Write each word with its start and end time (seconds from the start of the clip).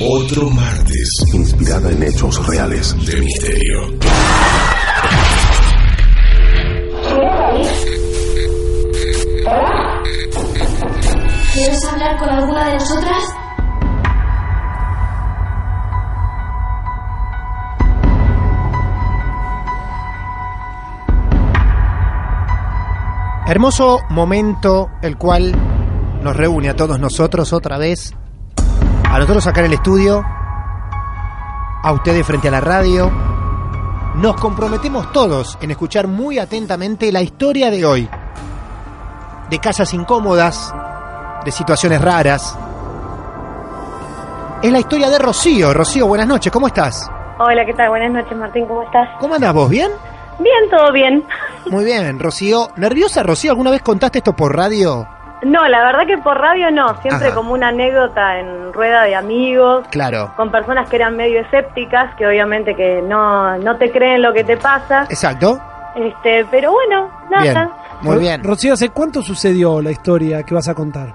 otro 0.00 0.50
martes 0.50 1.08
inspirada 1.32 1.90
en 1.90 2.02
hechos 2.02 2.46
reales. 2.46 2.94
de 3.06 3.20
misterio. 3.20 3.98
¿Quieres 11.52 11.84
hablar 11.84 12.18
con 12.18 12.28
alguna 12.28 12.68
de 12.68 12.74
nosotras? 12.74 13.24
Hermoso 23.48 24.00
momento 24.10 24.90
el 25.02 25.16
cual 25.16 25.52
nos 26.22 26.36
reúne 26.36 26.68
a 26.68 26.74
todos 26.74 26.98
nosotros 26.98 27.52
otra 27.52 27.78
vez, 27.78 28.12
a 29.10 29.18
nosotros 29.18 29.46
acá 29.46 29.60
en 29.60 29.66
el 29.66 29.72
estudio, 29.74 30.24
a 31.82 31.92
ustedes 31.92 32.26
frente 32.26 32.48
a 32.48 32.50
la 32.50 32.60
radio. 32.60 33.10
Nos 34.16 34.36
comprometemos 34.36 35.12
todos 35.12 35.58
en 35.60 35.70
escuchar 35.70 36.06
muy 36.06 36.38
atentamente 36.38 37.12
la 37.12 37.22
historia 37.22 37.70
de 37.70 37.84
hoy, 37.84 38.08
de 39.50 39.58
casas 39.58 39.92
incómodas, 39.94 40.74
de 41.44 41.52
situaciones 41.52 42.00
raras. 42.00 42.58
Es 44.62 44.72
la 44.72 44.78
historia 44.80 45.08
de 45.10 45.18
Rocío. 45.18 45.72
Rocío, 45.72 46.06
buenas 46.06 46.26
noches, 46.26 46.50
¿cómo 46.50 46.66
estás? 46.66 47.10
Hola, 47.38 47.64
¿qué 47.66 47.74
tal? 47.74 47.90
Buenas 47.90 48.10
noches, 48.10 48.36
Martín, 48.36 48.66
¿cómo 48.66 48.82
estás? 48.82 49.08
¿Cómo 49.20 49.34
andás 49.34 49.52
vos? 49.52 49.68
¿Bien? 49.68 49.90
Bien, 50.38 50.70
todo 50.70 50.92
bien. 50.92 51.24
Muy 51.70 51.84
bien, 51.84 52.18
Rocío. 52.18 52.70
¿Nerviosa, 52.76 53.22
Rocío? 53.22 53.52
¿Alguna 53.52 53.70
vez 53.70 53.82
contaste 53.82 54.18
esto 54.18 54.34
por 54.34 54.56
radio? 54.56 55.06
No, 55.42 55.68
la 55.68 55.84
verdad 55.84 56.06
que 56.06 56.16
por 56.18 56.38
radio 56.40 56.70
no, 56.70 56.88
siempre 57.02 57.26
Ajá. 57.28 57.34
como 57.34 57.52
una 57.52 57.68
anécdota 57.68 58.38
en 58.40 58.72
rueda 58.72 59.02
de 59.02 59.14
amigos, 59.14 59.86
Claro. 59.90 60.32
con 60.36 60.50
personas 60.50 60.88
que 60.88 60.96
eran 60.96 61.14
medio 61.16 61.40
escépticas, 61.40 62.14
que 62.16 62.26
obviamente 62.26 62.74
que 62.74 63.02
no, 63.02 63.56
no 63.58 63.76
te 63.76 63.90
creen 63.90 64.22
lo 64.22 64.32
que 64.32 64.44
te 64.44 64.56
pasa, 64.56 65.04
Exacto. 65.10 65.60
este, 65.94 66.46
pero 66.50 66.72
bueno, 66.72 67.10
nada. 67.30 67.42
Bien. 67.42 67.70
Muy 68.02 68.18
bien. 68.18 68.42
Rocío, 68.44 68.72
¿hace 68.74 68.88
cuánto 68.90 69.22
sucedió 69.22 69.80
la 69.82 69.90
historia 69.90 70.42
que 70.42 70.54
vas 70.54 70.68
a 70.68 70.74
contar? 70.74 71.08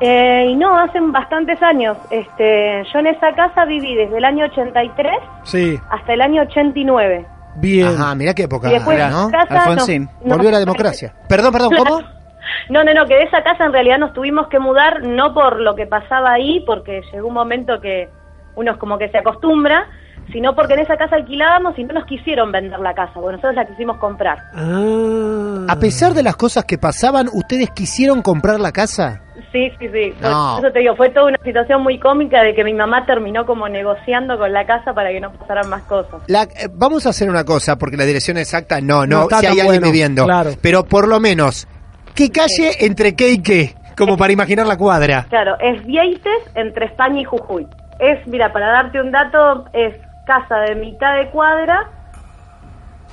Eh, 0.00 0.46
y 0.48 0.56
no, 0.56 0.78
hace 0.78 0.98
bastantes 1.00 1.62
años, 1.62 1.98
este, 2.10 2.82
yo 2.90 2.98
en 3.00 3.08
esa 3.08 3.32
casa 3.34 3.66
viví 3.66 3.94
desde 3.94 4.16
el 4.16 4.24
año 4.24 4.46
83 4.46 5.12
Sí, 5.42 5.78
hasta 5.90 6.14
el 6.14 6.22
año 6.22 6.42
89. 6.42 7.26
bien. 7.56 7.88
Ajá, 7.88 8.14
mirá 8.14 8.32
qué 8.32 8.44
época, 8.44 8.70
y 8.70 8.72
después 8.72 8.98
¿no? 9.10 9.30
casa 9.30 9.46
Alfonsín, 9.64 10.04
nos- 10.04 10.24
nos- 10.24 10.36
Volvió 10.38 10.50
la 10.50 10.58
democracia. 10.60 11.12
Perdón, 11.28 11.52
perdón, 11.52 11.74
¿cómo? 11.76 12.00
No, 12.68 12.84
no, 12.84 12.92
no, 12.94 13.06
que 13.06 13.14
de 13.16 13.24
esa 13.24 13.42
casa 13.42 13.64
en 13.64 13.72
realidad 13.72 13.98
nos 13.98 14.12
tuvimos 14.12 14.48
que 14.48 14.58
mudar 14.58 15.02
no 15.02 15.34
por 15.34 15.60
lo 15.60 15.74
que 15.74 15.86
pasaba 15.86 16.32
ahí, 16.32 16.62
porque 16.66 17.02
llegó 17.12 17.28
un 17.28 17.34
momento 17.34 17.80
que 17.80 18.08
uno 18.56 18.72
es 18.72 18.78
como 18.78 18.98
que 18.98 19.08
se 19.10 19.18
acostumbra, 19.18 19.86
sino 20.32 20.54
porque 20.54 20.74
en 20.74 20.80
esa 20.80 20.96
casa 20.96 21.16
alquilábamos 21.16 21.76
y 21.78 21.84
no 21.84 21.94
nos 21.94 22.04
quisieron 22.04 22.52
vender 22.52 22.78
la 22.78 22.94
casa, 22.94 23.12
bueno, 23.14 23.32
nosotros 23.32 23.54
la 23.56 23.66
quisimos 23.66 23.96
comprar. 23.98 24.38
Ah. 24.54 25.66
A 25.68 25.76
pesar 25.78 26.14
de 26.14 26.22
las 26.22 26.36
cosas 26.36 26.64
que 26.64 26.78
pasaban, 26.78 27.28
¿ustedes 27.32 27.70
quisieron 27.70 28.22
comprar 28.22 28.60
la 28.60 28.72
casa? 28.72 29.22
Sí, 29.52 29.70
sí, 29.80 29.88
sí. 29.92 30.14
No. 30.20 30.56
Por 30.56 30.64
eso 30.66 30.72
te 30.72 30.78
digo, 30.80 30.94
fue 30.94 31.10
toda 31.10 31.26
una 31.26 31.38
situación 31.42 31.82
muy 31.82 31.98
cómica 31.98 32.42
de 32.42 32.54
que 32.54 32.62
mi 32.62 32.74
mamá 32.74 33.04
terminó 33.06 33.44
como 33.46 33.68
negociando 33.68 34.38
con 34.38 34.52
la 34.52 34.64
casa 34.66 34.92
para 34.94 35.10
que 35.10 35.20
no 35.20 35.32
pasaran 35.32 35.68
más 35.68 35.82
cosas. 35.82 36.22
La- 36.28 36.44
eh, 36.44 36.68
vamos 36.72 37.06
a 37.06 37.10
hacer 37.10 37.28
una 37.28 37.44
cosa, 37.44 37.76
porque 37.76 37.96
la 37.96 38.04
dirección 38.04 38.36
exacta 38.36 38.80
no, 38.80 39.06
no, 39.06 39.26
si 39.28 39.46
hay 39.46 39.58
alguien 39.58 39.66
bueno, 39.66 39.86
viviendo. 39.86 40.24
claro. 40.24 40.50
Pero 40.62 40.84
por 40.84 41.08
lo 41.08 41.18
menos, 41.18 41.66
¿qué 42.14 42.30
calle 42.30 42.72
entre 42.80 43.14
qué 43.14 43.30
y 43.32 43.42
qué? 43.42 43.74
Como 43.96 44.16
para 44.16 44.32
imaginar 44.32 44.66
la 44.66 44.76
cuadra. 44.76 45.26
Claro, 45.28 45.56
es 45.60 45.84
Vieites 45.84 46.42
entre 46.54 46.86
España 46.86 47.20
y 47.20 47.24
Jujuy. 47.24 47.66
Es, 47.98 48.26
mira, 48.26 48.52
para 48.52 48.68
darte 48.68 49.00
un 49.00 49.10
dato, 49.12 49.66
es 49.74 49.94
casa 50.26 50.56
de 50.68 50.74
mitad 50.76 51.16
de 51.16 51.28
cuadra 51.30 51.90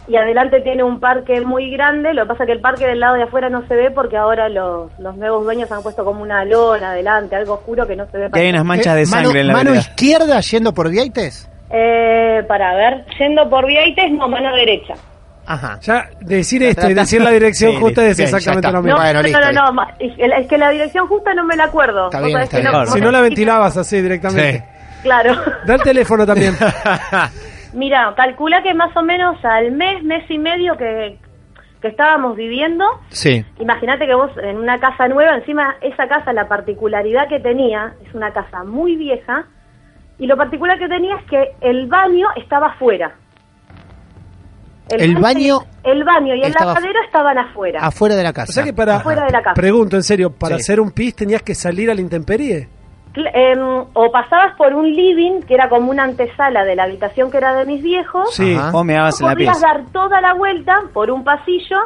y 0.08 0.16
adelante 0.16 0.62
tiene 0.62 0.84
un 0.84 1.00
parque 1.02 1.42
muy 1.42 1.70
grande. 1.72 2.14
Lo 2.14 2.22
que 2.24 2.28
pasa 2.30 2.44
es 2.44 2.48
que 2.48 2.54
el 2.54 2.62
parque 2.62 2.88
del 2.88 3.02
lado 3.02 3.16
de 3.16 3.24
afuera 3.24 3.50
no 3.50 3.68
se 3.68 3.76
ve 3.76 3.92
porque 3.92 4.16
ahora 4.16 4.48
los, 4.48 4.90
los 5.00 5.18
nuevos 5.18 5.44
dueños 5.44 5.70
han 5.72 5.84
puesto 5.84 6.06
como 6.06 6.22
una 6.22 6.46
lona 6.46 6.92
adelante, 6.92 7.36
algo 7.36 7.56
oscuro 7.56 7.86
que 7.86 7.98
no 7.98 8.06
se 8.10 8.18
ve. 8.18 8.30
Que 8.32 8.40
hay 8.40 8.50
unas 8.52 8.64
manchas 8.64 8.96
Eh, 8.96 9.00
de 9.00 9.06
mano, 9.08 9.24
sangre 9.26 9.42
en 9.42 9.48
la 9.48 9.54
mano 9.54 9.72
vereda. 9.72 9.82
izquierda 9.90 10.40
yendo 10.40 10.74
por 10.74 10.90
Vieites. 10.90 11.50
Eh, 11.70 12.44
para 12.48 12.74
ver, 12.76 13.04
yendo 13.20 13.50
por 13.50 13.66
Vieites, 13.68 14.10
no, 14.12 14.30
mano 14.30 14.56
derecha. 14.56 14.94
Ajá. 15.48 15.80
Ya 15.82 16.10
decir 16.20 16.62
esto 16.64 16.90
y 16.90 16.94
decir 16.94 17.22
la 17.22 17.32
dirección 17.32 17.72
Sí, 17.76 17.78
justa 17.80 18.06
es 18.06 18.18
bien, 18.18 18.28
exactamente 18.28 18.72
lo 18.72 18.82
mismo. 18.84 18.98
No, 18.98 19.04
Bueno, 19.04 19.20
no, 19.20 19.24
listo, 19.24 19.40
no, 19.40 19.48
listo. 19.48 19.64
no, 19.66 19.72
ma- 19.74 19.94
es 20.00 20.48
que 20.48 20.58
la 20.58 20.70
dirección 20.70 21.08
justa 21.08 21.34
no 21.34 21.46
me 21.46 21.56
la 21.56 21.64
acuerdo. 21.66 22.06
Está 22.08 22.22
bien, 22.22 22.40
está 22.42 22.60
bien. 22.60 22.88
Si 22.88 23.00
no 23.02 23.12
la 23.12 23.22
ventilabas 23.22 23.78
así 23.78 24.02
directamente. 24.02 24.64
Claro. 25.04 25.36
Da 25.66 25.76
el 25.76 25.82
teléfono 25.82 26.26
también. 26.26 26.54
Mira, 27.74 28.14
calcula 28.16 28.62
que 28.64 28.74
más 28.74 28.96
o 28.96 29.04
menos 29.04 29.44
al 29.44 29.72
mes, 29.72 30.04
mes 30.04 30.24
y 30.30 30.38
medio 30.38 30.76
que, 30.78 31.18
que 31.82 31.88
estábamos 31.90 32.36
viviendo, 32.36 32.86
Sí. 33.10 33.46
imagínate 33.60 34.08
que 34.08 34.16
vos 34.16 34.32
en 34.42 34.58
una 34.58 34.80
casa 34.80 35.08
nueva, 35.08 35.36
encima 35.36 35.76
esa 35.82 36.08
casa, 36.08 36.34
la 36.34 36.48
particularidad 36.48 37.28
que 37.28 37.40
tenía, 37.40 37.94
es 38.06 38.14
una 38.16 38.32
casa 38.32 38.64
muy 38.64 38.96
vieja, 38.96 39.46
y 40.18 40.26
lo 40.26 40.36
particular 40.38 40.80
que 40.80 40.88
tenía 40.88 41.16
es 41.18 41.24
que 41.30 41.52
el 41.62 41.88
baño 41.88 42.28
estaba 42.36 42.68
afuera. 42.68 43.12
El 44.90 45.16
baño 45.18 45.60
El 45.84 46.04
baño 46.04 46.36
y 46.36 46.42
el 46.44 46.54
lavadero 46.54 47.00
estaban 47.06 47.38
afuera. 47.38 47.80
Afuera 47.82 48.16
de 48.16 48.24
la 48.24 48.34
casa. 48.34 48.50
O 48.50 48.54
sea 48.54 48.64
que 48.64 48.74
para. 48.74 48.98
Afuera 48.98 49.26
de 49.26 49.32
la 49.32 49.42
casa. 49.42 49.54
Pregunto, 49.56 49.96
en 49.96 50.04
serio, 50.04 50.32
para 50.32 50.56
Sí. 50.58 50.62
hacer 50.62 50.80
un 50.80 50.92
pis 50.92 51.16
tenías 51.16 51.42
que 51.44 51.56
salir 51.56 51.90
a 51.92 51.96
la 51.96 52.02
intemperie. 52.02 52.70
Em, 53.34 53.60
o 53.94 54.12
pasabas 54.12 54.56
por 54.58 54.74
un 54.76 54.86
living, 54.94 55.42
que 55.42 55.56
era 55.56 55.70
como 55.70 55.90
una 55.90 56.04
antesala 56.04 56.64
de 56.64 56.76
la 56.76 56.84
habitación 56.84 57.32
que 57.32 57.38
era 57.38 57.56
de 57.56 57.66
mis 57.66 57.82
viejos, 57.82 58.34
Sí. 58.36 58.54
Ajá. 58.56 58.78
O 58.78 58.84
me 58.84 58.94
dabas 58.94 59.20
en 59.22 59.28
la 59.28 59.34
podías 59.34 59.60
dar 59.62 59.86
toda 59.92 60.22
la 60.22 60.36
vuelta 60.36 60.76
por 60.94 61.10
un 61.10 61.24
pasillo, 61.24 61.78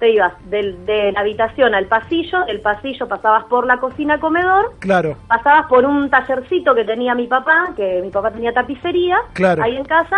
te 0.00 0.10
ibas 0.14 0.32
del, 0.48 0.86
de 0.86 1.12
la 1.12 1.20
habitación 1.20 1.74
al 1.74 1.86
pasillo, 1.88 2.42
del 2.46 2.60
pasillo 2.62 3.06
pasabas 3.06 3.44
por 3.50 3.66
la 3.66 3.76
cocina 3.78 4.18
comedor, 4.18 4.76
Claro. 4.78 5.16
pasabas 5.26 5.66
por 5.66 5.84
un 5.84 6.08
tallercito 6.08 6.74
que 6.74 6.84
tenía 6.84 7.14
mi 7.14 7.26
papá, 7.26 7.68
que 7.76 8.00
mi 8.00 8.08
papá 8.10 8.30
tenía 8.30 8.52
tapicería, 8.54 9.18
Claro. 9.34 9.62
ahí 9.64 9.76
en 9.76 9.84
casa, 9.84 10.16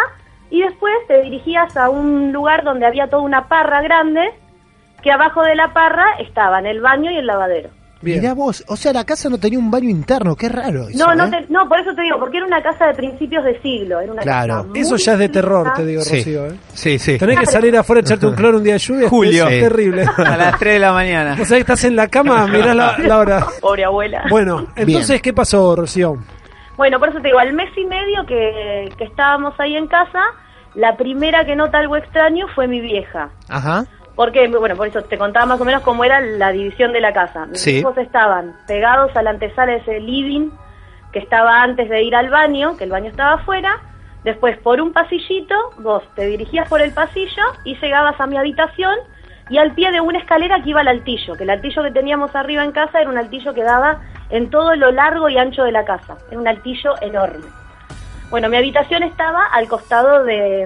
y 0.50 0.60
después 0.62 0.92
te 1.08 1.22
dirigías 1.22 1.76
a 1.76 1.88
un 1.90 2.32
lugar 2.32 2.64
donde 2.64 2.86
había 2.86 3.06
toda 3.08 3.22
una 3.22 3.48
parra 3.48 3.80
grande, 3.82 4.20
que 5.02 5.10
abajo 5.10 5.42
de 5.42 5.54
la 5.54 5.72
parra 5.72 6.04
estaban 6.20 6.66
el 6.66 6.80
baño 6.80 7.10
y 7.10 7.16
el 7.16 7.26
lavadero. 7.26 7.70
Bien. 8.02 8.18
Mirá 8.20 8.32
vos, 8.32 8.64
o 8.66 8.76
sea, 8.76 8.94
la 8.94 9.04
casa 9.04 9.28
no 9.28 9.36
tenía 9.36 9.58
un 9.58 9.70
baño 9.70 9.90
interno, 9.90 10.34
qué 10.34 10.48
raro. 10.48 10.88
eso, 10.88 11.06
No, 11.06 11.14
no, 11.14 11.26
¿eh? 11.26 11.30
te- 11.46 11.52
no, 11.52 11.68
por 11.68 11.78
eso 11.80 11.94
te 11.94 12.00
digo, 12.00 12.18
porque 12.18 12.38
era 12.38 12.46
una 12.46 12.62
casa 12.62 12.86
de 12.86 12.94
principios 12.94 13.44
de 13.44 13.60
siglo. 13.60 14.00
Era 14.00 14.10
una 14.10 14.22
Claro. 14.22 14.54
casa 14.68 14.68
Eso 14.74 14.96
ya 14.96 15.12
es 15.12 15.18
de 15.18 15.28
terror, 15.28 15.70
te 15.76 15.84
digo, 15.84 16.00
Sí. 16.00 16.16
Rocío. 16.16 16.46
¿eh? 16.46 16.52
Sí, 16.72 16.98
sí. 16.98 17.18
Tenés 17.18 17.38
que 17.40 17.44
salir 17.46 17.76
afuera, 17.76 18.00
echarte 18.00 18.26
un 18.26 18.34
cloro 18.34 18.56
un 18.56 18.64
día 18.64 18.72
de 18.74 18.78
lluvia. 18.78 19.06
Julio. 19.10 19.48
Es 19.48 19.54
Sí. 19.54 19.60
terrible. 19.60 20.04
A 20.16 20.36
las 20.38 20.58
3 20.58 20.74
de 20.74 20.78
la 20.80 20.92
mañana. 20.94 21.36
O 21.38 21.44
sea, 21.44 21.58
que 21.58 21.60
estás 21.60 21.84
en 21.84 21.94
la 21.94 22.08
cama, 22.08 22.46
mirás 22.46 22.74
la, 22.74 22.96
la 23.00 23.18
hora. 23.18 23.46
Pobre 23.60 23.84
abuela. 23.84 24.24
Bueno, 24.30 24.66
entonces, 24.76 25.20
¿qué 25.20 25.34
pasó, 25.34 25.76
Rocío? 25.76 26.16
Bueno, 26.80 26.98
por 26.98 27.10
eso 27.10 27.18
te 27.20 27.28
digo, 27.28 27.38
al 27.38 27.52
mes 27.52 27.68
y 27.76 27.84
medio 27.84 28.24
que, 28.24 28.88
que 28.96 29.04
estábamos 29.04 29.52
ahí 29.60 29.76
en 29.76 29.86
casa, 29.86 30.22
la 30.74 30.96
primera 30.96 31.44
que 31.44 31.54
nota 31.54 31.76
algo 31.76 31.94
extraño 31.94 32.46
fue 32.54 32.68
mi 32.68 32.80
vieja. 32.80 33.28
Ajá. 33.50 33.84
Porque, 34.14 34.48
bueno, 34.48 34.76
por 34.76 34.88
eso 34.88 35.02
te 35.02 35.18
contaba 35.18 35.44
más 35.44 35.60
o 35.60 35.66
menos 35.66 35.82
cómo 35.82 36.04
era 36.04 36.22
la 36.22 36.52
división 36.52 36.94
de 36.94 37.02
la 37.02 37.12
casa. 37.12 37.44
Mis 37.44 37.60
Sí. 37.60 37.80
hijos 37.80 37.98
estaban 37.98 38.56
pegados 38.66 39.14
a 39.14 39.20
la 39.20 39.28
antesala 39.28 39.72
de 39.72 39.78
ese 39.80 40.00
living 40.00 40.48
que 41.12 41.18
estaba 41.18 41.62
antes 41.62 41.86
de 41.90 42.02
ir 42.02 42.16
al 42.16 42.30
baño, 42.30 42.78
que 42.78 42.84
el 42.84 42.90
baño 42.90 43.10
estaba 43.10 43.34
afuera, 43.34 43.78
Después, 44.24 44.58
por 44.58 44.82
un 44.82 44.92
pasillito, 44.92 45.54
vos 45.78 46.02
te 46.14 46.26
dirigías 46.26 46.68
por 46.68 46.82
el 46.82 46.92
pasillo 46.92 47.42
y 47.64 47.74
llegabas 47.76 48.20
a 48.20 48.26
mi 48.26 48.36
habitación 48.36 48.94
y 49.50 49.58
al 49.58 49.72
pie 49.74 49.90
de 49.90 50.00
una 50.00 50.18
escalera 50.18 50.62
que 50.62 50.70
iba 50.70 50.80
al 50.80 50.88
altillo, 50.88 51.34
que 51.34 51.42
el 51.44 51.50
altillo 51.50 51.82
que 51.82 51.90
teníamos 51.90 52.34
arriba 52.36 52.64
en 52.64 52.72
casa 52.72 53.00
era 53.00 53.10
un 53.10 53.18
altillo 53.18 53.52
que 53.52 53.62
daba 53.62 54.00
en 54.30 54.48
todo 54.48 54.74
lo 54.76 54.90
largo 54.92 55.28
y 55.28 55.36
ancho 55.38 55.64
de 55.64 55.72
la 55.72 55.84
casa. 55.84 56.16
Era 56.30 56.40
un 56.40 56.46
altillo 56.48 56.94
enorme. 57.02 57.44
Bueno, 58.30 58.48
mi 58.48 58.56
habitación 58.56 59.02
estaba 59.02 59.46
al 59.52 59.66
costado 59.66 60.22
de, 60.22 60.64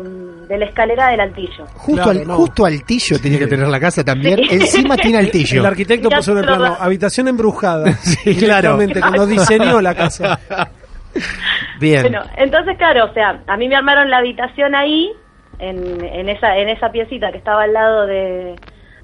de 0.49 0.59
la 0.59 0.67
escalera 0.67 1.09
del 1.09 1.21
altillo. 1.21 1.65
Justo, 1.73 2.03
Claro, 2.03 2.11
al, 2.21 2.27
no. 2.29 2.35
justo 2.37 2.67
altillo 2.67 3.19
tenía 3.19 3.39
que 3.39 3.47
tener 3.47 3.67
la 3.69 3.81
casa 3.81 4.05
también. 4.05 4.37
Sí. 4.37 4.55
Encima 4.57 4.97
tiene 4.99 5.17
altillo. 5.17 5.61
El 5.61 5.67
arquitecto 5.67 6.11
puso 6.11 6.33
en 6.33 6.39
el 6.39 6.45
plano 6.45 6.77
habitación 6.79 7.29
embrujada. 7.29 7.91
Sí, 8.03 8.37
claro. 8.37 8.77
Cuando 9.01 9.27
diseñó 9.27 9.81
la 9.81 9.95
casa. 9.95 10.39
Bien. 11.81 12.03
Bueno, 12.03 12.21
entonces 12.37 12.77
claro, 12.77 13.07
o 13.07 13.15
sea, 13.15 13.41
a 13.47 13.57
mí 13.57 13.69
me 13.69 13.77
armaron 13.77 14.11
la 14.11 14.19
habitación 14.19 14.75
ahí, 14.75 15.11
en, 15.59 16.05
en 16.05 16.29
esa 16.29 16.57
en 16.59 16.69
esa 16.69 16.91
piecita 16.91 17.31
que 17.33 17.39
estaba 17.39 17.63
al 17.63 17.73
lado 17.73 18.07
de, 18.07 18.57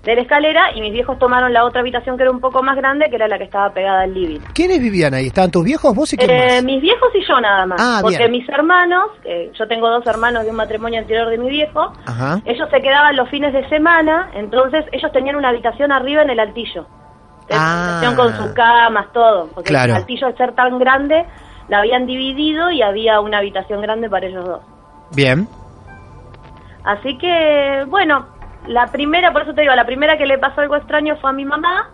de 0.05 0.14
la 0.14 0.23
escalera, 0.23 0.73
y 0.75 0.81
mis 0.81 0.93
viejos 0.93 1.19
tomaron 1.19 1.52
la 1.52 1.64
otra 1.67 1.81
habitación 1.82 2.17
que 2.17 2.23
era 2.23 2.31
un 2.32 2.41
poco 2.41 2.62
más 2.62 2.75
grande, 2.76 3.06
que 3.11 3.17
era 3.17 3.29
la 3.29 3.37
que 3.37 3.44
estaba 3.44 3.70
pegada 3.75 4.02
al 4.02 4.14
living. 4.14 4.41
¿Quiénes 4.55 4.81
vivían 4.81 5.12
ahí? 5.12 5.26
¿Estaban 5.26 5.50
tus 5.50 5.62
viejos, 5.64 5.94
vos 5.94 6.11
y 6.12 6.17
quién 6.17 6.31
Eh, 6.31 6.49
más? 6.56 6.64
mis 6.64 6.81
viejos 6.81 7.08
y 7.14 7.23
yo 7.26 7.38
nada 7.41 7.67
más, 7.67 7.79
Ah, 7.82 7.99
porque 8.00 8.17
bien. 8.17 8.31
mis 8.32 8.49
hermanos, 8.49 9.08
eh, 9.25 9.52
yo 9.58 9.69
tengo 9.69 9.91
dos 9.91 10.06
hermanos 10.06 10.44
de 10.44 10.50
un 10.50 10.56
matrimonio 10.56 11.00
anterior 11.00 11.29
de 11.29 11.37
mi 11.37 11.50
viejo, 11.50 11.93
Ajá. 12.06 12.41
ellos 12.47 12.69
se 12.70 12.81
quedaban 12.81 13.14
los 13.14 13.29
fines 13.29 13.52
de 13.52 13.69
semana, 13.69 14.31
entonces 14.35 14.87
ellos 14.93 15.12
tenían 15.12 15.37
una 15.37 15.50
habitación 15.50 15.93
arriba 15.93 16.23
en 16.23 16.31
el 16.31 16.41
altillo. 16.41 16.87
Ah. 17.52 17.99
Habitación 18.00 18.17
con 18.17 18.37
sus 18.43 18.55
camas, 18.55 19.12
todo. 19.12 19.49
Porque 19.55 19.69
Claro. 19.70 19.93
el 19.93 19.99
altillo 19.99 20.29
al 20.29 20.37
ser 20.37 20.55
tan 20.55 20.79
grande, 20.79 21.26
la 21.69 21.81
habían 21.81 22.06
dividido 22.06 22.70
y 22.70 22.81
había 22.81 23.20
una 23.20 23.38
habitación 23.38 23.82
grande 23.82 24.08
para 24.08 24.26
ellos 24.26 24.44
dos. 24.47 24.61
Bien. 25.14 25.47
Así 26.85 27.19
que, 27.19 27.85
bueno, 27.88 28.25
la 28.67 28.87
primera, 28.89 29.33
por 29.33 29.43
eso 29.43 29.55
te 29.55 29.62
digo, 29.62 29.75
la 29.75 29.87
primera 29.87 30.19
que 30.19 30.27
le 30.27 30.39
pasó 30.39 30.61
algo 30.61 30.77
extraño 30.77 31.17
fue 31.17 31.31
a 31.31 31.33
mi 31.33 31.45
mamá, 31.45 31.91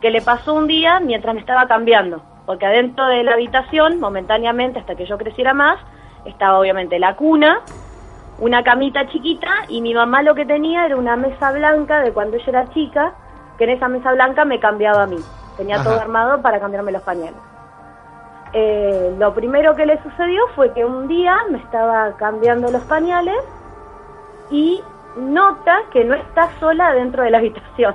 que 0.00 0.10
le 0.10 0.22
pasó 0.22 0.54
un 0.54 0.66
día 0.66 1.00
mientras 1.00 1.34
me 1.34 1.40
estaba 1.40 1.66
cambiando. 1.66 2.22
Porque 2.46 2.66
adentro 2.66 3.06
de 3.06 3.22
la 3.22 3.32
habitación, 3.32 4.00
momentáneamente, 4.00 4.78
hasta 4.78 4.94
que 4.94 5.06
yo 5.06 5.16
creciera 5.18 5.54
más, 5.54 5.78
estaba 6.24 6.58
obviamente 6.58 6.98
la 6.98 7.16
cuna, 7.16 7.60
una 8.38 8.62
camita 8.62 9.06
chiquita, 9.08 9.50
y 9.68 9.80
mi 9.80 9.94
mamá 9.94 10.22
lo 10.22 10.34
que 10.34 10.44
tenía 10.44 10.86
era 10.86 10.96
una 10.96 11.16
mesa 11.16 11.52
blanca 11.52 12.00
de 12.00 12.12
cuando 12.12 12.36
ella 12.36 12.48
era 12.48 12.70
chica, 12.70 13.14
que 13.58 13.64
en 13.64 13.70
esa 13.70 13.88
mesa 13.88 14.12
blanca 14.12 14.44
me 14.44 14.60
cambiaba 14.60 15.04
a 15.04 15.06
mí. 15.06 15.18
Tenía 15.56 15.76
Ajá. 15.76 15.84
todo 15.84 16.00
armado 16.00 16.42
para 16.42 16.60
cambiarme 16.60 16.92
los 16.92 17.02
pañales. 17.02 17.40
Eh, 18.52 19.14
lo 19.18 19.34
primero 19.34 19.74
que 19.74 19.84
le 19.84 20.00
sucedió 20.02 20.42
fue 20.54 20.72
que 20.74 20.84
un 20.84 21.08
día 21.08 21.36
me 21.50 21.58
estaba 21.58 22.12
cambiando 22.16 22.70
los 22.70 22.82
pañales 22.84 23.36
y 24.50 24.80
nota 25.16 25.76
que 25.92 26.04
no 26.04 26.14
está 26.14 26.50
sola 26.60 26.92
dentro 26.94 27.22
de 27.22 27.30
la 27.30 27.38
habitación. 27.38 27.94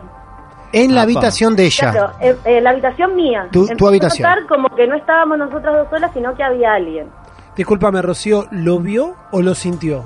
En 0.72 0.94
la 0.94 1.02
Apa. 1.02 1.12
habitación 1.12 1.56
de 1.56 1.66
ella. 1.66 1.92
Claro, 1.92 2.12
en, 2.20 2.38
en 2.46 2.64
la 2.64 2.70
habitación 2.70 3.16
mía. 3.16 3.48
Tu- 3.52 3.68
a 3.68 3.88
habitación. 3.90 4.30
notar 4.30 4.46
como 4.48 4.70
que 4.76 4.86
no 4.88 4.96
estábamos 4.96 5.38
nosotras 5.40 5.74
dos 5.76 5.90
solas, 5.90 6.12
sino 6.14 6.36
que 6.36 6.44
había 6.44 6.74
alguien. 6.74 7.10
Discúlpame, 7.56 8.02
Rocío, 8.02 8.46
¿lo 8.52 8.80
vio 8.80 9.16
o 9.32 9.42
lo 9.42 9.56
sintió? 9.56 10.06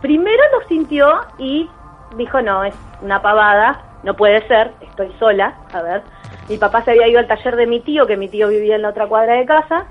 Primero 0.00 0.42
lo 0.58 0.66
sintió 0.68 1.08
y 1.38 1.70
dijo, 2.16 2.42
no, 2.42 2.64
es 2.64 2.74
una 3.00 3.22
pavada, 3.22 3.80
no 4.02 4.14
puede 4.14 4.46
ser, 4.48 4.72
estoy 4.80 5.10
sola. 5.18 5.54
A 5.72 5.80
ver, 5.80 6.02
mi 6.48 6.58
papá 6.58 6.82
se 6.82 6.90
había 6.90 7.08
ido 7.08 7.20
al 7.20 7.26
taller 7.28 7.56
de 7.56 7.66
mi 7.66 7.80
tío, 7.80 8.06
que 8.06 8.16
mi 8.16 8.28
tío 8.28 8.48
vivía 8.48 8.74
en 8.76 8.82
la 8.82 8.88
otra 8.90 9.06
cuadra 9.06 9.34
de 9.34 9.46
casa, 9.46 9.84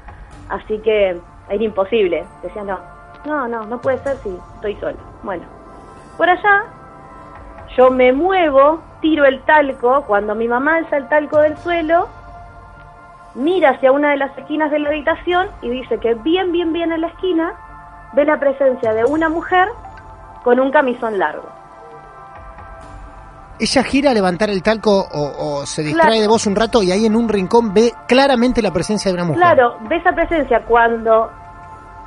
así 0.50 0.78
que 0.80 1.18
era 1.50 1.64
imposible. 1.64 2.26
Decía, 2.44 2.64
no, 2.64 2.78
no, 3.26 3.48
no, 3.48 3.64
no 3.66 3.80
puede 3.82 3.98
ser 4.00 4.18
si 4.18 4.38
estoy 4.56 4.76
sola. 4.76 4.98
Bueno, 5.24 5.44
por 6.18 6.30
allá 6.30 6.64
yo 7.76 7.90
me 7.90 8.12
muevo, 8.14 8.82
tiro 9.02 9.26
el 9.26 9.42
talco, 9.44 10.04
cuando 10.06 10.36
mi 10.36 10.48
mamá 10.48 10.78
alza 10.78 10.98
el 10.98 11.08
talco 11.10 11.40
del 11.40 11.58
suelo, 11.58 12.08
mira 13.36 13.72
hacia 13.72 13.92
una 13.92 14.12
de 14.12 14.18
las 14.18 14.38
esquinas 14.38 14.70
de 14.70 14.80
la 14.80 14.90
habitación 14.90 15.48
y 15.62 15.70
dice 15.70 15.98
que 15.98 16.14
bien, 16.14 16.52
bien, 16.52 16.72
bien 16.72 16.92
en 16.92 17.02
la 17.02 17.08
esquina 17.08 17.54
ve 18.14 18.26
la 18.26 18.40
presencia 18.40 18.94
de 18.94 19.06
una 19.06 19.28
mujer 19.30 19.68
con 20.44 20.60
un 20.60 20.72
camisón 20.72 21.18
largo. 21.18 21.50
Ella 23.60 23.84
gira 23.84 24.12
a 24.12 24.14
levantar 24.14 24.50
el 24.50 24.62
talco 24.62 24.92
o, 25.12 25.62
o 25.62 25.66
se 25.66 25.84
distrae 25.84 26.08
Claro. 26.08 26.22
de 26.22 26.28
vos 26.28 26.46
un 26.48 26.56
rato 26.56 26.84
y 26.84 26.92
ahí 26.92 27.06
en 27.06 27.16
un 27.16 27.30
rincón 27.30 27.74
ve 27.74 27.94
claramente 28.08 28.62
la 28.62 28.72
presencia 28.72 29.10
de 29.10 29.16
una 29.16 29.26
mujer. 29.26 29.42
Claro, 29.42 29.78
ve 29.90 29.96
esa 29.98 30.12
presencia 30.12 30.62
cuando 30.66 31.32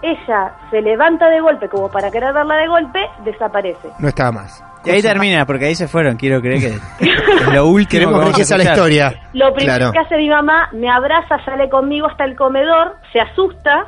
ella 0.02 0.52
se 0.70 0.80
levanta 0.82 1.28
de 1.28 1.40
golpe 1.40 1.68
como 1.68 1.90
para 1.90 2.10
querer 2.10 2.32
verla 2.32 2.56
de 2.56 2.68
golpe, 2.68 3.00
desaparece. 3.24 3.88
No 3.98 4.08
estaba 4.08 4.32
más. 4.32 4.62
Y 4.84 4.90
ahí 4.90 5.02
termina, 5.02 5.44
porque 5.46 5.64
ahí 5.66 5.74
se 5.74 5.88
fueron. 5.88 6.16
Quiero 6.16 6.40
creer 6.40 6.60
que 6.60 6.66
es 6.68 7.52
lo 7.52 7.66
último 7.66 7.88
Queremos 7.90 8.14
que 8.20 8.24
vamos 8.26 8.38
esa 8.38 8.56
la 8.56 8.64
historia. 8.64 9.14
Lo 9.32 9.52
primero 9.52 9.78
Claro. 9.78 9.92
que 9.92 9.98
hace 9.98 10.16
mi 10.16 10.28
mamá, 10.30 10.68
me 10.72 10.88
abraza, 10.88 11.44
sale 11.44 11.68
conmigo 11.68 12.06
hasta 12.06 12.24
el 12.24 12.36
comedor, 12.36 12.94
se 13.12 13.20
asusta, 13.20 13.86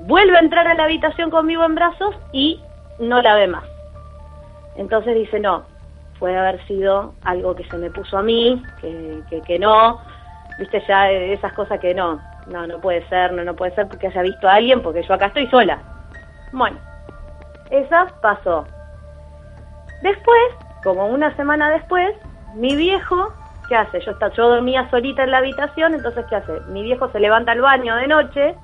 vuelve 0.00 0.36
a 0.36 0.40
entrar 0.40 0.68
a 0.68 0.74
la 0.74 0.84
habitación 0.84 1.30
conmigo 1.30 1.64
en 1.64 1.74
brazos 1.74 2.14
y 2.32 2.62
no 3.00 3.20
la 3.22 3.34
ve 3.34 3.48
más. 3.48 3.64
Entonces 4.76 5.16
dice, 5.16 5.40
no, 5.40 5.64
puede 6.20 6.38
haber 6.38 6.64
sido 6.68 7.14
algo 7.24 7.56
que 7.56 7.64
se 7.64 7.76
me 7.78 7.90
puso 7.90 8.18
a 8.18 8.22
mí, 8.22 8.62
que, 8.80 9.20
que, 9.28 9.40
que 9.42 9.58
no, 9.58 10.00
viste 10.60 10.80
ya 10.86 11.10
esas 11.10 11.52
cosas 11.54 11.80
que 11.80 11.92
no, 11.94 12.20
no, 12.48 12.66
no 12.66 12.80
puede 12.80 13.06
ser, 13.08 13.32
no, 13.32 13.44
no 13.44 13.54
puede 13.54 13.74
ser 13.74 13.88
porque 13.88 14.08
haya 14.08 14.22
visto 14.22 14.48
a 14.48 14.54
alguien, 14.54 14.82
porque 14.82 15.02
yo 15.02 15.14
acá 15.14 15.26
estoy 15.26 15.46
sola. 15.48 15.78
Bueno, 16.52 16.78
esa 17.70 18.06
pasó. 18.20 18.66
Después, 20.02 20.42
como 20.82 21.06
una 21.06 21.34
semana 21.36 21.70
después, 21.70 22.14
mi 22.54 22.76
viejo, 22.76 23.32
¿qué 23.68 23.76
hace? 23.76 24.00
Yo, 24.00 24.12
está, 24.12 24.32
yo 24.32 24.48
dormía 24.48 24.88
solita 24.90 25.24
en 25.24 25.32
la 25.32 25.38
habitación, 25.38 25.94
entonces 25.94 26.24
¿qué 26.28 26.36
hace? 26.36 26.60
Mi 26.68 26.82
viejo 26.82 27.10
se 27.10 27.20
levanta 27.20 27.52
al 27.52 27.60
baño 27.60 27.96
de 27.96 28.06
noche, 28.06 28.54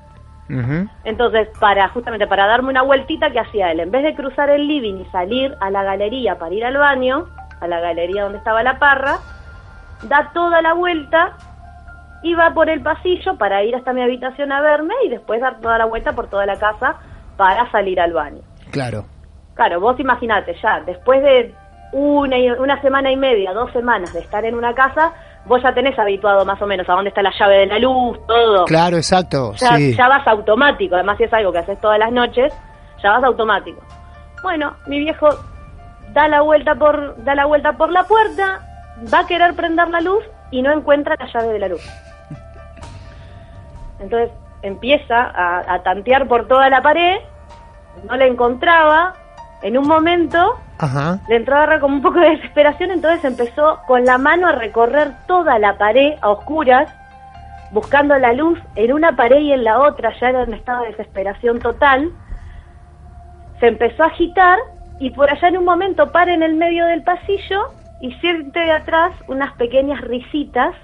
entonces 1.04 1.48
para 1.58 1.88
justamente 1.88 2.26
para 2.26 2.46
darme 2.46 2.68
una 2.68 2.82
vueltita, 2.82 3.30
¿qué 3.30 3.40
hacía 3.40 3.72
él? 3.72 3.80
En 3.80 3.90
vez 3.90 4.02
de 4.02 4.14
cruzar 4.14 4.50
el 4.50 4.68
living 4.68 4.96
y 4.96 5.04
salir 5.06 5.56
a 5.60 5.70
la 5.70 5.82
galería 5.82 6.38
para 6.38 6.54
ir 6.54 6.64
al 6.64 6.76
baño, 6.76 7.26
a 7.60 7.66
la 7.66 7.80
galería 7.80 8.24
donde 8.24 8.38
estaba 8.38 8.62
la 8.62 8.78
parra, 8.78 9.18
da 10.02 10.30
toda 10.34 10.60
la 10.60 10.74
vuelta 10.74 11.32
y 12.24 12.34
va 12.34 12.50
por 12.52 12.68
el 12.68 12.80
pasillo 12.82 13.36
para 13.36 13.62
ir 13.62 13.76
hasta 13.76 13.92
mi 13.92 14.02
habitación 14.02 14.50
a 14.50 14.60
verme 14.60 14.94
y 15.04 15.10
después 15.10 15.40
dar 15.40 15.60
toda 15.60 15.78
la 15.78 15.84
vuelta 15.84 16.12
por 16.14 16.26
toda 16.28 16.44
la 16.46 16.58
casa 16.58 16.96
para 17.36 17.70
salir 17.70 18.00
al 18.00 18.12
baño. 18.12 18.40
Claro. 18.72 19.04
Claro, 19.54 19.78
vos 19.78 20.00
imaginate 20.00 20.56
ya, 20.60 20.80
después 20.80 21.22
de 21.22 21.54
una, 21.92 22.36
y- 22.38 22.50
una 22.50 22.80
semana 22.80 23.12
y 23.12 23.16
media, 23.16 23.52
dos 23.52 23.70
semanas 23.72 24.12
de 24.12 24.20
estar 24.20 24.44
en 24.44 24.54
una 24.56 24.74
casa, 24.74 25.12
vos 25.44 25.62
ya 25.62 25.72
tenés 25.74 25.96
habituado 25.98 26.44
más 26.44 26.60
o 26.60 26.66
menos 26.66 26.88
a 26.88 26.94
dónde 26.94 27.10
está 27.10 27.22
la 27.22 27.30
llave 27.38 27.58
de 27.58 27.66
la 27.66 27.78
luz, 27.78 28.18
todo. 28.26 28.64
Claro, 28.64 28.96
exacto. 28.96 29.52
Ya, 29.56 29.76
sí. 29.76 29.94
ya 29.94 30.08
vas 30.08 30.26
automático, 30.26 30.94
además 30.96 31.18
si 31.18 31.24
es 31.24 31.32
algo 31.32 31.52
que 31.52 31.58
haces 31.58 31.80
todas 31.80 31.98
las 31.98 32.10
noches, 32.10 32.52
ya 33.02 33.10
vas 33.10 33.22
automático. 33.22 33.80
Bueno, 34.42 34.74
mi 34.86 34.98
viejo 34.98 35.28
da 36.14 36.26
la 36.28 36.40
vuelta 36.40 36.74
por 36.74 37.22
da 37.22 37.34
la 37.34 37.44
vuelta 37.46 37.72
por 37.74 37.90
la 37.92 38.04
puerta, 38.04 38.60
va 39.12 39.20
a 39.20 39.26
querer 39.26 39.54
prender 39.54 39.88
la 39.90 40.00
luz 40.00 40.24
y 40.50 40.62
no 40.62 40.72
encuentra 40.72 41.14
la 41.18 41.26
llave 41.26 41.52
de 41.52 41.58
la 41.58 41.68
luz. 41.68 41.82
Entonces 43.98 44.30
empieza 44.62 45.22
a, 45.22 45.74
a 45.74 45.82
tantear 45.82 46.26
por 46.26 46.48
toda 46.48 46.68
la 46.70 46.82
pared, 46.82 47.18
no 48.08 48.16
la 48.16 48.26
encontraba, 48.26 49.14
en 49.64 49.78
un 49.78 49.88
momento 49.88 50.58
Ajá. 50.78 51.20
le 51.26 51.36
entró 51.36 51.54
a 51.54 51.58
agarrar 51.58 51.80
como 51.80 51.96
un 51.96 52.02
poco 52.02 52.20
de 52.20 52.30
desesperación, 52.30 52.90
entonces 52.90 53.24
empezó 53.24 53.80
con 53.86 54.04
la 54.04 54.18
mano 54.18 54.46
a 54.46 54.52
recorrer 54.52 55.12
toda 55.26 55.58
la 55.58 55.78
pared 55.78 56.14
a 56.20 56.30
oscuras, 56.30 56.94
buscando 57.70 58.16
la 58.18 58.34
luz 58.34 58.58
en 58.76 58.92
una 58.92 59.16
pared 59.16 59.38
y 59.38 59.52
en 59.52 59.64
la 59.64 59.80
otra, 59.80 60.12
ya 60.20 60.28
era 60.28 60.42
en 60.42 60.52
estado 60.52 60.82
de 60.82 60.90
desesperación 60.90 61.60
total. 61.60 62.12
Se 63.58 63.68
empezó 63.68 64.02
a 64.02 64.08
agitar 64.08 64.58
y 65.00 65.10
por 65.10 65.30
allá 65.30 65.48
en 65.48 65.56
un 65.56 65.64
momento 65.64 66.12
para 66.12 66.34
en 66.34 66.42
el 66.42 66.54
medio 66.54 66.84
del 66.86 67.02
pasillo 67.02 67.72
y 68.02 68.12
siente 68.16 68.60
de 68.60 68.70
atrás 68.70 69.12
unas 69.28 69.54
pequeñas 69.54 70.02
risitas. 70.02 70.74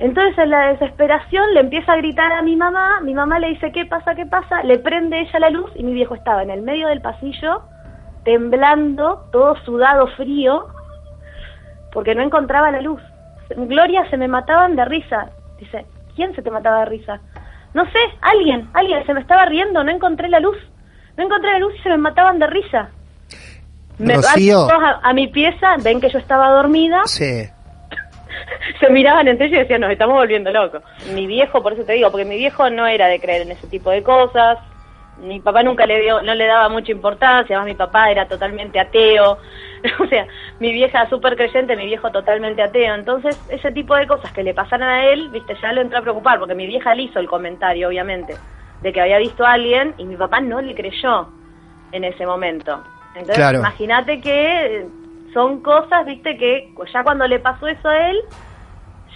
Entonces 0.00 0.36
en 0.38 0.50
la 0.50 0.68
desesperación 0.72 1.52
le 1.52 1.60
empieza 1.60 1.92
a 1.92 1.96
gritar 1.96 2.32
a 2.32 2.42
mi 2.42 2.56
mamá, 2.56 3.00
mi 3.02 3.12
mamá 3.12 3.38
le 3.38 3.48
dice 3.48 3.70
qué 3.70 3.84
pasa, 3.84 4.14
qué 4.14 4.24
pasa, 4.24 4.62
le 4.62 4.78
prende 4.78 5.20
ella 5.20 5.38
la 5.38 5.50
luz 5.50 5.70
y 5.74 5.82
mi 5.82 5.92
viejo 5.92 6.14
estaba 6.14 6.42
en 6.42 6.50
el 6.50 6.62
medio 6.62 6.88
del 6.88 7.02
pasillo 7.02 7.62
temblando, 8.24 9.26
todo 9.32 9.56
sudado, 9.64 10.06
frío, 10.16 10.66
porque 11.92 12.14
no 12.14 12.22
encontraba 12.22 12.70
la 12.70 12.80
luz. 12.80 13.00
Gloria, 13.56 14.08
se 14.10 14.16
me 14.16 14.28
mataban 14.28 14.76
de 14.76 14.84
risa. 14.84 15.30
Dice, 15.58 15.86
¿quién 16.14 16.34
se 16.34 16.42
te 16.42 16.50
mataba 16.50 16.80
de 16.80 16.86
risa? 16.86 17.20
No 17.74 17.84
sé, 17.86 17.98
alguien, 18.20 18.68
alguien, 18.74 19.04
se 19.06 19.14
me 19.14 19.20
estaba 19.20 19.46
riendo, 19.46 19.82
no 19.84 19.90
encontré 19.90 20.28
la 20.28 20.40
luz. 20.40 20.56
No 21.16 21.24
encontré 21.24 21.52
la 21.52 21.58
luz 21.58 21.74
y 21.78 21.82
se 21.82 21.88
me 21.88 21.98
mataban 21.98 22.38
de 22.38 22.46
risa. 22.46 22.90
Me 23.98 24.16
van 24.16 24.34
todos 24.46 24.72
a, 24.72 25.00
a 25.02 25.12
mi 25.12 25.28
pieza, 25.28 25.76
ven 25.82 26.00
que 26.00 26.08
yo 26.08 26.18
estaba 26.18 26.50
dormida, 26.50 27.02
Sí. 27.04 27.48
Se 28.78 28.90
miraban 28.90 29.28
entre 29.28 29.46
ellos 29.46 29.58
y 29.58 29.62
decían, 29.62 29.80
nos 29.80 29.90
estamos 29.90 30.14
volviendo 30.16 30.50
locos. 30.50 30.82
Mi 31.14 31.26
viejo, 31.26 31.62
por 31.62 31.72
eso 31.72 31.84
te 31.84 31.94
digo, 31.94 32.10
porque 32.10 32.24
mi 32.24 32.36
viejo 32.36 32.70
no 32.70 32.86
era 32.86 33.06
de 33.08 33.20
creer 33.20 33.42
en 33.42 33.52
ese 33.52 33.66
tipo 33.66 33.90
de 33.90 34.02
cosas, 34.02 34.58
mi 35.18 35.40
papá 35.40 35.62
nunca 35.62 35.86
le 35.86 36.00
dio, 36.00 36.22
no 36.22 36.34
le 36.34 36.46
daba 36.46 36.68
mucha 36.68 36.92
importancia, 36.92 37.56
además 37.56 37.66
mi 37.72 37.74
papá 37.76 38.10
era 38.10 38.26
totalmente 38.26 38.80
ateo, 38.80 39.38
o 40.00 40.06
sea, 40.06 40.26
mi 40.58 40.72
vieja 40.72 41.08
súper 41.08 41.36
creyente, 41.36 41.76
mi 41.76 41.86
viejo 41.86 42.10
totalmente 42.10 42.62
ateo, 42.62 42.94
entonces 42.94 43.38
ese 43.50 43.70
tipo 43.72 43.94
de 43.96 44.06
cosas 44.06 44.32
que 44.32 44.42
le 44.42 44.54
pasaran 44.54 44.88
a 44.88 45.06
él, 45.06 45.28
viste, 45.30 45.54
ya 45.60 45.72
lo 45.72 45.80
entró 45.82 45.98
a 45.98 46.02
preocupar, 46.02 46.38
porque 46.38 46.54
mi 46.54 46.66
vieja 46.66 46.94
le 46.94 47.02
hizo 47.02 47.18
el 47.18 47.28
comentario, 47.28 47.88
obviamente, 47.88 48.34
de 48.82 48.92
que 48.92 49.00
había 49.00 49.18
visto 49.18 49.44
a 49.44 49.52
alguien 49.52 49.94
y 49.98 50.04
mi 50.04 50.16
papá 50.16 50.40
no 50.40 50.60
le 50.60 50.74
creyó 50.74 51.28
en 51.92 52.04
ese 52.04 52.24
momento. 52.24 52.82
Entonces, 53.14 53.36
Claro. 53.36 53.58
imagínate 53.58 54.20
que 54.20 54.86
son 55.34 55.60
cosas, 55.60 56.06
viste, 56.06 56.36
que 56.36 56.72
ya 56.92 57.02
cuando 57.02 57.26
le 57.26 57.40
pasó 57.40 57.66
eso 57.66 57.88
a 57.88 58.10
él, 58.10 58.18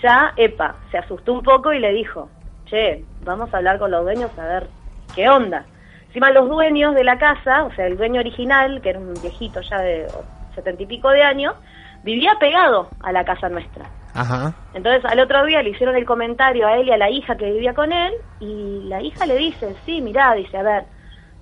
ya, 0.05 0.35
epa, 0.37 0.75
se 0.91 0.99
asustó 0.99 1.33
un 1.33 1.43
poco 1.43 1.73
y 1.73 1.79
le 1.79 1.91
dijo, 1.93 2.29
che, 2.67 3.03
vamos 3.25 3.53
a 3.53 3.57
hablar 3.57 3.79
con 3.79 3.91
los 3.91 4.05
dueños 4.05 4.31
a 4.39 4.45
ver 4.45 4.67
qué 5.15 5.29
onda. 5.31 5.65
Encima 6.09 6.31
los 6.31 6.49
dueños 6.49 6.95
de 6.95 7.05
la 7.05 7.19
casa, 7.19 7.65
o 7.65 7.73
sea, 7.73 7.87
el 7.87 7.97
dueño 7.97 8.21
original, 8.21 8.83
que 8.83 8.91
era 8.91 8.99
un 8.99 9.15
viejito 9.15 9.63
ya 9.63 9.79
de 9.79 10.07
setenta 10.55 10.83
y 10.83 10.87
pico 10.87 11.09
de 11.09 11.23
años, 11.23 11.55
vivía 12.03 12.37
pegado 12.39 12.89
a 13.01 13.13
la 13.13 13.25
casa 13.25 13.49
nuestra. 13.49 13.87
Ajá. 14.13 14.55
Entonces 14.75 15.05
al 15.07 15.19
otro 15.21 15.45
día 15.47 15.63
le 15.63 15.71
hicieron 15.71 15.97
el 15.97 16.05
comentario 16.05 16.67
a 16.67 16.77
él 16.77 16.87
y 16.87 16.93
a 16.93 16.99
la 16.99 17.09
hija 17.09 17.37
que 17.37 17.51
vivía 17.51 17.73
con 17.73 17.91
él 17.91 18.13
y 18.41 18.83
la 18.85 19.01
hija 19.01 19.25
le 19.25 19.37
dice, 19.37 19.75
sí, 19.87 20.03
mirá, 20.03 20.35
dice, 20.35 20.59
a 20.59 20.63
ver, 20.63 20.85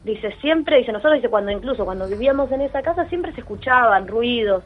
dice, 0.05 0.33
siempre, 0.41 0.79
dice, 0.79 0.93
nosotros, 0.93 1.17
dice, 1.17 1.29
cuando 1.29 1.51
incluso 1.51 1.85
cuando 1.85 2.07
vivíamos 2.07 2.51
en 2.53 2.63
esa 2.63 2.81
casa 2.81 3.07
siempre 3.07 3.33
se 3.33 3.41
escuchaban 3.41 4.07
ruidos. 4.07 4.63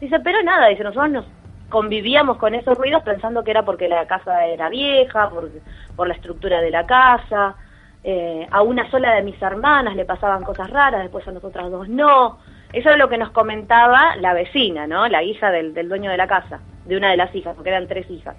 Dice, 0.00 0.20
pero 0.20 0.42
nada, 0.42 0.68
dice, 0.68 0.84
nosotros 0.84 1.10
nos 1.10 1.24
convivíamos 1.68 2.38
con 2.38 2.54
esos 2.54 2.76
ruidos 2.76 3.02
pensando 3.02 3.44
que 3.44 3.50
era 3.50 3.64
porque 3.64 3.88
la 3.88 4.06
casa 4.06 4.46
era 4.46 4.68
vieja, 4.68 5.28
por, 5.30 5.50
por 5.96 6.08
la 6.08 6.14
estructura 6.14 6.60
de 6.60 6.70
la 6.70 6.86
casa. 6.86 7.56
Eh, 8.04 8.46
a 8.50 8.62
una 8.62 8.90
sola 8.90 9.14
de 9.14 9.22
mis 9.22 9.40
hermanas 9.42 9.96
le 9.96 10.04
pasaban 10.04 10.44
cosas 10.44 10.70
raras, 10.70 11.02
después 11.02 11.26
a 11.28 11.32
nosotras 11.32 11.70
dos 11.70 11.88
no. 11.88 12.38
Eso 12.72 12.90
es 12.90 12.98
lo 12.98 13.08
que 13.08 13.18
nos 13.18 13.30
comentaba 13.30 14.16
la 14.16 14.34
vecina, 14.34 14.86
¿no? 14.86 15.08
La 15.08 15.22
hija 15.22 15.50
del, 15.50 15.74
del 15.74 15.88
dueño 15.88 16.10
de 16.10 16.16
la 16.16 16.26
casa, 16.26 16.60
de 16.84 16.96
una 16.96 17.10
de 17.10 17.16
las 17.16 17.34
hijas, 17.34 17.54
porque 17.54 17.70
eran 17.70 17.88
tres 17.88 18.08
hijas. 18.10 18.36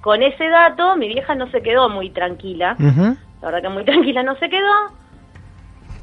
Con 0.00 0.22
ese 0.22 0.48
dato, 0.48 0.96
mi 0.96 1.08
vieja 1.08 1.34
no 1.34 1.50
se 1.50 1.62
quedó 1.62 1.88
muy 1.88 2.10
tranquila. 2.10 2.76
La 2.78 3.50
verdad 3.50 3.62
que 3.62 3.68
muy 3.68 3.84
tranquila 3.90 4.22
no 4.22 4.36
se 4.36 4.48
quedó. 4.48 4.74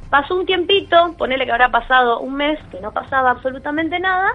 Pasó 0.09 0.36
un 0.36 0.45
tiempito, 0.45 1.13
ponele 1.17 1.45
que 1.45 1.51
habrá 1.51 1.69
pasado 1.69 2.19
un 2.19 2.36
mes, 2.36 2.59
que 2.71 2.79
no 2.79 2.93
pasaba 2.93 3.31
absolutamente 3.31 4.00
nada, 4.00 4.31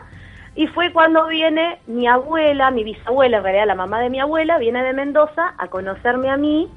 y 0.55 0.67
fue 0.69 0.93
cuando 0.93 1.27
viene 1.29 1.79
mi 1.87 2.07
abuela, 2.07 2.71
mi 2.71 2.85
bisabuela, 2.85 3.39
en 3.39 3.43
realidad 3.43 3.67
la 3.67 3.75
mamá 3.75 4.01
de 4.01 4.11
mi 4.11 4.21
abuela, 4.21 4.59
viene 4.59 4.83
de 4.83 4.93
Mendoza 4.93 5.55
a 5.57 5.69
conocerme 5.69 6.29
a 6.29 6.37
mí, 6.37 6.71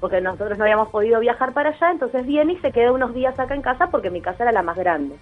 porque 0.00 0.20
nosotros 0.20 0.56
no 0.56 0.64
habíamos 0.64 0.88
podido 0.88 1.20
viajar 1.20 1.52
para 1.52 1.70
allá, 1.70 1.90
entonces 1.90 2.26
viene 2.26 2.54
y 2.54 2.58
se 2.60 2.72
queda 2.72 2.92
unos 2.92 3.12
días 3.12 3.38
acá 3.38 3.54
en 3.54 3.62
casa 3.62 3.88
porque 3.88 4.10
mi 4.10 4.22
casa 4.22 4.44
era 4.44 4.52
la 4.52 4.62
más 4.62 4.76
grande. 4.76 5.16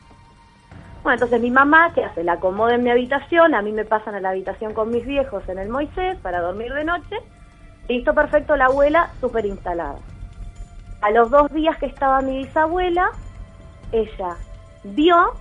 Bueno, 1.03 1.15
entonces 1.15 1.41
mi 1.41 1.51
mamá, 1.51 1.93
que 1.93 2.05
hace? 2.05 2.23
La 2.23 2.35
acomoda 2.35 2.75
en 2.75 2.85
mi 2.85 2.91
habitación, 2.91 3.55
a 3.55 3.63
mí 3.63 3.73
me 3.73 3.85
pasan 3.85 4.15
a 4.15 4.21
la 4.21 4.31
habitación 4.31 4.75
con 4.75 4.91
mis 4.91 5.05
viejos 5.05 5.49
en 5.49 5.59
el 5.59 5.69
Moisés 5.69 6.19
para 6.19 6.41
dormir 6.41 6.73
de 6.73 6.85
noche, 6.85 7.17
listo, 7.89 8.15
perfecto, 8.15 8.57
la 8.57 8.67
abuela 8.67 9.11
súper 9.21 9.47
instalada. 9.47 9.97
A 11.01 11.11
los 11.11 11.31
dos 11.31 11.53
días 11.53 11.77
que 11.79 11.87
estaba 11.87 12.21
mi 12.21 12.45
bisabuela, 12.45 13.11
ella 13.91 14.37
vio 14.85 15.33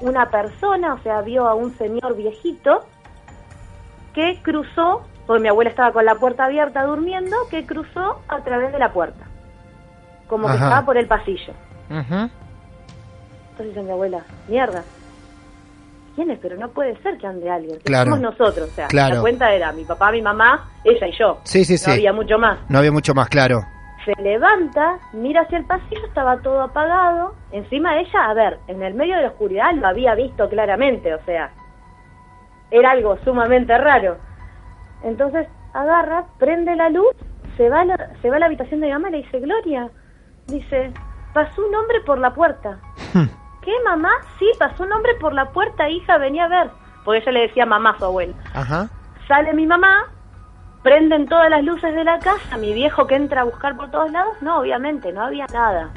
una 0.00 0.30
persona, 0.30 0.94
o 0.94 0.98
sea, 1.02 1.20
vio 1.22 1.46
a 1.48 1.54
un 1.54 1.76
señor 1.78 2.16
viejito 2.16 2.84
que 4.14 4.40
cruzó, 4.42 5.06
porque 5.26 5.42
mi 5.42 5.48
abuela 5.48 5.70
estaba 5.70 5.92
con 5.92 6.04
la 6.04 6.14
puerta 6.16 6.44
abierta 6.44 6.84
durmiendo, 6.84 7.36
que 7.50 7.66
cruzó 7.66 8.20
a 8.28 8.40
través 8.42 8.72
de 8.72 8.78
la 8.78 8.92
puerta, 8.92 9.24
como 10.26 10.46
que 10.46 10.54
Ajá. 10.54 10.64
estaba 10.64 10.86
por 10.86 10.96
el 10.96 11.06
pasillo. 11.06 11.52
Ujú. 11.90 12.30
Entonces 13.50 13.66
dice 13.74 13.82
mi 13.82 13.90
abuela, 13.90 14.20
mierda, 14.48 14.82
¿quién 16.14 16.30
es? 16.30 16.38
Pero 16.40 16.56
no 16.56 16.68
puede 16.68 16.96
ser 17.02 17.16
que 17.18 17.26
ande 17.26 17.50
alguien. 17.50 17.78
Claro. 17.84 18.10
Somos 18.10 18.20
nosotros, 18.20 18.68
o 18.70 18.74
sea, 18.74 18.86
Claro. 18.88 19.16
la 19.16 19.20
cuenta 19.22 19.52
era 19.52 19.72
mi 19.72 19.84
papá, 19.84 20.10
mi 20.12 20.20
mamá, 20.22 20.68
ella 20.84 21.06
y 21.06 21.12
yo. 21.18 21.38
Sí, 21.44 21.64
sí, 21.64 21.78
sí. 21.78 21.86
No 21.88 21.94
había 21.94 22.12
mucho 22.12 22.38
más. 22.38 22.58
No 22.68 22.78
había 22.78 22.92
mucho 22.92 23.14
más 23.14 23.28
claro. 23.28 23.60
Se 24.06 24.14
levanta, 24.22 25.00
mira 25.12 25.42
hacia 25.42 25.58
el 25.58 25.64
pasillo, 25.64 26.06
estaba 26.06 26.38
todo 26.38 26.62
apagado. 26.62 27.34
Encima 27.50 27.98
ella, 27.98 28.30
a 28.30 28.34
ver, 28.34 28.60
en 28.68 28.80
el 28.82 28.94
medio 28.94 29.16
de 29.16 29.22
la 29.22 29.28
oscuridad 29.28 29.74
lo 29.74 29.88
había 29.88 30.14
visto 30.14 30.48
claramente, 30.48 31.12
o 31.12 31.20
sea, 31.24 31.50
era 32.70 32.92
algo 32.92 33.18
sumamente 33.24 33.76
raro. 33.76 34.16
Entonces 35.02 35.48
agarra, 35.74 36.24
prende 36.38 36.76
la 36.76 36.88
luz, 36.88 37.16
se 37.56 37.68
va 37.68 37.80
a 37.80 37.84
la, 37.84 38.10
se 38.22 38.30
va 38.30 38.36
a 38.36 38.38
la 38.38 38.46
habitación 38.46 38.80
de 38.80 38.86
mi 38.86 38.92
mamá 38.92 39.08
y 39.08 39.12
le 39.12 39.18
dice, 39.18 39.40
Gloria, 39.40 39.90
dice, 40.46 40.92
pasó 41.34 41.66
un 41.66 41.74
hombre 41.74 42.00
por 42.02 42.18
la 42.18 42.32
puerta. 42.32 42.78
¿Qué, 43.62 43.72
mamá? 43.84 44.12
Sí, 44.38 44.48
pasó 44.56 44.84
un 44.84 44.92
hombre 44.92 45.16
por 45.20 45.32
la 45.32 45.50
puerta, 45.50 45.88
hija, 45.88 46.16
venía 46.18 46.44
a 46.44 46.48
ver. 46.48 46.70
Porque 47.04 47.22
ella 47.22 47.32
le 47.32 47.40
decía 47.40 47.66
mamá 47.66 47.90
a 47.90 47.98
su 47.98 48.04
abuela. 48.04 48.34
Ajá. 48.54 48.88
Sale 49.26 49.52
mi 49.52 49.66
mamá, 49.66 50.04
prenden 50.86 51.26
todas 51.26 51.50
las 51.50 51.64
luces 51.64 51.92
de 51.96 52.04
la 52.04 52.20
casa, 52.20 52.56
mi 52.58 52.72
viejo 52.72 53.08
que 53.08 53.16
entra 53.16 53.40
a 53.40 53.44
buscar 53.44 53.76
por 53.76 53.90
todos 53.90 54.08
lados, 54.12 54.34
no, 54.40 54.60
obviamente, 54.60 55.12
no 55.12 55.22
había 55.24 55.44
nada. 55.52 55.90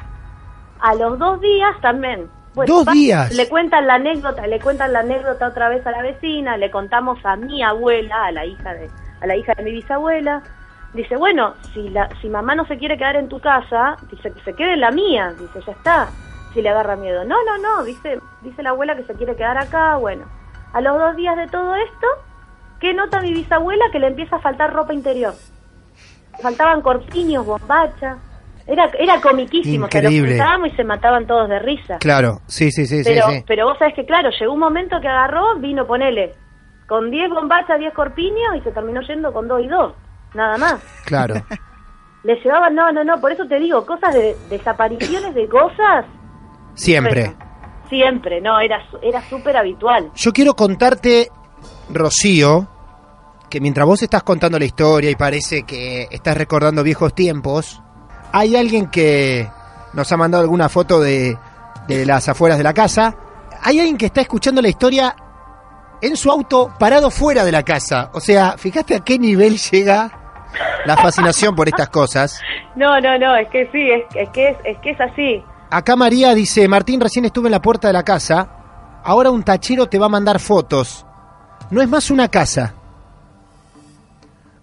A 0.79 0.95
los 0.95 1.19
dos 1.19 1.39
días 1.41 1.79
también. 1.79 2.27
¿Dos 2.55 2.85
pa- 2.85 2.91
días? 2.93 3.31
Le 3.35 3.47
cuentan 3.47 3.85
la 3.85 3.93
anécdota, 3.93 4.47
le 4.47 4.59
cuentan 4.59 4.91
la 4.91 5.01
anécdota 5.01 5.47
otra 5.49 5.69
vez 5.69 5.85
a 5.85 5.91
la 5.91 6.01
vecina, 6.01 6.57
le 6.57 6.71
contamos 6.71 7.23
a 7.23 7.35
mi 7.35 7.61
abuela, 7.61 8.25
a 8.25 8.31
la 8.31 8.45
hija 8.47 8.73
de, 8.73 8.89
a 9.21 9.27
la 9.27 9.35
hija 9.35 9.53
de 9.53 9.63
mi 9.63 9.73
bisabuela. 9.73 10.41
Dice, 10.95 11.17
bueno, 11.17 11.53
si 11.71 11.87
la, 11.89 12.09
si 12.19 12.27
mamá 12.27 12.55
no 12.55 12.65
se 12.65 12.79
quiere 12.79 12.97
quedar 12.97 13.15
en 13.15 13.29
tu 13.29 13.39
casa, 13.39 13.95
dice 14.09 14.31
que 14.33 14.41
se 14.41 14.55
quede 14.55 14.73
en 14.73 14.81
la 14.81 14.89
mía, 14.89 15.35
dice, 15.39 15.61
ya 15.67 15.71
está. 15.73 16.07
Si 16.55 16.63
le 16.63 16.69
agarra 16.69 16.95
miedo. 16.95 17.23
No, 17.25 17.35
no, 17.45 17.59
no, 17.59 17.83
dice, 17.83 18.19
dice 18.41 18.63
la 18.63 18.71
abuela 18.71 18.95
que 18.95 19.03
se 19.03 19.13
quiere 19.13 19.35
quedar 19.35 19.59
acá, 19.59 19.97
bueno. 19.97 20.23
A 20.73 20.81
los 20.81 20.97
dos 20.97 21.15
días 21.15 21.37
de 21.37 21.45
todo 21.45 21.75
esto, 21.75 22.07
¿qué 22.79 22.93
nota 22.93 23.21
mi 23.21 23.33
bisabuela? 23.33 23.85
Que 23.91 23.99
le 23.99 24.07
empieza 24.07 24.37
a 24.37 24.39
faltar 24.39 24.73
ropa 24.73 24.93
interior. 24.93 25.33
Faltaban 26.41 26.81
corpiños, 26.81 27.45
bombachas. 27.45 28.17
Era, 28.65 28.89
era 28.99 29.19
comiquísimo, 29.19 29.87
o 29.87 29.89
sea, 29.89 30.01
Increíble. 30.01 30.37
y 30.67 30.75
se 30.75 30.83
mataban 30.83 31.25
todos 31.25 31.49
de 31.49 31.57
risa. 31.57 31.97
Claro, 31.97 32.41
sí, 32.45 32.71
sí, 32.71 32.85
sí, 32.85 33.01
pero, 33.03 33.27
sí, 33.27 33.37
sí. 33.37 33.43
pero 33.47 33.65
vos 33.65 33.77
sabés 33.79 33.95
que, 33.95 34.05
claro, 34.05 34.29
llegó 34.39 34.53
un 34.53 34.59
momento 34.59 35.01
que 35.01 35.07
agarró, 35.07 35.57
vino, 35.57 35.87
ponele, 35.87 36.33
con 36.87 37.09
10 37.09 37.31
bombachas, 37.31 37.79
10 37.79 37.93
corpiños 37.95 38.55
y 38.57 38.61
se 38.61 38.71
terminó 38.71 39.01
yendo 39.01 39.33
con 39.33 39.47
2 39.47 39.63
y 39.63 39.67
2, 39.67 39.93
nada 40.35 40.57
más. 40.59 41.01
Claro. 41.05 41.35
Le 42.23 42.35
llevaban, 42.35 42.75
no, 42.75 42.91
no, 42.91 43.03
no, 43.03 43.19
por 43.19 43.31
eso 43.31 43.47
te 43.47 43.57
digo, 43.59 43.83
cosas 43.85 44.13
de 44.13 44.35
desapariciones 44.49 45.33
de 45.33 45.47
cosas, 45.47 46.05
Siempre. 46.75 47.33
siempre, 47.89 48.39
no, 48.39 48.59
era 48.59 48.81
era 49.01 49.21
súper 49.23 49.57
habitual. 49.57 50.11
Yo 50.15 50.31
quiero 50.31 50.53
contarte, 50.53 51.29
Rocío, 51.89 52.67
que 53.49 53.59
mientras 53.59 53.85
vos 53.85 54.01
estás 54.01 54.23
contando 54.23 54.59
la 54.59 54.65
historia 54.65 55.09
y 55.09 55.15
parece 55.15 55.63
que 55.63 56.07
estás 56.11 56.37
recordando 56.37 56.83
viejos 56.83 57.13
tiempos, 57.13 57.81
hay 58.31 58.55
alguien 58.55 58.87
que 58.87 59.49
nos 59.93 60.11
ha 60.11 60.17
mandado 60.17 60.43
alguna 60.43 60.69
foto 60.69 60.99
de, 60.99 61.37
de 61.87 62.05
las 62.05 62.29
afueras 62.29 62.57
de 62.57 62.63
la 62.63 62.73
casa. 62.73 63.15
Hay 63.61 63.79
alguien 63.79 63.97
que 63.97 64.05
está 64.05 64.21
escuchando 64.21 64.61
la 64.61 64.69
historia 64.69 65.15
en 66.01 66.15
su 66.15 66.31
auto 66.31 66.73
parado 66.79 67.09
fuera 67.09 67.43
de 67.43 67.51
la 67.51 67.63
casa. 67.63 68.09
O 68.13 68.19
sea, 68.19 68.57
fíjate 68.57 68.95
a 68.95 68.99
qué 68.99 69.17
nivel 69.19 69.57
llega 69.57 70.11
la 70.85 70.95
fascinación 70.97 71.55
por 71.55 71.67
estas 71.67 71.89
cosas. 71.89 72.39
No, 72.75 72.99
no, 73.01 73.17
no, 73.17 73.35
es 73.35 73.49
que 73.49 73.69
sí, 73.71 73.89
es, 73.89 74.03
es 74.15 74.29
que 74.29 74.49
es, 74.49 74.57
es 74.63 74.77
que 74.79 74.91
es 74.91 75.01
así. 75.01 75.43
Acá 75.71 75.95
María 75.95 76.33
dice, 76.33 76.67
Martín, 76.67 77.01
recién 77.01 77.25
estuve 77.25 77.47
en 77.47 77.51
la 77.51 77.61
puerta 77.61 77.87
de 77.87 77.93
la 77.93 78.03
casa, 78.03 78.49
ahora 79.03 79.29
un 79.29 79.43
tachero 79.43 79.87
te 79.87 79.99
va 79.99 80.07
a 80.07 80.09
mandar 80.09 80.39
fotos. 80.39 81.05
No 81.71 81.81
es 81.81 81.89
más 81.89 82.09
una 82.11 82.27
casa. 82.27 82.73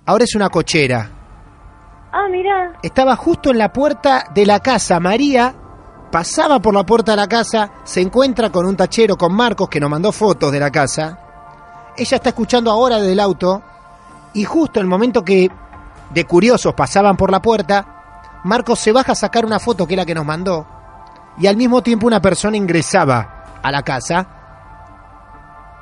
Ahora 0.04 0.24
es 0.24 0.34
una 0.34 0.48
cochera. 0.48 1.10
Ah, 2.12 2.28
mira, 2.30 2.78
Estaba 2.82 3.16
justo 3.16 3.50
en 3.50 3.58
la 3.58 3.72
puerta 3.72 4.28
de 4.34 4.46
la 4.46 4.60
casa. 4.60 5.00
María 5.00 5.54
pasaba 6.10 6.60
por 6.60 6.74
la 6.74 6.84
puerta 6.84 7.12
de 7.12 7.16
la 7.16 7.26
casa, 7.26 7.70
se 7.84 8.00
encuentra 8.00 8.50
con 8.50 8.64
un 8.64 8.76
tachero, 8.76 9.16
con 9.16 9.34
Marcos, 9.34 9.68
que 9.68 9.80
nos 9.80 9.90
mandó 9.90 10.12
fotos 10.12 10.52
de 10.52 10.60
la 10.60 10.70
casa. 10.70 11.18
Ella 11.96 12.16
está 12.16 12.30
escuchando 12.30 12.70
ahora 12.70 12.96
desde 12.96 13.12
el 13.12 13.20
auto 13.20 13.62
y 14.32 14.44
justo 14.44 14.80
en 14.80 14.84
el 14.84 14.90
momento 14.90 15.24
que 15.24 15.50
de 16.10 16.24
curiosos 16.24 16.74
pasaban 16.74 17.16
por 17.16 17.30
la 17.30 17.42
puerta, 17.42 18.40
Marcos 18.44 18.78
se 18.78 18.92
baja 18.92 19.12
a 19.12 19.16
sacar 19.16 19.44
una 19.44 19.58
foto 19.58 19.86
que 19.86 19.94
es 19.94 19.98
la 19.98 20.06
que 20.06 20.14
nos 20.14 20.24
mandó 20.24 20.66
y 21.38 21.46
al 21.46 21.56
mismo 21.56 21.82
tiempo 21.82 22.06
una 22.06 22.20
persona 22.20 22.56
ingresaba 22.56 23.58
a 23.62 23.70
la 23.70 23.82
casa. 23.82 24.26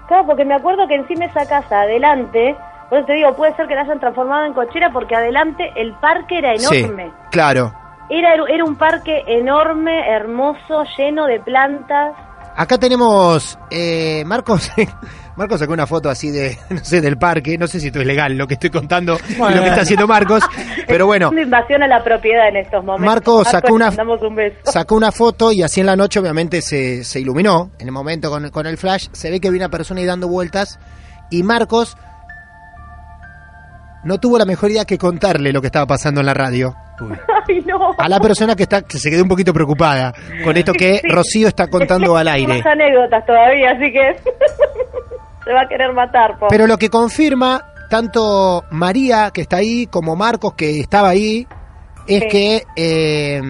Claro, 0.07 0.27
porque 0.27 0.45
me 0.45 0.55
acuerdo 0.55 0.87
que 0.87 0.95
encima 0.95 1.27
esa 1.27 1.47
casa, 1.47 1.83
adelante, 1.83 2.57
por 2.89 2.99
eso 2.99 3.07
te 3.07 3.15
digo, 3.15 3.35
puede 3.35 3.55
ser 3.57 3.67
que 3.67 3.75
la 3.75 3.83
hayan 3.83 4.01
transformado 4.01 4.45
en 4.45 4.53
cochera 4.53 4.91
porque 4.93 5.17
adelante 5.17 5.73
el 5.77 5.95
parque 5.95 6.39
era 6.39 6.55
enorme. 6.55 7.07
Sí, 7.07 7.29
claro. 7.31 7.73
Era, 8.09 8.35
era 8.49 8.65
un 8.65 8.77
parque 8.77 9.25
enorme, 9.27 10.09
hermoso, 10.09 10.85
lleno 10.97 11.27
de 11.27 11.41
plantas. 11.41 12.15
Acá 12.57 12.79
tenemos 12.79 13.59
eh, 13.71 14.23
Marcos. 14.27 14.71
Marcos 15.37 15.59
sacó 15.59 15.73
una 15.73 15.87
foto 15.87 16.09
así 16.09 16.31
de, 16.31 16.57
no 16.71 16.85
sé, 16.85 17.01
del 17.01 17.17
parque. 17.19 17.59
No 17.59 17.67
sé 17.67 17.81
si 17.81 17.89
esto 17.89 18.01
es 18.01 18.07
legal 18.07 18.37
lo 18.39 18.47
que 18.47 18.55
estoy 18.55 18.71
contando 18.71 19.19
y 19.29 19.35
lo 19.39 19.63
que 19.63 19.69
está 19.69 19.81
haciendo 19.83 20.07
Marcos. 20.07 20.43
Pero 20.87 21.07
bueno, 21.07 21.27
Es 21.27 21.33
una 21.33 21.43
invasión 21.43 21.83
a 21.83 21.89
la 21.89 22.05
propiedad 22.05 22.49
en 22.49 22.57
estos 22.57 22.85
momentos. 22.85 23.07
Marco 23.15 23.45
sacó 23.45 23.75
una- 23.75 23.87
mandamos 23.89 24.23
un 24.23 24.35
beso. 24.37 24.57
sacó 24.65 24.95
una 24.95 25.11
foto 25.13 25.51
y 25.53 25.63
así 25.63 25.81
en 25.81 25.87
la 25.87 25.97
noche 25.97 26.21
obviamente 26.21 26.63
se, 26.63 27.03
se 27.05 27.21
iluminó. 27.21 27.71
En 27.79 27.87
el 27.89 27.93
momento 27.93 28.31
con, 28.31 28.49
con 28.51 28.67
el 28.67 28.77
flash 28.79 29.09
se 29.13 29.31
ve 29.31 29.41
que 29.41 29.49
había 29.49 29.61
una 29.61 29.69
persona 29.71 30.01
ahí 30.01 30.07
dando 30.07 30.29
vueltas 30.29 30.79
y 31.31 31.43
Marcos 31.43 31.97
no 34.05 34.19
tuvo 34.19 34.39
la 34.39 34.45
mejor 34.45 34.71
idea 34.71 34.85
que 34.85 34.99
contarle 34.99 35.51
lo 35.53 35.61
que 35.63 35.69
estaba 35.69 35.87
pasando 35.87 36.21
en 36.21 36.27
la 36.27 36.35
radio. 36.35 36.77
Ay, 37.49 37.61
no. 37.67 37.95
A 37.99 38.09
la 38.09 38.21
persona 38.21 38.55
que 38.55 38.63
está 38.65 38.83
que 38.83 38.99
se 38.99 39.11
quedó 39.11 39.23
un 39.23 39.29
poquito 39.29 39.53
preocupada 39.53 40.13
con 40.45 40.57
esto 40.57 40.73
que 40.73 40.99
Sí. 40.99 41.09
Rocío 41.09 41.49
está 41.49 41.67
contando 41.69 42.17
al 42.17 42.29
aire. 42.29 42.59
Más 42.59 42.67
anécdotas 42.67 43.25
todavía, 43.27 43.71
así 43.73 43.91
que 43.93 44.17
se 45.45 45.53
va 45.53 45.63
a 45.63 45.69
querer 45.69 45.93
matar, 45.93 46.39
po. 46.39 46.47
Pero 46.49 46.67
lo 46.67 46.77
que 46.79 46.89
confirma 46.91 47.63
tanto 47.91 48.65
María, 48.71 49.31
que 49.33 49.43
está 49.43 49.57
ahí, 49.59 49.87
como 49.87 50.17
Marcos, 50.17 50.55
que 50.55 50.81
estaba 50.81 51.11
ahí, 51.11 51.47
es 52.07 52.23
Sí. 52.23 52.29
que 52.29 52.63
eh, 52.77 53.41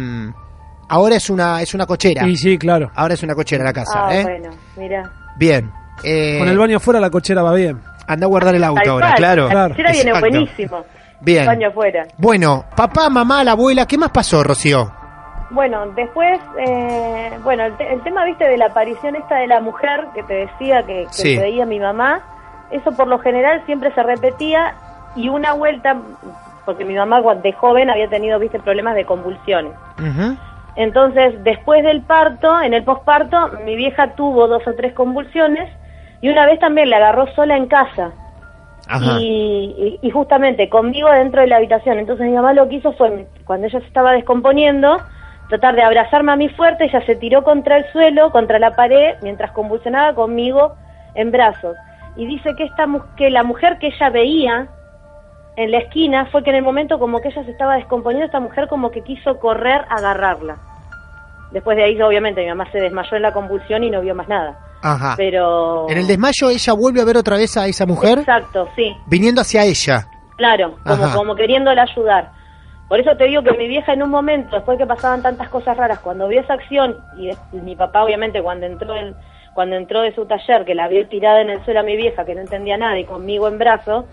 ahora 0.89 1.17
es 1.17 1.31
una, 1.31 1.63
es 1.63 1.75
una 1.75 1.87
cochera. 1.87 2.27
Y 2.27 2.37
sí, 2.37 2.59
claro. 2.59 2.91
Ahora 2.95 3.15
es 3.15 3.23
una 3.23 3.35
cochera 3.35 3.65
la 3.65 3.73
casa. 3.73 4.07
Ah, 4.07 4.15
¿eh? 4.15 4.23
bueno, 4.23 4.51
mira. 4.77 5.03
Bien. 5.37 5.71
Eh, 6.03 6.39
Con 6.39 6.49
el 6.49 6.59
baño 6.59 6.77
afuera 6.79 7.01
la 7.01 7.11
cochera 7.11 7.43
va 7.43 7.55
bien. 7.55 7.81
Anda 8.07 8.27
a 8.27 8.29
guardar 8.29 8.55
el 8.55 8.65
auto 8.65 8.81
Tal 8.83 8.91
ahora, 8.91 9.07
cual. 9.09 9.17
claro. 9.19 9.49
Claro. 9.49 9.69
La 9.69 9.75
cochera 9.75 9.91
viene 9.93 10.11
Exacto. 10.11 10.29
buenísimo. 10.31 10.85
Bien. 11.21 11.47
Baño 11.47 11.69
afuera. 11.69 12.07
Bueno, 12.19 12.65
papá, 12.77 13.09
mamá, 13.09 13.43
la 13.45 13.53
abuela, 13.53 13.87
¿qué 13.87 13.97
más 13.97 14.11
pasó, 14.11 14.43
Rocío? 14.43 14.93
Bueno, 15.55 15.87
después, 15.95 16.41
eh, 16.59 17.31
bueno, 17.43 17.65
el, 17.65 17.77
te- 17.77 17.93
el 17.93 18.03
tema, 18.03 18.25
viste, 18.25 18.49
de 18.49 18.59
la 18.59 18.67
aparición 18.67 19.15
esta 19.17 19.37
de 19.37 19.47
la 19.47 19.61
mujer 19.61 20.07
que 20.15 20.23
te 20.25 20.35
decía 20.35 20.83
que, 20.83 21.05
que 21.05 21.13
Sí. 21.13 21.39
veía 21.39 21.65
mi 21.65 21.79
mamá, 21.79 22.21
eso 22.71 22.91
por 22.93 23.07
lo 23.07 23.19
general 23.21 23.63
siempre 23.65 23.93
se 23.95 24.03
repetía 24.03 24.75
y 25.15 25.29
una 25.29 25.53
vuelta, 25.53 25.97
porque 26.65 26.85
mi 26.85 26.95
mamá 26.95 27.21
de 27.37 27.53
joven 27.53 27.89
había 27.89 28.09
tenido, 28.09 28.39
viste, 28.41 28.59
problemas 28.59 28.97
de 28.97 29.05
convulsiones. 29.05 29.73
Entonces, 30.77 31.35
después 31.45 31.85
del 31.85 32.03
parto, 32.03 32.61
en 32.61 32.75
el 32.75 32.83
posparto, 32.83 33.51
mi 33.65 33.77
vieja 33.77 34.15
tuvo 34.17 34.49
dos 34.49 34.67
o 34.67 34.75
tres 34.75 34.93
convulsiones 34.93 35.71
y 36.21 36.29
una 36.31 36.47
vez 36.47 36.59
también 36.59 36.91
la 36.91 36.97
agarró 36.97 37.29
sola 37.35 37.57
en 37.57 37.67
casa. 37.67 38.11
Ajá. 38.89 39.19
Y, 39.21 39.99
y- 40.03 40.07
y 40.07 40.11
justamente 40.11 40.69
conmigo 40.69 41.09
dentro 41.11 41.41
de 41.43 41.47
la 41.47 41.57
habitación. 41.57 41.99
Entonces 42.01 42.27
mi 42.27 42.33
mamá 42.35 42.53
lo 42.55 42.69
que 42.69 42.77
hizo 42.77 42.93
fue, 42.95 43.27
cuando 43.45 43.67
ella 43.69 43.79
se 43.81 43.87
estaba 43.87 44.13
descomponiendo, 44.13 45.01
tratar 45.49 45.75
de 45.75 45.83
abrazarme 45.83 46.33
a 46.33 46.37
mí 46.37 46.49
fuerte, 46.49 46.85
ella 46.85 47.05
se 47.07 47.17
tiró 47.17 47.43
contra 47.43 47.77
el 47.77 47.91
suelo, 47.93 48.31
contra 48.31 48.59
la 48.59 48.73
pared, 48.73 49.17
mientras 49.23 49.53
convulsionaba 49.53 50.15
conmigo 50.15 50.75
en 51.15 51.31
brazos. 51.31 51.77
Y 52.17 52.27
dice 52.27 52.51
que, 52.57 52.65
esta, 52.65 52.87
que 53.17 53.31
la 53.31 53.43
mujer 53.43 53.79
que 53.79 53.89
ella 53.89 54.11
veía 54.11 54.69
en 55.57 55.71
la 55.71 55.79
esquina 55.79 56.27
fue 56.27 56.43
que 56.43 56.51
en 56.51 56.57
el 56.57 56.63
momento 56.63 56.99
como 56.99 57.21
que 57.21 57.29
ella 57.29 57.45
se 57.45 57.51
estaba 57.51 57.77
descomponiendo, 57.77 58.27
esta 58.27 58.41
mujer 58.41 58.69
como 58.69 58.91
que 58.91 59.03
quiso 59.03 59.39
correr 59.39 59.83
a 59.89 59.97
agarrarla. 59.97 60.57
Después 61.53 61.77
de 61.77 61.85
ahí, 61.85 62.01
obviamente, 62.03 62.41
mi 62.41 62.49
mamá 62.49 62.71
se 62.73 62.79
desmayó 62.79 63.17
en 63.17 63.23
la 63.23 63.33
convulsión 63.33 63.85
y 63.85 63.91
no 63.91 64.01
vio 64.01 64.15
más 64.15 64.29
nada. 64.29 64.59
Ajá. 64.83 65.15
Pero... 65.17 65.89
En 65.89 65.99
el 65.99 66.07
desmayo 66.07 66.51
ella 66.51 66.73
vuelve 66.73 67.01
a 67.01 67.05
ver 67.05 67.17
otra 67.17 67.37
vez 67.37 67.57
a 67.57 67.67
esa 67.67 67.87
mujer 67.87 68.19
Exacto, 68.19 68.69
sí. 68.75 68.95
viniendo 69.07 69.41
hacia 69.41 69.65
ella. 69.65 70.07
Claro, 70.37 70.75
como, 70.85 71.05
Ajá. 71.05 71.17
como 71.17 71.35
queriéndola 71.37 71.83
ayudar. 71.83 72.33
Por 72.89 73.01
eso 73.01 73.17
te 73.17 73.25
digo 73.25 73.43
que 73.43 73.53
mi 73.57 73.67
vieja 73.67 73.93
en 73.93 74.03
un 74.03 74.11
momento, 74.11 74.57
después 74.57 74.79
que 74.79 74.87
pasaban 74.87 75.23
tantas 75.23 75.49
cosas 75.49 75.77
raras, 75.77 76.01
cuando 76.01 76.29
vio 76.29 76.41
esa 76.41 76.55
acción, 76.55 76.99
y 77.17 77.31
mi 77.53 77.75
papá 77.77 78.05
obviamente 78.05 78.43
cuando 78.43 78.67
entró 78.67 78.95
en- 78.95 79.17
cuando 79.55 79.77
entró 79.77 80.03
de 80.03 80.15
su 80.15 80.27
taller, 80.27 80.65
que 80.65 80.75
la 80.75 80.89
vio 80.89 81.07
tirada 81.09 81.41
en 81.41 81.49
el 81.51 81.65
suelo 81.65 81.81
a 81.81 81.85
mi 81.85 81.97
vieja, 81.97 82.25
que 82.25 82.35
no 82.35 82.41
entendía 82.41 82.77
nada, 82.77 82.99
y 82.99 83.05
conmigo 83.05 83.47
en 83.49 83.59
brazos, 83.59 84.05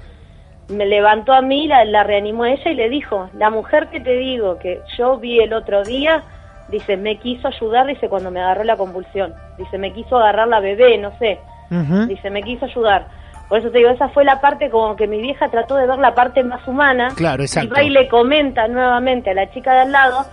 me 0.69 0.85
levantó 0.85 1.33
a 1.33 1.41
mí, 1.41 1.67
la, 1.67 1.83
la 1.83 2.03
reanimó 2.03 2.43
a 2.43 2.51
ella 2.51 2.71
y 2.71 2.75
le 2.75 2.89
dijo, 2.89 3.29
la 3.33 3.49
mujer 3.49 3.89
que 3.89 3.99
te 3.99 4.13
digo, 4.13 4.57
que 4.59 4.83
yo 4.97 5.17
vi 5.17 5.39
el 5.39 5.53
otro 5.53 5.83
día, 5.83 6.23
dice, 6.67 6.95
me 6.95 7.17
quiso 7.19 7.47
ayudar, 7.47 7.87
dice, 7.87 8.07
cuando 8.07 8.31
me 8.31 8.39
agarró 8.39 8.63
la 8.63 8.77
convulsión. 8.77 9.33
Dice, 9.57 9.77
me 9.77 9.91
quiso 9.93 10.17
agarrar 10.17 10.47
la 10.47 10.59
bebé, 10.59 10.97
no 10.97 11.11
sé. 11.17 11.39
Dice, 12.07 12.29
me 12.29 12.43
quiso 12.43 12.65
ayudar. 12.65 13.07
Por 13.51 13.59
eso 13.59 13.69
te 13.69 13.79
digo, 13.79 13.89
esa 13.89 14.07
fue 14.07 14.23
la 14.23 14.39
parte 14.39 14.69
como 14.69 14.95
que 14.95 15.07
mi 15.07 15.21
vieja 15.21 15.49
trató 15.49 15.75
de 15.75 15.85
ver 15.85 15.99
la 15.99 16.15
parte 16.15 16.41
más 16.41 16.65
humana. 16.65 17.09
Claro, 17.17 17.43
Y 17.43 17.47
exacto. 17.47 17.75
va 17.75 17.83
y 17.83 17.89
le 17.89 18.07
comenta 18.07 18.65
nuevamente 18.69 19.31
a 19.31 19.33
la 19.33 19.51
chica 19.51 19.73
de 19.73 19.79
al 19.81 19.91
lado. 19.91 20.25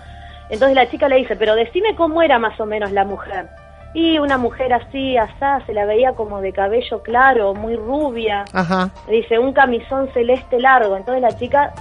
Entonces 0.48 0.76
la 0.76 0.88
chica 0.88 1.08
le 1.08 1.16
dice, 1.16 1.34
pero 1.34 1.56
decime 1.56 1.96
cómo 1.96 2.22
era 2.22 2.38
más 2.38 2.60
o 2.60 2.64
menos 2.64 2.92
la 2.92 3.04
mujer. 3.04 3.48
Y 3.92 4.20
una 4.20 4.38
mujer 4.38 4.72
así, 4.72 5.16
asá, 5.16 5.58
se 5.66 5.74
la 5.74 5.84
veía 5.84 6.12
como 6.12 6.40
de 6.40 6.52
cabello 6.52 7.02
claro, 7.02 7.54
muy 7.54 7.74
rubia. 7.74 8.44
Ajá. 8.52 8.90
Dice, 9.08 9.36
un 9.40 9.52
camisón 9.52 10.08
celeste 10.14 10.60
largo. 10.60 10.96
Entonces 10.96 11.20
la 11.20 11.36
chica 11.36 11.72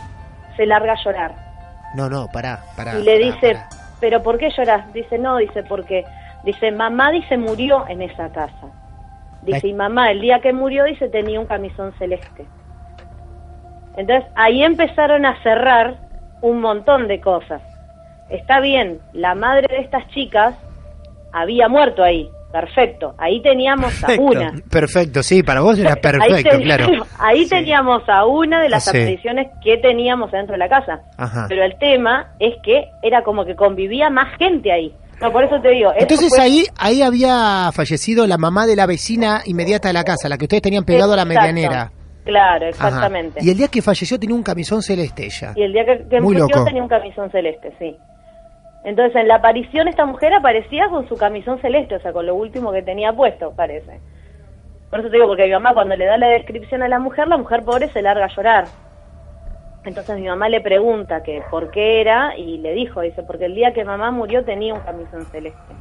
se 0.55 0.65
larga 0.65 0.93
a 0.93 1.03
llorar. 1.03 1.35
No, 1.93 2.09
no, 2.09 2.27
pará, 2.33 2.61
pará. 2.75 2.97
y 2.97 3.03
le 3.03 3.13
pará, 3.19 3.25
dice, 3.31 3.53
pará. 3.53 3.69
¿pero 3.99 4.23
por 4.23 4.39
qué 4.39 4.49
lloras? 4.57 4.91
Dice, 4.91 5.19
no, 5.19 5.37
dice, 5.37 5.61
porque, 5.61 6.03
dice, 6.43 6.71
mamá, 6.71 7.11
dice, 7.11 7.37
murió 7.37 7.85
en 7.87 8.01
esa 8.01 8.27
casa. 8.31 8.86
Dice, 9.53 9.67
y 9.69 9.73
mamá, 9.73 10.11
el 10.11 10.21
día 10.21 10.39
que 10.41 10.53
murió, 10.53 10.83
dice, 10.85 11.09
tenía 11.09 11.39
un 11.39 11.45
camisón 11.47 11.91
celeste. 11.97 12.45
Entonces, 13.95 14.29
ahí 14.35 14.63
empezaron 14.63 15.25
a 15.25 15.41
cerrar 15.41 15.95
un 16.41 16.61
montón 16.61 17.07
de 17.07 17.19
cosas. 17.19 17.61
Está 18.29 18.59
bien, 18.59 18.99
la 19.13 19.33
madre 19.35 19.67
de 19.69 19.81
estas 19.81 20.07
chicas 20.09 20.55
había 21.33 21.67
muerto 21.67 22.03
ahí, 22.03 22.29
perfecto. 22.51 23.15
Ahí 23.17 23.41
teníamos 23.41 24.03
a 24.03 24.07
una. 24.19 24.51
Perfecto, 24.69 25.23
sí, 25.23 25.41
para 25.43 25.61
vos 25.61 25.79
era 25.79 25.95
perfecto, 26.01 26.55
ahí 26.57 26.63
claro. 26.63 27.05
ahí 27.19 27.47
teníamos 27.47 28.07
a 28.07 28.25
una 28.25 28.61
de 28.61 28.69
las 28.69 28.83
Sí. 28.85 28.89
apariciones 28.97 29.47
que 29.63 29.77
teníamos 29.77 30.31
dentro 30.31 30.53
de 30.53 30.59
la 30.59 30.69
casa. 30.69 31.01
Ajá. 31.17 31.45
Pero 31.49 31.63
el 31.63 31.77
tema 31.79 32.33
es 32.39 32.55
que 32.63 32.89
era 33.01 33.23
como 33.23 33.45
que 33.45 33.55
convivía 33.55 34.09
más 34.09 34.35
gente 34.37 34.71
ahí. 34.71 34.93
No, 35.21 35.31
por 35.31 35.43
eso 35.43 35.59
te 35.61 35.69
digo. 35.69 35.91
Entonces 35.97 36.29
fue- 36.29 36.43
ahí 36.43 36.63
ahí 36.77 37.01
había 37.01 37.71
fallecido 37.73 38.27
la 38.27 38.37
mamá 38.37 38.65
de 38.67 38.75
la 38.75 38.85
vecina 38.85 39.41
inmediata 39.45 39.87
de 39.89 39.93
la 39.93 40.03
casa, 40.03 40.29
la 40.29 40.37
que 40.37 40.45
ustedes 40.45 40.61
tenían 40.61 40.83
pegado 40.85 41.13
a 41.13 41.15
la 41.15 41.25
medianera. 41.25 41.91
Claro, 42.23 42.65
Ajá. 42.65 42.69
exactamente. 42.69 43.39
Y 43.41 43.49
el 43.49 43.57
día 43.57 43.67
que 43.69 43.81
falleció 43.81 44.19
tenía 44.19 44.35
un 44.35 44.43
camisón 44.43 44.81
celeste 44.83 45.25
ella. 45.25 45.53
Y 45.55 45.63
el 45.63 45.71
día 45.73 45.85
que, 45.85 46.07
que 46.09 46.19
loco. 46.19 46.65
tenía 46.65 46.83
un 46.83 46.89
camisón 46.89 47.31
celeste, 47.31 47.73
sí. 47.79 47.95
Entonces 48.83 49.15
en 49.15 49.27
la 49.27 49.35
aparición 49.35 49.87
esta 49.87 50.05
mujer 50.05 50.33
aparecía 50.33 50.87
con 50.89 51.07
su 51.07 51.15
camisón 51.15 51.59
celeste, 51.61 51.95
o 51.95 51.99
sea, 51.99 52.11
con 52.13 52.25
lo 52.25 52.35
último 52.35 52.71
que 52.71 52.81
tenía 52.83 53.11
puesto, 53.13 53.51
parece. 53.55 53.99
Por 54.89 54.99
eso 54.99 55.09
te 55.09 55.15
digo, 55.15 55.27
porque 55.27 55.45
mi 55.45 55.51
mamá 55.51 55.73
cuando 55.73 55.95
le 55.95 56.05
da 56.05 56.17
la 56.17 56.27
descripción 56.27 56.83
a 56.83 56.87
la 56.87 56.99
mujer, 56.99 57.27
la 57.27 57.37
mujer 57.37 57.63
pobre 57.63 57.89
se 57.89 58.01
larga 58.01 58.25
a 58.25 58.35
llorar. 58.35 58.65
Entonces 59.87 60.19
mi 60.19 60.27
mamá 60.27 60.49
le 60.49 60.59
pregunta 60.59 61.23
que 61.23 61.41
por 61.49 61.71
qué 61.71 62.01
era 62.01 62.37
y 62.37 62.57
le 62.57 62.73
dijo, 62.73 62.99
dice, 62.99 63.23
porque 63.23 63.45
el 63.45 63.55
día 63.55 63.71
que 63.71 63.85
mamá 63.85 64.11
murió 64.11 64.43
tenía 64.43 64.73
un 64.73 64.81
camisón 64.81 65.25
celeste. 65.27 65.73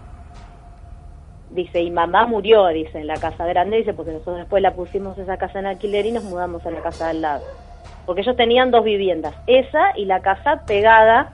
Dice, 1.51 1.83
y 1.83 1.91
mamá 1.91 2.25
murió, 2.25 2.69
dice, 2.69 3.01
en 3.01 3.09
la 3.09 3.17
casa 3.17 3.45
grande, 3.47 3.79
dice, 3.79 3.95
porque 3.95 4.13
nosotros 4.13 4.37
después 4.37 4.63
la 4.63 4.75
pusimos 4.75 5.19
esa 5.19 5.37
casa 5.39 5.59
en 5.59 5.67
alquiler 5.67 6.07
y 6.07 6.13
nos 6.13 6.23
mudamos 6.23 6.65
a 6.65 6.71
la 6.71 6.83
casa 6.83 7.09
al 7.09 7.21
lado. 7.21 7.43
Porque 8.05 8.21
ellos 8.21 8.37
tenían 8.37 8.71
dos 8.71 8.85
viviendas, 8.85 9.35
esa 9.49 9.91
y 9.97 10.05
la 10.05 10.21
casa 10.21 10.63
pegada 10.67 11.33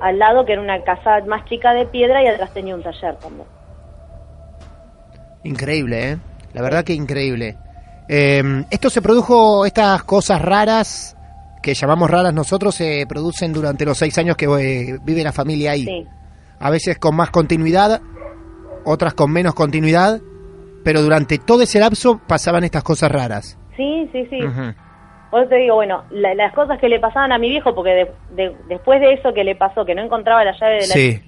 al 0.00 0.18
lado, 0.18 0.46
que 0.46 0.54
era 0.54 0.62
una 0.62 0.82
casa 0.84 1.20
más 1.26 1.44
chica 1.44 1.74
de 1.74 1.84
piedra 1.84 2.22
y 2.22 2.26
atrás 2.26 2.54
tenía 2.54 2.74
un 2.74 2.82
taller 2.82 3.16
también. 3.16 3.46
Increíble, 5.44 6.12
¿eh? 6.12 6.18
La 6.54 6.62
verdad 6.62 6.84
que 6.84 6.94
increíble. 6.94 7.58
Eh, 8.08 8.64
esto 8.70 8.88
se 8.88 9.02
produjo, 9.02 9.66
estas 9.66 10.04
cosas 10.04 10.40
raras, 10.40 11.18
que 11.62 11.74
llamamos 11.74 12.10
raras 12.10 12.34
nosotros, 12.34 12.74
se 12.74 13.06
producen 13.08 13.52
durante 13.52 13.84
los 13.84 13.96
seis 13.96 14.16
años 14.18 14.36
que 14.36 14.46
eh, 14.46 14.98
vive 15.04 15.22
la 15.22 15.32
familia 15.32 15.72
ahí. 15.72 15.84
Sí, 15.84 16.06
A 16.60 16.70
veces 16.70 16.98
con 16.98 17.14
más 17.16 17.30
continuidad, 17.30 18.00
otras 18.84 19.14
con 19.14 19.32
menos 19.32 19.54
continuidad, 19.54 20.20
pero 20.84 21.00
durante 21.02 21.38
todo 21.38 21.62
ese 21.62 21.78
lapso 21.80 22.20
pasaban 22.26 22.64
estas 22.64 22.82
cosas 22.82 23.10
raras. 23.12 23.58
sí, 23.76 24.08
sí, 24.12 24.26
sí. 24.28 24.44
Ujú. 24.44 24.74
Por 25.30 25.40
eso 25.40 25.48
te 25.48 25.56
digo, 25.56 25.76
bueno, 25.76 26.04
la- 26.10 26.34
las 26.34 26.52
cosas 26.52 26.78
que 26.78 26.90
le 26.90 27.00
pasaban 27.00 27.32
a 27.32 27.38
mi 27.38 27.48
viejo, 27.48 27.74
porque 27.74 27.90
de- 27.90 28.12
de- 28.34 28.56
después 28.68 29.00
de 29.00 29.14
eso 29.14 29.32
que 29.32 29.44
le 29.44 29.56
pasó, 29.56 29.84
que 29.86 29.94
no 29.94 30.02
encontraba 30.02 30.44
la 30.44 30.52
llave 30.60 30.74
de 30.74 30.80
la 30.88 30.94
Sí. 30.94 31.22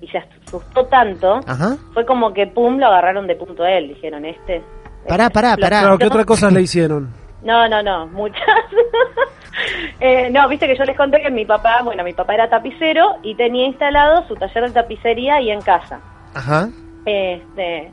y 0.00 0.08
se 0.08 0.16
asustó 0.18 0.86
tanto, 0.86 1.40
Ajá. 1.46 1.76
fue 1.92 2.06
como 2.06 2.32
que 2.32 2.46
pum, 2.46 2.78
lo 2.78 2.86
agarraron 2.86 3.26
de 3.26 3.36
punto 3.36 3.62
a 3.64 3.70
él, 3.72 3.88
dijeron, 3.88 4.24
este... 4.24 4.62
Pará, 5.06 5.28
pará, 5.28 5.50
Lo- 5.56 5.60
pará. 5.60 5.80
Claro, 5.80 5.98
¿qué 5.98 6.06
otras 6.06 6.24
cosas 6.24 6.50
le 6.52 6.62
hicieron? 6.62 7.10
No, 7.44 7.68
no, 7.68 7.82
no, 7.82 8.06
muchas. 8.06 8.38
Eh, 10.04 10.30
no, 10.30 10.48
viste 10.48 10.66
que 10.66 10.76
yo 10.76 10.82
les 10.82 10.96
conté 10.96 11.20
que 11.20 11.30
mi 11.30 11.44
papá, 11.44 11.82
bueno, 11.84 12.02
mi 12.02 12.12
papá 12.12 12.34
era 12.34 12.50
tapicero 12.50 13.18
y 13.22 13.36
tenía 13.36 13.66
instalado 13.66 14.26
su 14.26 14.34
taller 14.34 14.64
de 14.64 14.70
tapicería 14.72 15.36
ahí 15.36 15.48
en 15.50 15.60
casa. 15.60 16.00
Ajá. 16.34 16.70
Este, 17.04 17.92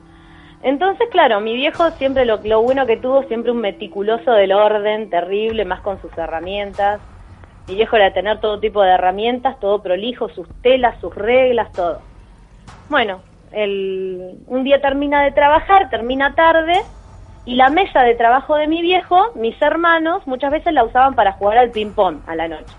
entonces, 0.62 1.08
claro, 1.12 1.40
mi 1.40 1.54
viejo 1.54 1.92
siempre 1.92 2.26
lo, 2.26 2.38
lo 2.44 2.62
bueno 2.62 2.86
que 2.86 2.98
tuvo, 2.98 3.24
siempre 3.24 3.52
un 3.52 3.60
meticuloso 3.60 4.32
del 4.32 4.52
orden, 4.52 5.10
terrible, 5.10 5.66
más 5.66 5.82
con 5.82 6.02
sus 6.02 6.12
herramientas. 6.18 7.00
Mi 7.68 7.76
viejo 7.76 7.96
era 7.96 8.12
tener 8.12 8.40
todo 8.40 8.60
tipo 8.60 8.82
de 8.82 8.92
herramientas, 8.92 9.60
todo 9.60 9.84
prolijo, 9.84 10.30
sus 10.30 10.48
telas, 10.62 11.00
sus 11.00 11.14
reglas, 11.14 11.72
todo. 11.74 12.02
Bueno, 12.90 13.22
el, 13.52 14.40
un 14.48 14.64
día 14.64 14.82
termina 14.82 15.24
de 15.24 15.32
trabajar, 15.32 15.90
termina 15.90 16.34
tarde, 16.36 16.82
y 17.50 17.56
la 17.56 17.70
mesa 17.70 18.04
de 18.04 18.14
trabajo 18.14 18.56
de 18.58 18.68
mi 18.68 18.80
viejo, 18.84 19.32
mis 19.34 19.60
hermanos, 19.60 20.22
muchas 20.28 20.52
veces 20.52 20.72
la 20.72 20.84
usaban 20.84 21.16
para 21.16 21.32
jugar 21.32 21.58
al 21.58 21.72
ping-pong 21.72 22.20
a 22.28 22.36
la 22.36 22.48
noche. 22.48 22.76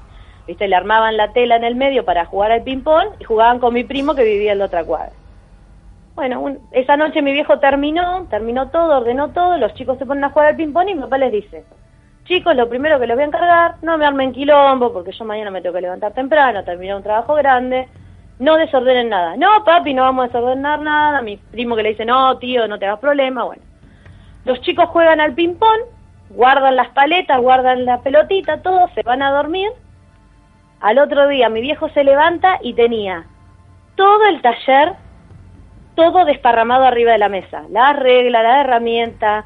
¿Viste? 0.47 0.69
Le 0.69 0.77
armaban 0.77 1.17
la 1.17 1.33
tela 1.33 1.57
en 1.57 1.65
el 1.65 1.75
medio 1.75 2.05
para 2.05 2.25
jugar 2.25 2.53
al 2.53 2.63
ping-pong 2.63 3.09
y 3.19 3.25
jugaban 3.25 3.59
con 3.59 3.75
mi 3.75 3.83
primo 3.83 4.15
que 4.15 4.23
vivía 4.23 4.53
en 4.53 4.61
la 4.61 4.67
otra 4.67 4.85
cuadra. 4.85 5.11
Bueno, 6.15 6.41
un- 6.41 6.61
esa 6.71 6.97
noche 6.97 7.21
mi 7.21 7.33
viejo 7.33 7.59
terminó, 7.59 8.27
terminó 8.31 8.69
todo, 8.69 8.99
ordenó 8.99 9.31
todo, 9.31 9.59
los 9.59 9.75
chicos 9.75 9.99
se 9.99 10.07
ponen 10.07 10.23
a 10.23 10.31
jugar 10.31 10.51
al 10.51 10.57
ping-pong 10.57 10.89
y 10.91 10.95
mi 10.95 11.01
papá 11.01 11.19
les 11.19 11.33
dice, 11.33 11.65
chicos, 12.27 12.55
lo 12.55 12.69
primero 12.69 13.01
que 13.01 13.09
les 13.09 13.17
voy 13.17 13.25
a 13.25 13.27
encargar, 13.27 13.75
no 13.83 13.99
me 13.99 14.07
armen 14.07 14.31
quilombo, 14.31 14.93
porque 14.93 15.11
yo 15.11 15.25
mañana 15.25 15.51
me 15.51 15.63
tengo 15.63 15.75
que 15.75 15.81
levantar 15.81 16.13
temprano, 16.13 16.63
terminar 16.63 16.97
un 16.97 17.03
trabajo 17.03 17.35
grande, 17.35 17.89
no 18.39 18.55
desordenen 18.55 19.09
nada. 19.09 19.37
No, 19.37 19.65
papi, 19.65 19.95
no 19.95 20.03
vamos 20.03 20.23
a 20.23 20.27
desordenar 20.29 20.81
nada. 20.81 21.23
Mi 21.23 21.39
primo 21.39 21.75
que 21.75 21.83
le 21.83 21.89
dice, 21.89 22.05
no, 22.05 22.39
tío, 22.39 22.69
no 22.69 22.79
te 22.79 22.87
hagas 22.87 23.01
problema, 23.01 23.43
bueno. 23.43 23.63
Los 24.45 24.61
chicos 24.63 24.89
juegan 24.89 25.21
al 25.21 25.35
ping-pong, 25.35 25.81
guardan 26.31 26.77
las 26.77 26.89
paletas, 26.89 27.41
guardan 27.41 27.85
la 27.85 28.01
pelotita, 28.01 28.63
todo, 28.63 28.89
se 28.95 29.03
van 29.03 29.23
a 29.23 29.31
dormir. 29.31 29.71
Al 30.81 30.99
otro 30.99 31.29
día 31.29 31.49
mi 31.49 31.61
viejo 31.61 31.89
se 31.91 32.05
levanta 32.05 32.59
y 32.63 32.73
tenía 32.75 33.27
todo 33.97 34.25
el 34.27 34.41
taller, 34.41 34.95
todo 35.95 36.25
desparramado 36.25 36.85
arriba 36.85 37.13
de 37.13 37.19
la 37.19 37.29
mesa. 37.29 37.65
La 37.69 37.93
regla, 37.93 38.43
la 38.43 38.63
herramienta, 38.63 39.45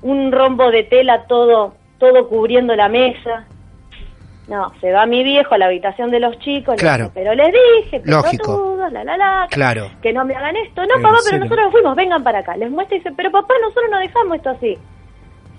un 0.00 0.32
rombo 0.32 0.70
de 0.70 0.84
tela, 0.84 1.24
todo, 1.26 1.74
todo 1.98 2.28
cubriendo 2.28 2.74
la 2.74 2.88
mesa. 2.88 3.46
No, 4.50 4.72
se 4.80 4.90
va 4.90 5.06
mi 5.06 5.22
viejo 5.22 5.54
a 5.54 5.58
la 5.58 5.66
habitación 5.66 6.10
de 6.10 6.18
los 6.18 6.36
chicos, 6.40 6.74
le 6.74 6.80
Claro. 6.80 7.10
pero 7.14 7.32
les 7.34 7.52
dije, 7.52 8.02
Lógico. 8.04 8.42
pelotudos, 8.46 8.92
la 8.92 9.04
la 9.04 9.16
la, 9.16 9.46
que- 9.48 9.54
Claro. 9.54 9.88
que 10.02 10.12
no 10.12 10.24
me 10.24 10.34
hagan 10.34 10.56
esto. 10.56 10.82
No, 10.86 11.00
papá, 11.00 11.18
pero 11.24 11.38
nosotros 11.38 11.64
nos 11.66 11.72
fuimos, 11.72 11.94
vengan 11.96 12.24
para 12.24 12.40
acá. 12.40 12.56
Les 12.56 12.68
muestra 12.68 12.96
y 12.96 12.98
dice, 12.98 13.12
pero 13.16 13.30
papá, 13.30 13.54
nosotros 13.62 13.86
no 13.92 13.98
dejamos 14.00 14.36
esto 14.36 14.50
así. 14.50 14.76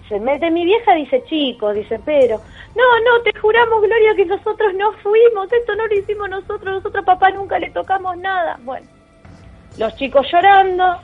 Se 0.10 0.20
mete 0.20 0.52
mi 0.52 0.66
vieja, 0.66 0.94
dice, 0.96 1.24
chicos, 1.24 1.74
dice, 1.74 2.02
pero, 2.04 2.36
no, 2.76 2.84
no, 3.06 3.22
te 3.24 3.32
juramos, 3.40 3.82
Gloria, 3.82 4.14
que 4.14 4.26
nosotros 4.26 4.74
no 4.74 4.92
fuimos, 5.02 5.50
esto 5.54 5.74
no 5.76 5.88
lo 5.88 5.94
hicimos 5.96 6.30
nosotros, 6.30 6.76
nosotros 6.76 7.06
papá 7.06 7.32
nunca 7.32 7.58
le 7.60 7.70
tocamos 7.70 8.18
nada. 8.18 8.60
Bueno, 8.64 8.88
los 9.78 9.96
chicos 9.96 10.28
llorando, 10.30 10.98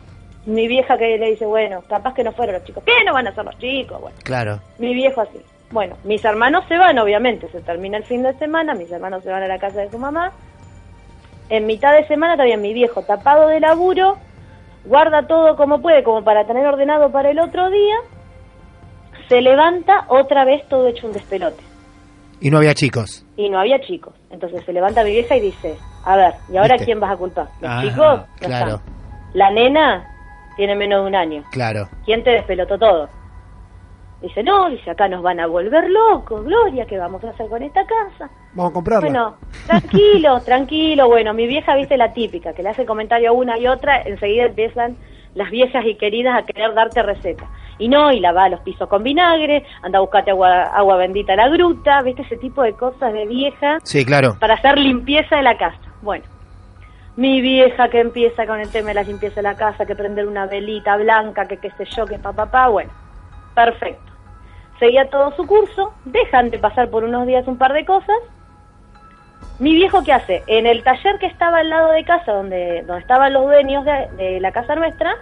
mi 0.45 0.67
vieja 0.67 0.97
que 0.97 1.17
le 1.17 1.31
dice, 1.31 1.45
bueno, 1.45 1.81
capaz 1.87 2.13
que 2.13 2.23
no 2.25 2.33
fueron 2.33 2.55
los 2.55 2.65
chicos. 2.65 2.83
¿Qué 2.85 3.05
no 3.05 3.13
van 3.13 3.27
a 3.27 3.33
ser 3.33 3.45
los 3.45 3.57
chicos? 3.59 4.01
Bueno, 4.01 4.17
Claro. 4.25 4.59
mi 4.77 4.93
viejo 4.93 5.21
así. 5.21 5.39
Bueno, 5.71 5.97
mis 6.03 6.23
hermanos 6.23 6.63
se 6.67 6.77
van, 6.77 6.97
obviamente, 6.99 7.49
se 7.51 7.61
termina 7.61 7.97
el 7.97 8.03
fin 8.05 8.23
de 8.23 8.33
semana, 8.35 8.73
mis 8.73 8.89
hermanos 8.91 9.23
se 9.23 9.29
van 9.31 9.43
a 9.43 9.47
la 9.47 9.59
casa 9.59 9.81
de 9.81 9.89
su 9.91 9.97
mamá. 9.99 10.31
En 11.49 11.65
mitad 11.65 11.93
de 11.93 12.07
semana 12.07 12.33
todavía 12.35 12.57
mi 12.57 12.73
viejo 12.73 13.01
tapado 13.03 13.47
de 13.47 13.59
laburo, 13.59 14.17
guarda 14.85 15.27
todo 15.27 15.55
como 15.57 15.81
puede, 15.81 16.03
como 16.03 16.23
para 16.23 16.45
tener 16.45 16.65
ordenado 16.65 17.11
para 17.11 17.29
el 17.31 17.39
otro 17.39 17.69
día, 17.69 17.95
se 19.27 19.41
levanta 19.41 20.05
otra 20.07 20.45
vez 20.45 20.65
todo 20.69 20.87
hecho 20.87 21.07
un 21.07 21.13
despelote. 21.13 21.61
Y 22.39 22.49
no 22.49 22.57
había 22.59 22.73
chicos. 22.73 23.25
Y 23.35 23.49
no 23.49 23.59
había 23.59 23.81
chicos. 23.81 24.13
Entonces 24.29 24.63
se 24.65 24.71
levanta 24.71 25.03
mi 25.03 25.11
vieja 25.11 25.35
y 25.35 25.41
dice, 25.41 25.75
a 26.05 26.15
ver, 26.15 26.33
¿y 26.49 26.57
ahora 26.57 26.73
¿Viste? 26.75 26.85
quién 26.85 26.99
vas 26.99 27.11
a 27.11 27.17
culpar? 27.17 27.47
¿Los 27.59 27.69
Ah, 27.71 27.81
chicos? 27.81 27.97
No 27.97 28.47
claro. 28.47 28.75
están. 28.75 28.93
La 29.33 29.51
nena 29.51 30.07
tiene 30.55 30.75
menos 30.75 31.01
de 31.01 31.07
un 31.07 31.15
año. 31.15 31.43
Claro. 31.51 31.89
¿Quién 32.05 32.23
te 32.23 32.29
despelotó 32.31 32.77
todo? 32.77 33.09
Dice, 34.21 34.41
no, 34.41 34.69
dice, 34.69 34.89
acá 34.89 35.07
nos 35.07 35.21
van 35.21 35.39
a 35.39 35.45
volver 35.45 35.89
locos, 35.91 36.43
Gloria, 36.43 36.85
¿qué 36.87 36.97
vamos 36.97 37.23
a 37.23 37.29
hacer 37.29 37.47
con 37.49 37.61
esta 37.61 37.85
casa? 37.85 38.31
Vamos 38.53 38.71
a 38.71 38.73
comprarla. 38.73 39.07
Bueno, 39.07 39.37
tranquilo, 39.67 40.39
tranquilo, 40.45 41.07
bueno, 41.07 41.33
mi 41.35 41.45
vieja, 41.45 41.75
viste 41.75 41.97
la 41.97 42.13
típica, 42.13 42.53
que 42.53 42.63
le 42.63 42.69
hace 42.69 42.85
comentario 42.85 43.29
a 43.29 43.33
una 43.33 43.59
y 43.59 43.67
otra, 43.67 44.01
enseguida 44.01 44.45
empiezan 44.45 44.97
las 45.35 45.51
viejas 45.51 45.85
y 45.85 45.95
queridas 45.95 46.35
a 46.35 46.45
querer 46.47 46.73
darte 46.73 47.03
receta. 47.03 47.45
Y 47.77 47.89
no, 47.89 48.11
y 48.11 48.19
lava 48.19 48.49
los 48.49 48.61
pisos 48.61 48.89
con 48.89 49.03
vinagre, 49.03 49.63
anda 49.83 49.99
a 49.99 50.01
buscarte 50.01 50.31
agua, 50.31 50.63
agua 50.63 50.97
bendita 50.97 51.33
a 51.33 51.35
la 51.35 51.49
gruta, 51.49 52.01
viste 52.01 52.23
ese 52.23 52.37
tipo 52.37 52.63
de 52.63 52.73
cosas 52.73 53.13
de 53.13 53.27
vieja 53.27 53.77
Sí, 53.83 54.03
claro. 54.03 54.35
para 54.39 54.55
hacer 54.55 54.79
limpieza 54.79 55.35
de 55.35 55.43
la 55.43 55.57
casa. 55.59 55.77
Bueno, 56.01 56.25
mi 57.17 57.39
vieja 57.39 57.87
que 57.89 57.99
empieza 57.99 58.47
con 58.47 58.59
el 58.59 58.71
tema 58.71 58.87
de 58.87 58.93
la 58.95 59.03
limpieza 59.03 59.35
de 59.35 59.41
la 59.43 59.55
casa, 59.55 59.85
que 59.85 59.95
prender 59.95 60.27
una 60.27 60.47
velita 60.47 60.97
blanca, 60.97 61.45
que 61.47 61.57
qué 61.57 61.69
sé 61.77 61.85
yo, 61.85 62.07
que 62.07 62.17
papá, 62.17 62.45
papá, 62.47 62.67
bueno, 62.69 62.89
perfecto. 63.53 64.06
Seguía 64.79 65.09
todo 65.09 65.35
su 65.35 65.47
curso, 65.47 65.93
dejan 66.05 66.49
de 66.51 66.59
pasar 66.59 66.89
por 66.89 67.03
unos 67.03 67.25
días 67.25 67.47
un 67.47 67.57
par 67.57 67.73
de 67.73 67.85
cosas. 67.85 68.17
Mi 69.59 69.73
viejo, 69.73 70.03
¿qué 70.03 70.13
hace? 70.13 70.43
En 70.45 70.67
el 70.67 70.83
taller 70.83 71.17
que 71.17 71.25
estaba 71.25 71.59
al 71.59 71.69
lado 71.69 71.91
de 71.91 72.03
casa, 72.05 72.31
donde, 72.31 72.83
donde 72.83 73.01
estaban 73.01 73.33
los 73.33 73.45
dueños 73.45 73.83
de, 73.85 74.07
de 74.17 74.39
la 74.39 74.51
casa 74.51 74.75
nuestra, 74.75 75.15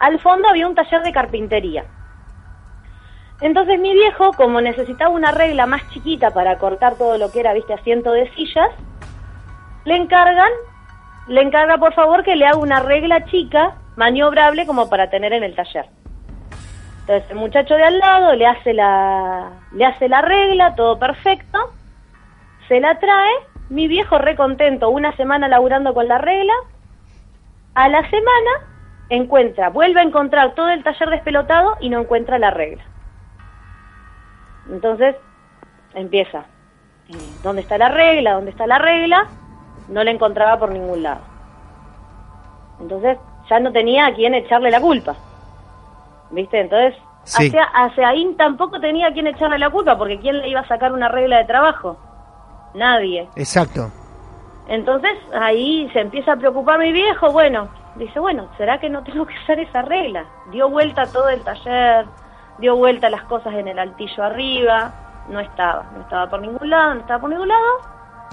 al 0.00 0.18
fondo 0.18 0.48
había 0.48 0.66
un 0.66 0.74
taller 0.74 1.02
de 1.02 1.12
carpintería. 1.12 1.84
Entonces 3.40 3.78
mi 3.78 3.92
viejo, 3.92 4.32
como 4.32 4.60
necesitaba 4.60 5.10
una 5.10 5.30
regla 5.30 5.66
más 5.66 5.88
chiquita 5.90 6.32
para 6.32 6.58
cortar 6.58 6.96
todo 6.96 7.16
lo 7.16 7.30
que 7.30 7.40
era, 7.40 7.54
viste, 7.54 7.72
asiento 7.72 8.12
de 8.12 8.28
sillas, 8.34 8.70
le 9.84 9.96
encargan, 9.96 10.50
le 11.28 11.40
encarga 11.40 11.78
por 11.78 11.94
favor 11.94 12.22
que 12.24 12.36
le 12.36 12.46
haga 12.46 12.58
una 12.58 12.80
regla 12.80 13.24
chica, 13.26 13.76
maniobrable, 13.96 14.66
como 14.66 14.90
para 14.90 15.10
tener 15.10 15.32
en 15.32 15.44
el 15.44 15.54
taller. 15.54 15.86
Entonces 17.00 17.30
el 17.30 17.36
muchacho 17.36 17.74
de 17.74 17.84
al 17.84 17.98
lado 17.98 18.34
le 18.34 18.46
hace 18.46 18.72
la, 18.72 19.50
le 19.72 19.84
hace 19.84 20.08
la 20.08 20.22
regla, 20.22 20.74
todo 20.74 20.98
perfecto, 20.98 21.58
se 22.68 22.80
la 22.80 22.98
trae, 22.98 23.32
mi 23.68 23.88
viejo 23.88 24.18
recontento, 24.18 24.90
una 24.90 25.16
semana 25.16 25.48
laburando 25.48 25.92
con 25.94 26.06
la 26.06 26.18
regla, 26.18 26.52
a 27.74 27.88
la 27.88 28.08
semana 28.10 28.50
encuentra, 29.08 29.70
vuelve 29.70 30.00
a 30.00 30.04
encontrar 30.04 30.54
todo 30.54 30.68
el 30.68 30.84
taller 30.84 31.10
despelotado 31.10 31.76
y 31.80 31.88
no 31.88 32.00
encuentra 32.00 32.38
la 32.38 32.50
regla. 32.50 32.84
Entonces 34.70 35.16
empieza, 35.94 36.44
eh, 37.08 37.16
¿dónde 37.42 37.62
está 37.62 37.76
la 37.76 37.88
regla? 37.88 38.34
¿Dónde 38.34 38.52
está 38.52 38.66
la 38.66 38.78
regla? 38.78 39.26
No 39.88 40.04
la 40.04 40.12
encontraba 40.12 40.58
por 40.58 40.70
ningún 40.70 41.02
lado. 41.02 41.22
Entonces 42.80 43.18
ya 43.48 43.58
no 43.58 43.72
tenía 43.72 44.06
a 44.06 44.14
quién 44.14 44.34
echarle 44.34 44.70
la 44.70 44.80
culpa. 44.80 45.16
¿Viste? 46.30 46.60
Entonces, 46.60 46.94
Sí. 47.24 47.46
hacia, 47.48 47.64
hacia 47.64 48.08
ahí 48.08 48.34
tampoco 48.38 48.80
tenía 48.80 49.08
a 49.08 49.12
quién 49.12 49.26
echarle 49.26 49.58
la 49.58 49.70
culpa, 49.70 49.96
porque 49.98 50.18
¿quién 50.18 50.38
le 50.38 50.48
iba 50.48 50.60
a 50.60 50.68
sacar 50.68 50.92
una 50.92 51.08
regla 51.08 51.38
de 51.38 51.44
trabajo? 51.44 51.98
Nadie. 52.74 53.28
Exacto. 53.36 53.90
Entonces 54.68 55.12
ahí 55.38 55.90
se 55.92 56.00
empieza 56.00 56.32
a 56.32 56.36
preocupar 56.36 56.78
mi 56.78 56.92
viejo, 56.92 57.30
bueno, 57.32 57.68
dice, 57.96 58.20
bueno, 58.20 58.48
¿será 58.56 58.78
que 58.78 58.88
no 58.88 59.02
tengo 59.02 59.26
que 59.26 59.34
hacer 59.36 59.58
esa 59.58 59.82
regla? 59.82 60.24
Dio 60.50 60.68
vuelta 60.70 61.06
todo 61.06 61.28
el 61.28 61.42
taller, 61.42 62.06
dio 62.58 62.76
vuelta 62.76 63.10
las 63.10 63.22
cosas 63.24 63.52
en 63.54 63.66
el 63.68 63.78
altillo 63.78 64.22
arriba, 64.22 64.92
no 65.28 65.40
estaba, 65.40 65.84
no 65.94 66.02
estaba 66.02 66.30
por 66.30 66.40
ningún 66.40 66.70
lado, 66.70 66.94
no 66.94 67.00
estaba 67.00 67.20
por 67.20 67.30
ningún 67.30 67.48
lado, 67.48 67.66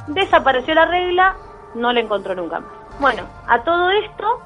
desapareció 0.07 0.75
la 0.75 0.85
regla, 0.85 1.35
no 1.73 1.91
la 1.91 1.99
encontró 1.99 2.35
nunca 2.35 2.59
más. 2.59 2.69
Bueno, 2.99 3.23
a 3.47 3.59
todo 3.63 3.89
esto, 3.89 4.39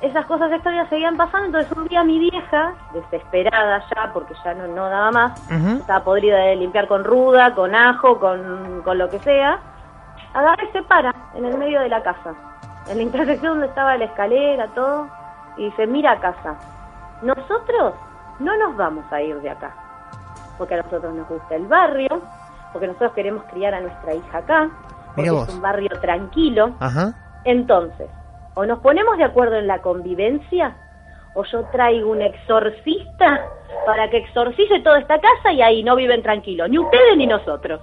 esas 0.00 0.26
cosas 0.26 0.52
extrañas 0.52 0.88
seguían 0.88 1.16
pasando, 1.16 1.46
entonces 1.46 1.72
un 1.76 1.88
día 1.88 2.04
mi 2.04 2.18
vieja, 2.18 2.74
desesperada 2.92 3.82
ya, 3.94 4.12
porque 4.12 4.34
ya 4.44 4.54
no, 4.54 4.66
no 4.68 4.88
daba 4.88 5.10
más, 5.10 5.50
estaba 5.50 6.04
podrida 6.04 6.38
de 6.38 6.56
limpiar 6.56 6.86
con 6.86 7.04
ruda, 7.04 7.54
con 7.54 7.74
ajo, 7.74 8.18
con, 8.20 8.82
con 8.84 8.98
lo 8.98 9.08
que 9.08 9.18
sea, 9.20 9.58
agarra 10.34 10.64
y 10.64 10.72
se 10.72 10.82
para 10.82 11.14
en 11.34 11.46
el 11.46 11.56
medio 11.56 11.80
de 11.80 11.88
la 11.88 12.02
casa, 12.02 12.34
en 12.88 12.98
la 12.98 13.02
intersección 13.02 13.54
donde 13.54 13.68
estaba 13.68 13.96
la 13.96 14.04
escalera, 14.04 14.66
todo, 14.68 15.08
y 15.56 15.64
dice, 15.64 15.86
mira 15.86 16.20
casa, 16.20 16.56
nosotros 17.22 17.94
no 18.38 18.56
nos 18.58 18.76
vamos 18.76 19.10
a 19.10 19.22
ir 19.22 19.40
de 19.40 19.48
acá, 19.48 19.74
porque 20.58 20.74
a 20.74 20.82
nosotros 20.82 21.14
nos 21.14 21.26
gusta 21.26 21.54
el 21.54 21.66
barrio, 21.66 22.20
porque 22.72 22.86
nosotros 22.86 23.12
queremos 23.12 23.44
criar 23.44 23.72
a 23.72 23.80
nuestra 23.80 24.12
hija 24.14 24.38
acá, 24.38 24.68
porque 25.14 25.30
es 25.30 25.54
un 25.54 25.62
barrio 25.62 25.88
tranquilo, 26.02 26.72
Ajá. 26.80 27.14
entonces, 27.44 28.10
o 28.56 28.66
nos 28.66 28.80
ponemos 28.80 29.16
de 29.18 29.24
acuerdo 29.24 29.56
en 29.56 29.66
la 29.68 29.80
convivencia, 29.82 30.76
o 31.34 31.44
yo 31.44 31.64
traigo 31.70 32.10
un 32.10 32.22
exorcista 32.22 33.46
para 33.86 34.10
que 34.10 34.16
exorcice 34.16 34.80
toda 34.82 34.98
esta 34.98 35.18
casa 35.20 35.52
y 35.52 35.62
ahí 35.62 35.84
no 35.84 35.94
viven 35.94 36.22
tranquilos, 36.22 36.68
ni 36.68 36.78
ustedes 36.78 37.16
ni 37.16 37.26
nosotros. 37.26 37.80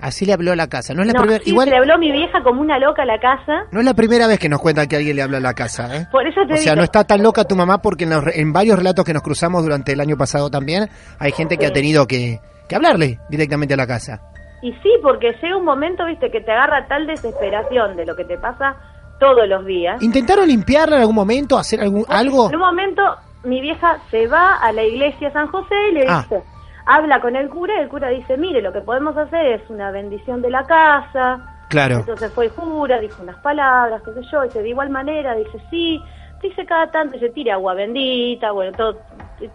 Así 0.00 0.24
le 0.26 0.32
habló 0.32 0.52
a 0.52 0.56
la 0.56 0.68
casa. 0.68 0.94
No 0.94 1.02
es 1.02 1.08
la 1.08 1.12
No, 1.14 1.20
primera. 1.22 1.42
sí, 1.42 1.50
Igual 1.50 1.70
le 1.70 1.76
habló 1.76 1.98
mi 1.98 2.12
vieja 2.12 2.40
como 2.44 2.60
una 2.60 2.78
loca 2.78 3.02
a 3.02 3.06
la 3.06 3.18
casa, 3.18 3.64
no 3.72 3.80
es 3.80 3.86
la 3.86 3.94
primera 3.94 4.28
vez 4.28 4.38
que 4.38 4.48
nos 4.48 4.60
cuentan 4.60 4.86
que 4.86 4.94
alguien 4.96 5.16
le 5.16 5.22
habla 5.22 5.38
a 5.38 5.40
la 5.40 5.54
casa, 5.54 5.96
¿eh? 5.96 6.06
por 6.12 6.24
eso 6.26 6.40
te 6.46 6.54
O 6.54 6.56
sea, 6.56 6.76
no 6.76 6.82
está 6.84 7.02
tan 7.04 7.20
loca 7.22 7.44
tu 7.44 7.56
mamá 7.56 7.78
porque 7.78 8.04
en, 8.04 8.10
los 8.10 8.24
en 8.36 8.52
varios 8.52 8.78
relatos 8.78 9.04
que 9.04 9.12
nos 9.12 9.22
cruzamos 9.22 9.62
durante 9.64 9.92
el 9.92 10.00
año 10.00 10.16
pasado 10.16 10.50
también 10.50 10.88
hay 11.18 11.32
gente 11.32 11.56
que 11.56 11.66
Sí. 11.66 11.70
ha 11.70 11.74
tenido 11.74 12.06
que, 12.06 12.38
que 12.68 12.76
hablarle 12.76 13.18
directamente 13.28 13.74
a 13.74 13.76
la 13.76 13.86
casa. 13.88 14.20
Y 14.62 14.72
sí, 14.82 14.90
porque 15.02 15.32
llega 15.42 15.56
un 15.56 15.64
momento, 15.64 16.04
viste, 16.04 16.30
que 16.30 16.40
te 16.42 16.50
agarra 16.52 16.86
tal 16.88 17.06
desesperación 17.08 17.96
de 17.96 18.06
lo 18.06 18.14
que 18.14 18.24
te 18.24 18.38
pasa 18.38 18.76
todos 19.18 19.48
los 19.48 19.64
días. 19.64 20.00
¿Intentaron 20.02 20.46
limpiarla 20.48 20.96
en 20.96 21.00
algún 21.02 21.14
momento, 21.16 21.58
hacer 21.58 21.80
algún, 21.80 22.04
algo? 22.08 22.48
En 22.48 22.54
un 22.56 22.60
momento, 22.60 23.02
mi 23.44 23.60
vieja 23.60 23.98
se 24.10 24.26
va 24.26 24.56
a 24.56 24.72
la 24.72 24.82
iglesia 24.82 25.30
San 25.32 25.48
José 25.48 25.74
y 25.90 25.94
le 25.94 26.04
Ah. 26.08 26.22
dice, 26.22 26.42
habla 26.86 27.20
con 27.20 27.36
el 27.36 27.48
cura 27.48 27.74
y 27.76 27.80
el 27.82 27.88
cura 27.88 28.08
dice, 28.08 28.36
mire, 28.36 28.62
lo 28.62 28.72
que 28.72 28.80
podemos 28.80 29.16
hacer 29.16 29.46
es 29.46 29.70
una 29.70 29.90
bendición 29.90 30.40
de 30.42 30.50
la 30.50 30.64
casa, 30.64 31.54
Claro. 31.68 31.96
Entonces 31.96 32.32
fue 32.32 32.46
y 32.46 32.48
jura, 32.48 32.98
dijo 32.98 33.22
unas 33.22 33.36
palabras, 33.40 34.00
qué 34.02 34.14
sé 34.14 34.22
yo, 34.32 34.40
dice, 34.42 34.62
de 34.62 34.70
igual 34.70 34.88
manera, 34.88 35.34
dice, 35.34 35.58
sí, 35.68 36.02
dice 36.40 36.64
cada 36.64 36.90
tanto, 36.90 37.18
se 37.18 37.28
tira 37.28 37.54
agua 37.54 37.74
bendita, 37.74 38.52
bueno, 38.52 38.72
todo, 38.74 38.96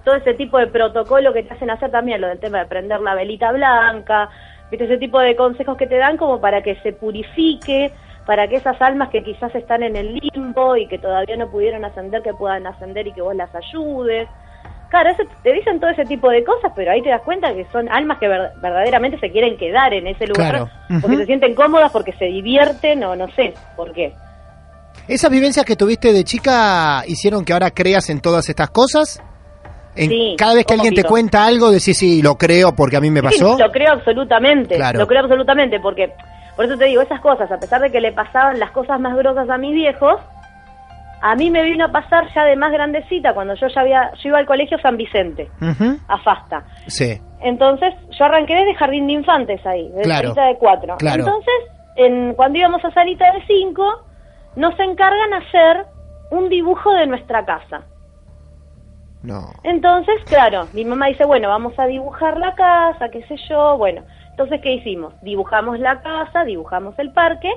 todo 0.06 0.14
ese 0.14 0.36
tipo 0.36 0.60
de 0.60 0.68
protocolo 0.68 1.34
que 1.34 1.42
te 1.42 1.54
hacen 1.56 1.72
hacer 1.72 1.90
también, 1.90 2.22
lo 2.22 2.28
del 2.28 2.40
tema 2.40 2.60
de 2.60 2.66
prender 2.68 3.02
la 3.02 3.16
velita 3.16 3.52
blanca, 3.52 4.30
viste, 4.70 4.86
ese 4.86 4.98
tipo 5.00 5.20
de 5.20 5.36
consejos 5.36 5.76
que 5.76 5.88
te 5.88 5.98
dan 5.98 6.18
como 6.18 6.40
para 6.40 6.62
que 6.62 6.76
se 6.84 6.94
purifique, 6.94 7.92
para 8.26 8.48
que 8.48 8.56
esas 8.56 8.82
almas 8.82 9.10
que 9.10 9.24
quizás 9.24 9.54
están 9.56 9.84
en 9.84 9.96
el 9.96 10.16
limbo 10.16 10.78
y 10.78 10.88
que 10.88 10.98
todavía 10.98 11.36
no 11.38 11.50
pudieron 11.50 11.84
ascender, 11.86 12.22
que 12.22 12.34
puedan 12.34 12.66
ascender 12.68 13.08
y 13.08 13.14
que 13.14 13.22
vos 13.22 13.36
las 13.36 13.50
ayudes. 13.54 14.28
Claro, 14.90 15.10
eso- 15.10 15.24
te 15.42 15.52
dicen 15.52 15.80
todo 15.80 15.90
ese 15.90 16.06
tipo 16.06 16.30
de 16.30 16.44
cosas, 16.44 16.72
pero 16.76 16.92
ahí 16.92 17.02
te 17.02 17.10
das 17.10 17.22
cuenta 17.24 17.54
que 17.54 17.66
son 17.72 17.90
almas 17.92 18.20
que 18.20 18.28
ver- 18.28 18.52
verdaderamente 18.62 19.20
se 19.20 19.32
quieren 19.32 19.58
quedar 19.58 19.94
en 19.94 20.08
ese 20.08 20.28
lugar 20.28 20.52
Claro. 20.52 20.70
porque 21.02 21.18
se 21.18 21.26
sienten 21.26 21.56
cómodas, 21.56 21.92
porque 21.92 22.14
se 22.14 22.26
divierten 22.26 23.04
o 23.04 23.16
no 23.16 23.28
sé 23.32 23.54
por 23.76 23.92
qué. 23.92 24.14
¿Esas 25.08 25.32
vivencias 25.32 25.66
que 25.66 25.76
tuviste 25.76 26.14
de 26.14 26.24
chica 26.24 27.04
hicieron 27.08 27.44
que 27.44 27.52
ahora 27.54 27.72
creas 27.72 28.10
en 28.10 28.22
todas 28.22 28.48
estas 28.48 28.70
cosas? 28.70 29.22
En, 29.96 30.10
Sí, 30.10 30.36
cada 30.38 30.54
vez 30.56 30.66
que 30.66 30.74
alguien 30.76 30.96
te 30.96 31.04
cuenta 31.04 31.46
algo, 31.46 31.70
decís, 31.72 31.98
sí, 31.98 32.22
lo 32.22 32.36
creo 32.36 32.74
porque 32.74 32.96
a 32.98 33.02
mí 33.02 33.12
me 33.12 33.20
Sí, 33.20 33.26
pasó. 33.26 33.58
lo 33.60 33.72
creo 33.72 33.92
absolutamente, 33.94 34.76
Claro. 34.76 35.00
lo 35.00 35.08
creo 35.08 35.22
absolutamente, 35.22 35.80
porque 35.80 36.14
por 36.56 36.66
eso 36.66 36.78
te 36.78 36.86
digo, 36.86 37.02
esas 37.02 37.22
cosas, 37.22 37.52
a 37.52 37.60
pesar 37.60 37.82
de 37.82 37.92
que 37.92 38.02
le 38.02 38.12
pasaban 38.12 38.60
las 38.60 38.72
cosas 38.72 39.00
más 39.00 39.16
grosas 39.16 39.50
a 39.50 39.58
mis 39.58 39.74
viejos, 39.74 40.20
a 41.22 41.36
mí 41.36 41.50
me 41.50 41.64
vino 41.64 41.86
a 41.86 41.92
pasar 41.92 42.28
ya 42.36 42.44
de 42.44 42.56
más 42.58 42.72
grandecita, 42.72 43.34
cuando 43.34 43.56
yo 43.56 43.68
ya 43.68 43.82
había, 43.82 44.12
yo 44.16 44.30
iba 44.30 44.40
al 44.40 44.46
colegio 44.46 44.78
San 44.80 44.98
Vicente, 44.98 45.50
Ujú. 45.62 45.98
a 46.08 46.18
Fasta. 46.20 46.64
Sí. 46.88 47.20
Entonces, 47.42 47.94
yo 48.18 48.26
arranqué 48.26 48.56
desde 48.56 48.76
jardín 48.76 49.08
de 49.08 49.14
infantes 49.14 49.66
ahí, 49.66 49.88
desde 49.90 50.02
Claro. 50.04 50.34
salita 50.34 50.46
de 50.48 50.58
cuatro. 50.58 50.98
Claro. 50.98 51.24
Entonces, 51.24 51.54
en, 51.96 52.34
cuando 52.36 52.60
íbamos 52.60 52.84
a 52.84 52.92
salita 52.92 53.26
de 53.34 53.42
cinco, 53.48 54.04
nos 54.58 54.78
encargan 54.80 55.34
hacer 55.34 55.86
un 56.32 56.50
dibujo 56.50 56.92
de 56.94 57.08
nuestra 57.08 57.46
casa. 57.46 57.84
No. 59.22 59.52
Entonces, 59.64 60.16
claro, 60.26 60.68
mi 60.74 60.84
mamá 60.84 61.08
dice, 61.08 61.24
bueno, 61.26 61.48
vamos 61.48 61.74
a 61.80 61.86
dibujar 61.86 62.38
la 62.38 62.54
casa, 62.56 63.08
qué 63.10 63.24
sé 63.28 63.36
yo, 63.50 63.78
bueno. 63.78 64.02
Entonces, 64.34 64.62
¿qué 64.62 64.74
hicimos? 64.74 65.14
Dibujamos 65.22 65.80
la 65.80 66.02
casa, 66.02 66.44
dibujamos 66.44 66.98
el 66.98 67.12
parque, 67.12 67.52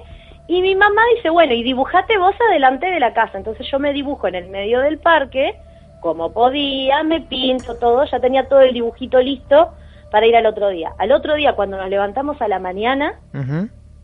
y 0.47 0.61
mi 0.61 0.77
mamá 0.77 1.01
dice, 1.17 1.31
bueno, 1.31 1.55
y 1.55 1.63
dibujate 1.63 2.19
vos 2.19 2.35
adelante 2.51 2.87
de 2.87 3.01
la 3.01 3.15
casa. 3.15 3.39
Entonces 3.39 3.67
yo 3.71 3.79
me 3.79 3.95
dibujo 3.95 4.29
en 4.29 4.35
el 4.35 4.49
medio 4.49 4.81
del 4.81 4.99
parque, 4.99 5.59
como 6.01 6.33
podía, 6.33 7.03
me 7.03 7.23
pinto 7.23 7.77
todo, 7.77 8.05
ya 8.05 8.21
tenía 8.21 8.47
todo 8.47 8.61
el 8.61 8.75
dibujito 8.75 9.21
listo 9.21 9.73
para 10.11 10.27
ir 10.27 10.37
al 10.37 10.45
otro 10.45 10.69
día. 10.69 10.93
Al 10.99 11.13
otro 11.13 11.35
día, 11.35 11.55
cuando 11.55 11.79
nos 11.79 11.89
levantamos 11.89 12.41
a 12.43 12.49
la 12.49 12.59
mañana, 12.59 13.15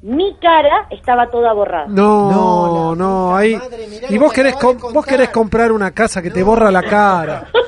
mi 0.00 0.34
cara 0.40 0.86
estaba 0.90 1.28
toda 1.28 1.52
borrada. 1.52 1.86
No, 1.88 2.94
no, 2.96 3.36
ahí. 3.36 3.56
Y 4.08 4.16
vos 4.16 4.32
querés, 4.32 4.56
vos 4.92 5.06
querés 5.06 5.28
comprar 5.28 5.70
una 5.70 5.90
casa 5.92 6.22
que 6.22 6.30
te 6.30 6.42
borra 6.42 6.70
la 6.70 6.82
cara. 6.82 7.48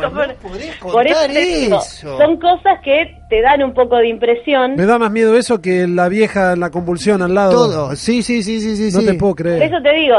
No 0.00 0.08
contar 0.10 0.36
Por 0.80 1.06
eso 1.06 1.26
te 1.26 1.40
digo, 1.40 1.78
eso. 1.78 2.18
son 2.18 2.36
cosas 2.38 2.80
que 2.82 3.16
te 3.28 3.40
dan 3.42 3.62
un 3.62 3.74
poco 3.74 3.96
de 3.96 4.08
impresión. 4.08 4.74
Me 4.76 4.86
da 4.86 4.98
más 4.98 5.10
miedo 5.10 5.36
eso 5.36 5.60
que 5.60 5.86
la 5.86 6.08
vieja 6.08 6.56
la 6.56 6.70
convulsión 6.70 7.22
al 7.22 7.34
lado. 7.34 7.52
Todo. 7.52 7.96
Sí, 7.96 8.22
sí, 8.22 8.42
sí, 8.42 8.60
sí, 8.60 8.76
sí. 8.76 8.94
No 8.94 9.00
sí. 9.00 9.06
te 9.06 9.14
puedo 9.14 9.34
Por 9.34 9.44
creer. 9.44 9.62
eso 9.62 9.82
te 9.82 9.92
digo, 9.94 10.16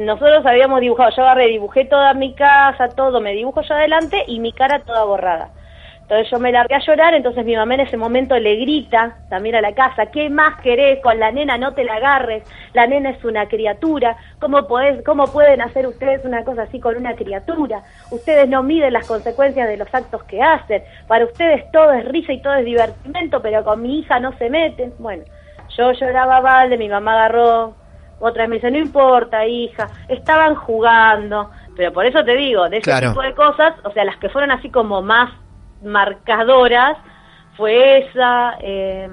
nosotros 0.00 0.44
habíamos 0.46 0.80
dibujado, 0.80 1.10
yo 1.16 1.22
agarré, 1.22 1.48
dibujé 1.48 1.84
toda 1.84 2.14
mi 2.14 2.34
casa, 2.34 2.88
todo, 2.96 3.20
me 3.20 3.32
dibujo 3.32 3.62
yo 3.62 3.74
adelante 3.74 4.24
y 4.26 4.40
mi 4.40 4.52
cara 4.52 4.80
toda 4.84 5.04
borrada. 5.04 5.50
Entonces 6.08 6.30
yo 6.30 6.38
me 6.38 6.50
largué 6.50 6.74
a 6.74 6.78
llorar, 6.78 7.12
entonces 7.12 7.44
mi 7.44 7.54
mamá 7.54 7.74
en 7.74 7.80
ese 7.80 7.98
momento 7.98 8.34
le 8.38 8.56
grita 8.56 9.18
también 9.28 9.56
a 9.56 9.60
la 9.60 9.74
casa, 9.74 10.06
¿qué 10.06 10.30
más 10.30 10.58
querés 10.62 11.02
con 11.02 11.20
la 11.20 11.30
nena? 11.30 11.58
No 11.58 11.74
te 11.74 11.84
la 11.84 11.96
agarres, 11.96 12.44
la 12.72 12.86
nena 12.86 13.10
es 13.10 13.22
una 13.26 13.46
criatura, 13.46 14.16
¿cómo, 14.40 14.66
podés, 14.66 15.04
¿cómo 15.04 15.26
pueden 15.26 15.60
hacer 15.60 15.86
ustedes 15.86 16.24
una 16.24 16.44
cosa 16.44 16.62
así 16.62 16.80
con 16.80 16.96
una 16.96 17.14
criatura? 17.14 17.82
Ustedes 18.10 18.48
no 18.48 18.62
miden 18.62 18.94
las 18.94 19.06
consecuencias 19.06 19.68
de 19.68 19.76
los 19.76 19.94
actos 19.94 20.24
que 20.24 20.40
hacen, 20.40 20.82
para 21.06 21.26
ustedes 21.26 21.70
todo 21.72 21.92
es 21.92 22.06
risa 22.06 22.32
y 22.32 22.40
todo 22.40 22.54
es 22.54 22.64
divertimento, 22.64 23.42
pero 23.42 23.62
con 23.62 23.82
mi 23.82 23.98
hija 23.98 24.18
no 24.18 24.32
se 24.38 24.48
meten. 24.48 24.94
Bueno, 24.98 25.24
yo 25.76 25.92
lloraba 25.92 26.40
balde, 26.40 26.78
mi 26.78 26.88
mamá 26.88 27.12
agarró, 27.12 27.74
otra 28.18 28.44
vez 28.44 28.48
me 28.48 28.54
dice, 28.56 28.70
no 28.70 28.78
importa, 28.78 29.44
hija, 29.44 29.88
estaban 30.08 30.54
jugando, 30.54 31.50
pero 31.76 31.92
por 31.92 32.06
eso 32.06 32.24
te 32.24 32.34
digo, 32.34 32.66
de 32.70 32.78
ese 32.78 32.84
Claro. 32.90 33.10
tipo 33.10 33.20
de 33.20 33.34
cosas, 33.34 33.74
o 33.84 33.90
sea, 33.90 34.06
las 34.06 34.16
que 34.16 34.30
fueron 34.30 34.50
así 34.52 34.70
como 34.70 35.02
más 35.02 35.30
marcadoras, 35.82 36.96
fue 37.56 37.98
esa... 38.08 38.54
Eh, 38.60 39.08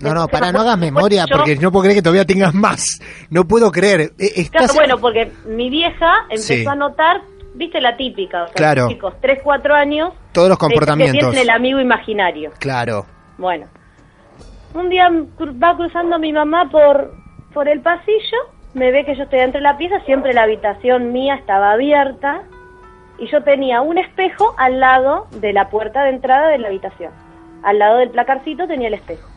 No, 0.00 0.12
no, 0.14 0.28
para, 0.28 0.52
no 0.52 0.60
hagas 0.60 0.78
memoria 0.78 1.24
yo- 1.28 1.36
porque 1.36 1.56
no 1.56 1.70
puedo 1.72 1.84
creer 1.84 1.96
que 1.98 2.02
todavía 2.02 2.24
tengas 2.24 2.54
más. 2.54 3.00
No 3.30 3.44
puedo 3.44 3.70
creer. 3.72 4.00
Eh, 4.18 4.48
Claro, 4.50 4.66
Estás... 4.66 4.74
bueno, 4.74 4.98
porque 4.98 5.32
mi 5.46 5.70
vieja 5.70 6.12
empezó 6.28 6.54
Sí. 6.54 6.66
a 6.66 6.74
notar, 6.74 7.22
viste 7.54 7.80
la 7.80 7.96
típica, 7.96 8.44
o 8.44 8.46
sea, 8.48 8.54
Claro. 8.54 8.88
chicos, 8.88 9.14
3, 9.20 9.40
4 9.42 9.74
años, 9.74 10.12
Todos 10.32 10.48
los 10.48 10.58
que 10.58 10.66
comportamientos. 10.66 11.30
tienen 11.30 11.38
el 11.38 11.50
amigo 11.50 11.80
imaginario. 11.80 12.52
Claro. 12.58 13.06
Bueno, 13.38 13.66
un 14.74 14.88
día 14.90 15.08
va 15.10 15.76
cruzando 15.76 16.18
mi 16.18 16.32
mamá 16.32 16.68
por, 16.70 17.14
por 17.54 17.68
el 17.68 17.80
pasillo, 17.80 18.36
me 18.74 18.90
ve 18.90 19.04
que 19.06 19.16
yo 19.16 19.22
estoy 19.22 19.38
dentro 19.38 19.58
de 19.58 19.62
la 19.64 19.78
pieza, 19.78 20.00
siempre 20.04 20.34
la 20.34 20.42
habitación 20.42 21.12
mía 21.12 21.34
estaba 21.36 21.72
abierta 21.72 22.42
y 23.18 23.26
yo 23.28 23.42
tenía 23.42 23.80
un 23.80 23.98
espejo 23.98 24.54
al 24.58 24.80
lado 24.80 25.26
de 25.32 25.52
la 25.52 25.68
puerta 25.68 26.04
de 26.04 26.10
entrada 26.10 26.48
de 26.48 26.58
la 26.58 26.68
habitación. 26.68 27.12
Al 27.62 27.78
lado 27.78 27.98
del 27.98 28.10
placarcito 28.10 28.66
tenía 28.66 28.88
el 28.88 28.94
espejo. 28.94 29.28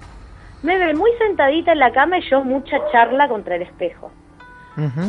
Me 0.62 0.78
ve 0.78 0.94
muy 0.94 1.12
sentadita 1.18 1.72
en 1.72 1.80
la 1.80 1.92
cama 1.92 2.18
y 2.18 2.30
yo 2.30 2.44
mucha 2.44 2.78
charla 2.92 3.28
contra 3.28 3.56
el 3.56 3.62
espejo. 3.62 4.12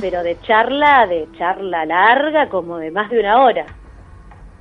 Pero 0.01 0.25
de 0.25 0.41
charla, 0.41 1.07
de 1.07 1.29
charla 1.39 1.85
larga, 1.85 2.49
como 2.49 2.79
de 2.79 2.91
más 2.91 3.09
de 3.09 3.21
una 3.21 3.41
hora. 3.43 3.67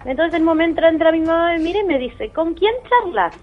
Entonces 0.05 0.35
en 0.35 0.41
un 0.41 0.47
momento 0.47 0.85
entra 0.85 1.11
mi 1.11 1.21
mamá, 1.21 1.53
me 1.53 1.59
mira 1.59 1.79
y 1.79 1.83
me 1.83 1.97
dice, 1.97 2.29
¿con 2.29 2.53
quién 2.53 2.73
charlas? 2.87 3.35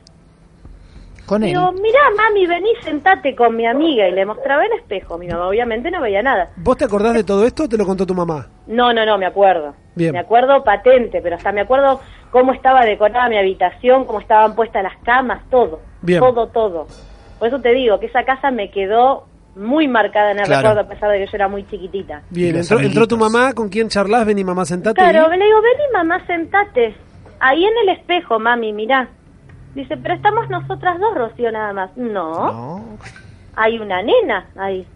Con 1.26 1.42
él. 1.42 1.50
Digo, 1.50 1.72
mirá, 1.72 1.98
mami, 2.16 2.46
vení, 2.46 2.70
sentate 2.82 3.34
con 3.34 3.56
mi 3.56 3.66
amiga. 3.66 4.08
Y 4.08 4.12
le 4.12 4.24
mostraba 4.24 4.64
el 4.64 4.72
espejo. 4.72 5.18
Mi 5.18 5.26
mamá 5.26 5.48
obviamente 5.48 5.90
no 5.90 6.00
veía 6.00 6.22
nada. 6.22 6.50
¿Vos 6.56 6.76
te 6.76 6.84
acordás 6.84 7.14
de 7.14 7.24
todo 7.24 7.44
esto 7.44 7.64
o 7.64 7.68
te 7.68 7.76
lo 7.76 7.84
contó 7.84 8.06
tu 8.06 8.14
mamá? 8.14 8.46
No, 8.66 8.92
no, 8.92 9.04
no, 9.04 9.18
me 9.18 9.26
acuerdo. 9.26 9.74
Bien. 9.96 10.12
Me 10.12 10.18
acuerdo 10.20 10.62
patente, 10.62 11.20
pero 11.22 11.36
hasta 11.36 11.50
me 11.52 11.62
acuerdo 11.62 12.00
cómo 12.30 12.52
estaba 12.52 12.84
decorada 12.84 13.28
mi 13.28 13.38
habitación, 13.38 14.04
cómo 14.04 14.20
estaban 14.20 14.54
puestas 14.54 14.82
las 14.82 14.96
camas, 15.04 15.42
todo. 15.50 15.80
Bien. 16.02 16.20
Todo, 16.20 16.46
todo. 16.48 16.86
Por 17.38 17.48
eso 17.48 17.60
te 17.60 17.72
digo 17.72 17.98
que 17.98 18.06
esa 18.06 18.24
casa 18.24 18.50
me 18.50 18.70
quedó 18.70 19.26
muy 19.56 19.88
marcada 19.88 20.32
en 20.32 20.38
el 20.38 20.44
Claro. 20.44 20.68
recuerdo, 20.68 20.80
a 20.88 20.92
pesar 20.94 21.10
de 21.10 21.18
que 21.18 21.26
yo 21.26 21.30
era 21.34 21.48
muy 21.48 21.66
chiquitita. 21.66 22.22
Bien, 22.30 22.56
entró, 22.56 22.78
entró 22.78 23.08
tu 23.08 23.16
mamá, 23.16 23.52
¿con 23.54 23.68
quién 23.70 23.88
charlas? 23.88 24.26
Vení, 24.26 24.44
mamá, 24.44 24.64
sentate. 24.66 25.00
Claro, 25.00 25.30
ahí. 25.30 25.38
le 25.38 25.44
digo, 25.46 25.60
vení 25.62 25.82
mamá, 25.92 26.24
sentate. 26.26 26.94
Ahí 27.40 27.64
en 27.64 27.72
el 27.82 27.88
espejo, 27.96 28.38
mami, 28.38 28.72
mirá. 28.72 29.08
Dice, 29.76 29.96
pero 29.98 30.14
estamos 30.14 30.48
nosotras 30.48 30.98
dos, 30.98 31.14
Rocío, 31.14 31.52
nada 31.52 31.72
más. 31.74 31.94
No, 31.96 32.32
No. 32.32 32.84
hay 33.54 33.78
una 33.78 34.02
nena 34.02 34.46
ahí. 34.56 34.86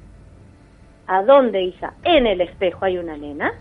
¿A 1.06 1.22
dónde, 1.22 1.60
hija? 1.62 1.92
En 2.02 2.26
el 2.26 2.40
espejo 2.40 2.86
hay 2.86 2.96
una 2.96 3.14
nena. 3.16 3.52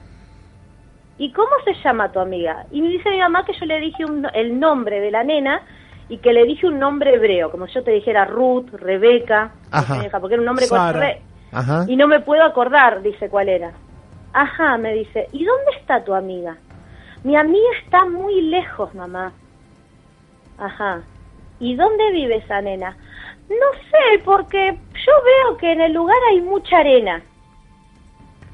¿Y 1.17 1.34
cómo 1.34 1.49
se 1.65 1.73
llama 1.84 2.12
tu 2.13 2.21
amiga? 2.21 2.65
Y 2.71 2.82
me 2.82 2.88
dice 2.88 3.10
mi 3.10 3.17
mamá 3.19 3.43
que 3.43 3.51
yo 3.51 3.65
le 3.65 3.82
dije 3.82 4.05
un- 4.05 4.27
el 4.34 4.58
nombre 4.58 5.01
de 5.01 5.12
la 5.12 5.25
nena 5.25 5.62
y 6.08 6.19
que 6.19 6.32
le 6.32 6.45
dije 6.45 6.65
un 6.67 6.79
nombre 6.79 7.15
hebreo, 7.15 7.51
como 7.51 7.67
si 7.67 7.73
yo 7.73 7.84
te 7.84 7.91
dijera 7.91 8.23
Ruth, 8.23 8.69
Rebeca, 8.75 9.51
Ajá. 9.71 10.01
porque 10.21 10.36
era 10.36 10.41
un 10.41 10.45
nombre 10.45 10.69
con 10.69 10.93
re. 10.93 11.21
Ajá. 11.51 11.84
Y 11.88 11.97
no 11.97 12.08
me 12.08 12.21
puedo 12.21 12.43
acordar, 12.45 13.01
dice 13.01 13.27
cuál 13.29 13.49
era. 13.49 13.71
Ajá, 14.32 14.77
me 14.77 14.93
dice, 14.93 15.27
¿y 15.34 15.43
dónde 15.43 15.71
está 15.82 16.05
tu 16.05 16.13
amiga? 16.13 16.55
Mi 17.25 17.36
amiga 17.36 17.67
está 17.84 18.05
muy 18.05 18.39
lejos, 18.41 18.95
mamá. 18.95 19.34
Ajá. 20.60 21.02
¿Y 21.60 21.76
dónde 21.76 22.12
vive 22.12 22.38
esa 22.38 22.62
nena? 22.62 22.95
No 23.50 23.80
sé, 23.89 24.19
porque 24.24 24.78
yo 24.93 25.12
veo 25.24 25.58
que 25.58 25.72
en 25.72 25.82
el 25.82 25.93
lugar 25.93 26.17
hay 26.30 26.41
mucha 26.41 26.78
arena. 26.78 27.22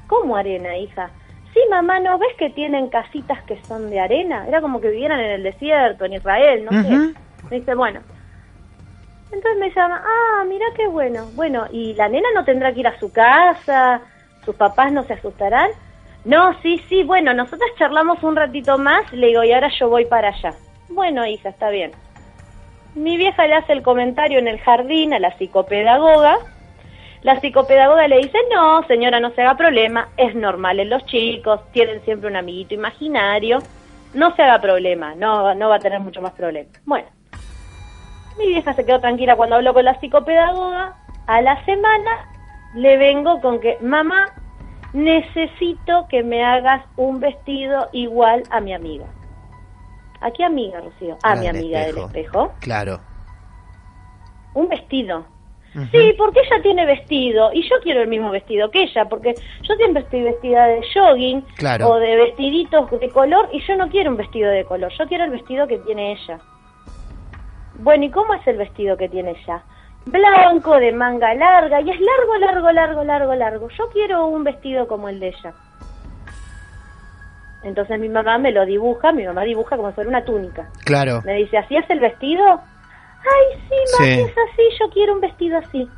¿Cómo 0.06 0.36
arena, 0.36 0.76
hija? 0.76 1.10
Sí, 1.52 1.60
mamá, 1.70 2.00
¿no 2.00 2.18
ves 2.18 2.34
que 2.38 2.50
tienen 2.50 2.88
casitas 2.88 3.42
que 3.44 3.62
son 3.64 3.90
de 3.90 4.00
arena? 4.00 4.46
Era 4.46 4.60
como 4.60 4.80
que 4.80 4.90
vivieran 4.90 5.20
en 5.20 5.30
el 5.32 5.42
desierto, 5.42 6.04
en 6.04 6.14
Israel, 6.14 6.64
no 6.64 6.82
sé. 6.82 7.14
Me 7.50 7.60
dice, 7.60 7.74
bueno. 7.74 8.00
Entonces 9.32 9.58
me 9.58 9.70
llama, 9.70 10.02
ah, 10.04 10.44
mira 10.46 10.66
qué 10.76 10.86
bueno. 10.86 11.26
Bueno, 11.34 11.66
¿y 11.72 11.94
la 11.94 12.08
nena 12.08 12.28
no 12.34 12.44
tendrá 12.44 12.72
que 12.72 12.80
ir 12.80 12.86
a 12.86 12.98
su 12.98 13.12
casa? 13.12 14.00
¿Sus 14.44 14.54
papás 14.54 14.92
no 14.92 15.04
se 15.04 15.14
asustarán? 15.14 15.70
No, 16.24 16.58
sí, 16.60 16.82
sí, 16.88 17.04
bueno, 17.04 17.34
nosotros 17.34 17.70
charlamos 17.78 18.22
un 18.22 18.36
ratito 18.36 18.78
más, 18.78 19.12
le 19.12 19.28
digo, 19.28 19.44
y 19.44 19.52
ahora 19.52 19.70
yo 19.78 19.88
voy 19.88 20.04
para 20.06 20.28
allá. 20.28 20.54
Bueno, 20.88 21.26
hija, 21.26 21.48
está 21.48 21.70
bien. 21.70 21.92
Mi 22.94 23.16
vieja 23.16 23.46
le 23.46 23.54
hace 23.54 23.72
el 23.72 23.82
comentario 23.82 24.38
en 24.38 24.48
el 24.48 24.58
jardín 24.58 25.12
a 25.12 25.18
la 25.18 25.36
psicopedagoga. 25.36 26.38
La 27.22 27.40
psicopedagoga 27.40 28.08
le 28.08 28.18
dice, 28.18 28.38
no, 28.54 28.82
señora, 28.86 29.20
no 29.20 29.30
se 29.30 29.42
haga 29.42 29.56
problema, 29.56 30.08
es 30.16 30.34
normal 30.34 30.80
en 30.80 30.90
los 30.90 31.04
chicos, 31.06 31.60
tienen 31.72 32.00
siempre 32.04 32.30
un 32.30 32.36
amiguito 32.36 32.74
imaginario, 32.74 33.58
no 34.14 34.34
se 34.36 34.42
haga 34.42 34.60
problema, 34.60 35.14
no, 35.14 35.54
no 35.54 35.68
va 35.68 35.76
a 35.76 35.80
tener 35.80 36.00
mucho 36.00 36.22
más 36.22 36.32
problema. 36.32 36.70
Bueno, 36.84 37.08
mi 38.38 38.46
vieja 38.46 38.74
se 38.74 38.84
quedó 38.84 39.00
tranquila 39.00 39.34
cuando 39.36 39.56
habló 39.56 39.74
con 39.74 39.84
la 39.84 39.98
psicopedagoga 39.98 40.94
A 41.26 41.40
la 41.40 41.64
semana 41.64 42.28
le 42.74 42.96
vengo 42.96 43.40
con 43.40 43.60
que, 43.60 43.78
mamá, 43.80 44.26
necesito 44.92 46.06
que 46.08 46.22
me 46.22 46.44
hagas 46.44 46.84
un 46.96 47.20
vestido 47.20 47.88
igual 47.92 48.42
a 48.50 48.60
mi 48.60 48.72
amiga. 48.72 49.06
¿A 50.20 50.30
qué 50.30 50.44
amiga, 50.44 50.80
Rocío? 50.80 51.18
A 51.22 51.34
La 51.34 51.40
mi 51.40 51.46
amiga 51.48 51.80
del 51.80 51.88
espejo. 51.98 52.06
espejo. 52.06 52.52
Claro. 52.60 53.00
Un 54.54 54.68
vestido. 54.68 55.24
Sí, 55.92 56.14
porque 56.16 56.40
ella 56.40 56.62
tiene 56.62 56.86
vestido 56.86 57.50
y 57.52 57.60
yo 57.68 57.76
quiero 57.82 58.00
el 58.00 58.08
mismo 58.08 58.30
vestido 58.30 58.70
que 58.70 58.84
ella, 58.84 59.04
porque 59.10 59.34
yo 59.60 59.74
siempre 59.74 60.04
estoy 60.04 60.22
vestida 60.22 60.66
de 60.68 60.80
jogging 60.94 61.42
Claro. 61.56 61.88
o 61.90 61.96
de 61.98 62.16
vestiditos 62.16 62.90
de 62.98 63.10
color 63.10 63.50
y 63.52 63.60
yo 63.60 63.76
no 63.76 63.86
quiero 63.90 64.10
un 64.12 64.16
vestido 64.16 64.50
de 64.50 64.64
color, 64.64 64.90
yo 64.98 65.06
quiero 65.06 65.24
el 65.24 65.30
vestido 65.32 65.66
que 65.66 65.76
tiene 65.80 66.12
ella. 66.12 66.38
Bueno, 67.78 68.04
¿y 68.06 68.10
cómo 68.10 68.32
es 68.32 68.46
el 68.46 68.56
vestido 68.56 68.96
que 68.96 69.10
tiene 69.10 69.32
ella? 69.32 69.64
Blanco, 70.06 70.78
de 70.78 70.92
manga 70.92 71.34
larga, 71.34 71.82
y 71.82 71.90
es 71.90 72.00
largo, 72.00 72.36
largo, 72.38 72.72
largo, 72.72 73.04
largo, 73.04 73.34
largo. 73.34 73.68
Yo 73.76 73.88
quiero 73.92 74.28
un 74.28 74.44
vestido 74.44 74.88
como 74.88 75.10
el 75.10 75.20
de 75.20 75.28
ella. 75.28 75.52
Entonces 77.66 77.98
mi 77.98 78.08
mamá 78.08 78.38
me 78.38 78.52
lo 78.52 78.64
dibuja, 78.64 79.10
mi 79.10 79.26
mamá 79.26 79.42
dibuja 79.42 79.76
como 79.76 79.88
si 79.88 79.96
fuera 79.96 80.08
una 80.08 80.24
túnica. 80.24 80.68
Claro. 80.84 81.20
Me 81.24 81.34
dice, 81.34 81.58
¿así 81.58 81.76
es 81.76 81.84
el 81.90 81.98
vestido? 81.98 82.44
Ay, 82.48 83.60
sí, 83.68 83.74
mami, 83.98 84.14
Sí. 84.14 84.20
es 84.20 84.30
así, 84.52 84.62
yo 84.78 84.88
quiero 84.90 85.14
un 85.14 85.20
vestido 85.20 85.58
así. 85.58 85.88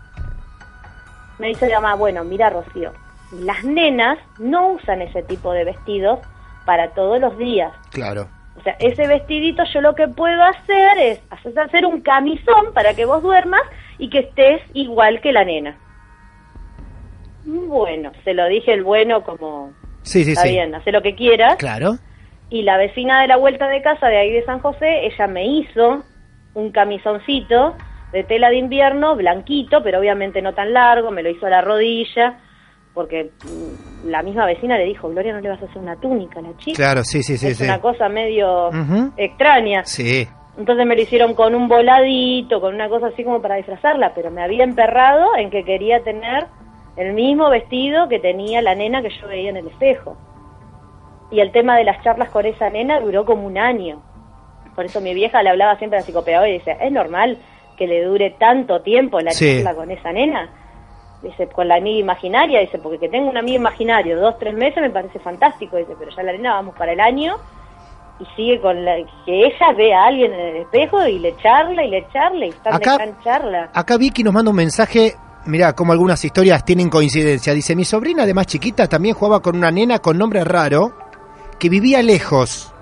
Me 1.39 1.49
dice 1.49 1.67
mi 1.67 1.73
mamá, 1.75 1.95
bueno, 1.95 2.25
mira, 2.25 2.49
Rocío, 2.49 2.93
las 3.33 3.63
nenas 3.65 4.19
no 4.39 4.69
usan 4.69 5.03
ese 5.03 5.23
tipo 5.23 5.53
de 5.53 5.65
vestidos 5.65 6.21
para 6.65 6.89
todos 6.95 7.21
los 7.21 7.37
días. 7.37 7.71
Claro. 7.93 8.29
O 8.59 8.63
sea, 8.63 8.75
ese 8.81 9.07
vestidito 9.07 9.63
yo 9.73 9.83
lo 9.83 9.95
que 9.95 10.09
puedo 10.09 10.43
hacer 10.43 10.99
es 10.99 11.21
hacer 11.59 11.85
un 11.85 12.01
camisón 12.01 12.73
para 12.73 12.95
que 12.95 13.05
vos 13.05 13.23
duermas 13.23 13.61
y 13.99 14.09
que 14.09 14.21
estés 14.21 14.63
igual 14.73 15.21
que 15.21 15.33
la 15.33 15.45
nena. 15.45 15.77
Bueno, 17.45 18.11
se 18.25 18.33
lo 18.33 18.47
dije 18.47 18.73
el 18.73 18.85
bueno 18.85 19.23
como, 19.23 19.73
Sí, 20.09 20.25
sí, 20.25 20.31
está 20.33 20.43
sí. 20.43 20.51
bien, 20.51 20.75
hace 20.75 20.91
lo 20.91 21.03
que 21.03 21.15
quieras. 21.15 21.57
Claro. 21.57 21.99
Y 22.51 22.63
la 22.63 22.79
vecina 22.79 23.21
de 23.21 23.29
la 23.29 23.37
vuelta 23.37 23.69
de 23.69 23.83
casa 23.83 24.09
de 24.09 24.17
ahí 24.17 24.33
de 24.33 24.45
San 24.45 24.61
José, 24.61 25.07
ella 25.07 25.27
me 25.27 25.47
hizo 25.47 26.03
un 26.55 26.73
camisoncito 26.73 27.77
de 28.13 28.25
tela 28.25 28.49
de 28.49 28.57
invierno, 28.57 29.17
blanquito, 29.17 29.83
pero 29.83 29.99
obviamente 30.01 30.41
no 30.41 30.55
tan 30.55 30.73
largo, 30.73 31.11
me 31.11 31.23
lo 31.23 31.29
hizo 31.29 31.45
a 31.45 31.51
la 31.51 31.61
rodilla, 31.61 32.39
porque 32.95 33.33
mm, 33.45 34.09
la 34.09 34.23
misma 34.23 34.47
vecina 34.47 34.79
le 34.79 34.87
dijo, 34.87 35.11
Gloria, 35.11 35.35
no 35.35 35.41
le 35.41 35.51
vas 35.51 35.63
a 35.63 35.67
hacer 35.67 35.79
una 35.79 35.97
túnica 35.97 36.39
a 36.39 36.43
la 36.43 36.57
chica. 36.57 36.77
Claro, 36.77 37.05
sí, 37.05 37.23
sí, 37.23 37.37
sí, 37.37 37.49
es 37.49 37.59
sí. 37.59 37.65
una 37.65 37.81
cosa 37.81 38.09
medio 38.09 38.71
extraña. 39.19 39.85
Sí. 39.85 40.27
Entonces 40.57 40.87
me 40.87 40.97
lo 40.97 41.03
hicieron 41.03 41.35
con 41.35 41.55
un 41.55 41.69
voladito, 41.69 42.63
con 42.63 42.75
una 42.75 42.89
cosa 42.89 43.09
así 43.09 43.23
como 43.23 43.43
para 43.43 43.57
disfrazarla, 43.57 44.13
pero 44.15 44.31
me 44.31 44.43
había 44.43 44.65
emperrado 44.65 45.37
en 45.37 45.51
que 45.51 45.65
quería 45.65 46.03
tener 46.03 46.47
el 46.99 47.13
mismo 47.15 47.49
vestido 47.51 48.09
que 48.09 48.19
tenía 48.19 48.61
la 48.63 48.75
nena 48.75 49.01
que 49.03 49.11
yo 49.11 49.29
veía 49.29 49.51
en 49.51 49.57
el 49.59 49.69
espejo. 49.69 50.17
Y 51.31 51.41
el 51.41 51.53
tema 51.53 51.77
de 51.77 51.85
las 51.85 52.03
charlas 52.03 52.31
con 52.31 52.45
esa 52.47 52.71
nena 52.71 53.01
duró 53.01 53.25
como 53.25 53.47
un 53.47 53.59
año. 53.59 54.03
Por 54.75 54.85
eso 54.87 55.01
mi 55.01 55.13
vieja 55.15 55.43
le 55.43 55.51
hablaba 55.51 55.77
siempre 55.77 55.99
a 55.99 56.01
la 56.01 56.07
psicopedagoga 56.07 56.49
y 56.49 56.55
dice, 56.55 56.77
¿es 56.81 56.91
normal 56.93 57.39
que 57.77 57.87
le 57.87 58.03
dure 58.05 58.31
tanto 58.39 58.81
tiempo 58.83 59.21
la 59.21 59.31
Sí. 59.33 59.57
charla 59.63 59.75
con 59.75 59.91
esa 59.91 60.13
nena? 60.13 60.49
Dice, 61.23 61.49
con 61.49 61.67
la 61.69 61.77
amiga 61.77 61.99
imaginaria, 61.99 62.61
dice, 62.61 62.79
porque 62.79 62.99
que 62.99 63.09
tengo 63.09 63.29
un 63.29 63.37
amigo 63.37 63.57
imaginario 63.57 64.21
dos, 64.21 64.39
tres 64.39 64.55
meses 64.55 64.81
me 64.81 64.91
parece 64.91 65.19
fantástico, 65.19 65.77
dice, 65.77 65.95
pero 65.99 66.11
ya 66.17 66.23
la 66.23 66.33
nena 66.33 66.55
vamos 66.55 66.77
para 66.77 66.93
el 66.93 67.01
año 67.01 67.35
y 68.21 68.25
sigue 68.37 68.61
con 68.61 68.85
la, 68.85 68.97
que 69.27 69.47
ella 69.47 69.73
ve 69.77 69.93
a 69.95 70.05
alguien 70.07 70.33
en 70.33 70.41
el 70.41 70.57
espejo 70.59 71.07
y 71.07 71.19
le 71.19 71.37
charla 71.39 71.85
y 71.85 71.91
le 71.91 72.07
charla 72.13 72.47
y 72.47 72.51
están 72.51 72.75
Acá- 72.75 72.93
de 72.93 72.97
gran 73.05 73.23
charla. 73.23 73.71
Acá 73.75 73.97
Vicky 73.99 74.23
nos 74.23 74.33
manda 74.33 74.51
un 74.51 74.57
mensaje. 74.57 75.13
Mirá, 75.47 75.75
como 75.75 75.93
algunas 75.93 76.25
historias 76.25 76.65
tienen 76.65 76.91
coincidencia. 76.91 77.55
Dice, 77.55 77.75
mi 77.75 77.85
sobrina 77.85 78.27
de 78.27 78.35
más 78.35 78.47
chiquita 78.47 78.87
también 78.87 79.15
jugaba 79.15 79.41
con 79.41 79.57
una 79.57 79.71
nena 79.71 79.99
con 79.99 80.19
nombre 80.19 80.45
raro 80.45 80.97
que 81.59 81.69
vivía 81.69 82.03
lejos. 82.03 82.73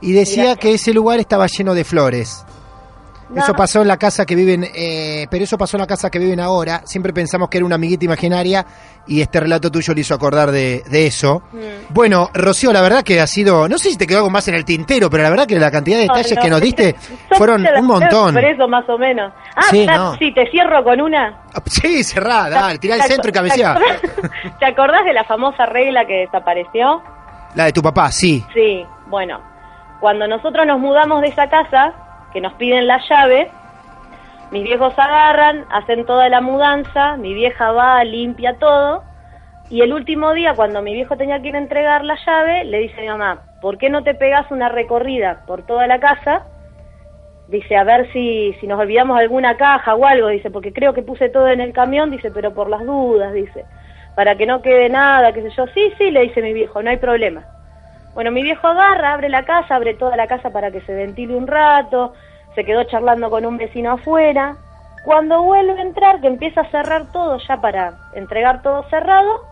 Y 0.00 0.12
decía 0.12 0.42
Mirá. 0.44 0.56
que 0.56 0.74
ese 0.74 0.92
lugar 0.92 1.18
estaba 1.18 1.46
lleno 1.46 1.74
de 1.74 1.84
flores. 1.84 2.44
No. 3.30 3.42
Eso 3.42 3.52
pasó 3.52 3.82
en 3.82 3.88
la 3.88 3.96
casa 3.98 4.24
que 4.24 4.34
viven, 4.34 4.64
eh, 4.74 5.26
pero 5.30 5.44
eso 5.44 5.58
pasó 5.58 5.76
en 5.76 5.82
la 5.82 5.86
casa 5.86 6.10
que 6.10 6.18
viven 6.18 6.40
ahora. 6.40 6.80
Siempre 6.84 7.12
pensamos 7.12 7.48
que 7.50 7.58
era 7.58 7.66
una 7.66 7.74
amiguita 7.74 8.04
imaginaria 8.06 8.64
y 9.06 9.20
este 9.20 9.38
relato 9.40 9.70
tuyo 9.70 9.92
le 9.92 10.00
hizo 10.00 10.14
acordar 10.14 10.50
de, 10.50 10.82
de 10.90 11.06
eso. 11.06 11.42
Mm. 11.52 11.58
Bueno, 11.92 12.30
Rocío, 12.32 12.72
la 12.72 12.80
verdad 12.80 13.02
que 13.04 13.20
ha 13.20 13.26
sido, 13.26 13.68
no 13.68 13.76
sé 13.78 13.90
si 13.90 13.98
te 13.98 14.06
quedó 14.06 14.18
algo 14.18 14.30
más 14.30 14.48
en 14.48 14.54
el 14.54 14.64
tintero, 14.64 15.10
pero 15.10 15.22
la 15.24 15.30
verdad 15.30 15.46
que 15.46 15.58
la 15.58 15.70
cantidad 15.70 15.96
de 15.98 16.02
detalles 16.04 16.36
No, 16.36 16.42
que 16.42 16.48
nos 16.50 16.60
diste 16.62 16.94
fueron 17.36 17.66
un 17.78 17.86
montón. 17.86 18.32
Por 18.34 18.44
eso 18.44 18.66
más 18.66 18.88
o 18.88 18.96
menos. 18.96 19.32
Ah, 19.54 19.62
Sí, 19.70 19.86
sí, 20.18 20.32
te 20.32 20.50
cierro 20.50 20.82
con 20.82 21.00
una. 21.00 21.42
Sí, 21.66 22.02
cerrada, 22.04 22.48
dale, 22.48 22.78
tirá 22.78 22.94
el 22.94 23.02
¿Te 23.02 23.08
centro 23.08 23.28
y 23.28 23.32
acor- 23.32 23.34
cabecea. 23.34 23.74
¿Te 23.74 23.80
acordás, 23.84 24.58
¿Te 24.58 24.66
acordás 24.66 25.04
de 25.04 25.12
la 25.12 25.24
famosa 25.24 25.66
regla 25.66 26.06
que 26.06 26.14
desapareció? 26.20 27.02
La 27.54 27.64
de 27.66 27.72
tu 27.72 27.82
papá, 27.82 28.10
sí. 28.10 28.42
Sí, 28.54 28.84
bueno, 29.08 29.40
cuando 30.00 30.26
nosotros 30.26 30.66
nos 30.66 30.78
mudamos 30.80 31.20
de 31.22 31.28
esa 31.28 31.48
casa, 31.50 31.92
que 32.32 32.40
nos 32.40 32.54
piden 32.54 32.86
la 32.86 33.00
llave, 33.08 33.50
mis 34.50 34.62
viejos 34.62 34.94
agarran, 34.98 35.66
hacen 35.70 36.06
toda 36.06 36.28
la 36.28 36.40
mudanza, 36.40 37.16
mi 37.16 37.34
vieja 37.34 37.72
va, 37.72 38.02
limpia 38.04 38.58
todo, 38.58 39.02
y 39.70 39.82
el 39.82 39.92
último 39.92 40.32
día, 40.32 40.54
cuando 40.54 40.80
mi 40.80 40.94
viejo 40.94 41.16
tenía 41.16 41.40
que 41.42 41.48
ir 41.48 41.54
a 41.54 41.58
entregar 41.58 42.02
la 42.02 42.16
llave, 42.24 42.64
le 42.64 42.78
dice 42.78 42.98
a 42.98 43.02
mi 43.02 43.08
mamá, 43.08 43.42
¿por 43.60 43.76
qué 43.76 43.90
no 43.90 44.02
te 44.02 44.14
pegas 44.14 44.50
una 44.50 44.70
recorrida 44.70 45.42
por 45.46 45.66
toda 45.66 45.86
la 45.86 46.00
casa? 46.00 46.46
Dice, 47.48 47.76
a 47.76 47.84
ver 47.84 48.10
si, 48.12 48.54
si 48.60 48.66
nos 48.66 48.80
olvidamos 48.80 49.18
alguna 49.18 49.56
caja 49.58 49.94
o 49.94 50.06
algo, 50.06 50.28
dice, 50.28 50.50
porque 50.50 50.72
creo 50.72 50.94
que 50.94 51.02
puse 51.02 51.28
todo 51.28 51.48
en 51.48 51.60
el 51.60 51.74
camión, 51.74 52.10
dice, 52.10 52.30
pero 52.30 52.54
por 52.54 52.70
las 52.70 52.84
dudas, 52.84 53.34
dice, 53.34 53.66
para 54.14 54.36
que 54.36 54.46
no 54.46 54.62
quede 54.62 54.88
nada, 54.88 55.32
qué 55.32 55.42
sé 55.42 55.50
yo. 55.50 55.66
Sí, 55.68 55.92
sí, 55.98 56.10
le 56.10 56.22
dice 56.22 56.40
mi 56.40 56.54
viejo, 56.54 56.82
no 56.82 56.88
hay 56.88 56.96
problema. 56.96 57.44
Bueno, 58.14 58.30
mi 58.30 58.42
viejo 58.42 58.66
agarra, 58.66 59.12
abre 59.14 59.28
la 59.28 59.44
casa, 59.44 59.76
abre 59.76 59.94
toda 59.94 60.16
la 60.16 60.26
casa 60.26 60.50
para 60.50 60.70
que 60.70 60.80
se 60.82 60.94
ventile 60.94 61.36
un 61.36 61.46
rato, 61.46 62.14
se 62.54 62.64
quedó 62.64 62.82
charlando 62.84 63.30
con 63.30 63.46
un 63.46 63.56
vecino 63.56 63.92
afuera. 63.92 64.56
Cuando 65.04 65.42
vuelve 65.42 65.78
a 65.78 65.82
entrar, 65.82 66.20
que 66.20 66.26
empieza 66.26 66.62
a 66.62 66.70
cerrar 66.70 67.06
todo 67.12 67.38
ya 67.46 67.56
para 67.58 67.94
entregar 68.14 68.62
todo 68.62 68.82
cerrado, 68.90 69.42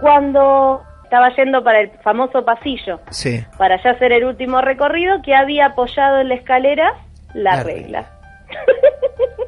cuando 0.00 0.82
estaba 1.04 1.28
yendo 1.36 1.62
para 1.62 1.80
el 1.80 1.90
famoso 2.02 2.44
pasillo, 2.44 2.98
Sí. 3.10 3.44
para 3.56 3.80
ya 3.82 3.90
hacer 3.90 4.12
el 4.12 4.24
último 4.24 4.60
recorrido, 4.60 5.22
que 5.22 5.34
había 5.34 5.66
apoyado 5.66 6.18
en 6.20 6.28
la 6.30 6.34
escalera 6.34 6.94
la, 7.34 7.56
La 7.56 7.62
regla. 7.62 8.04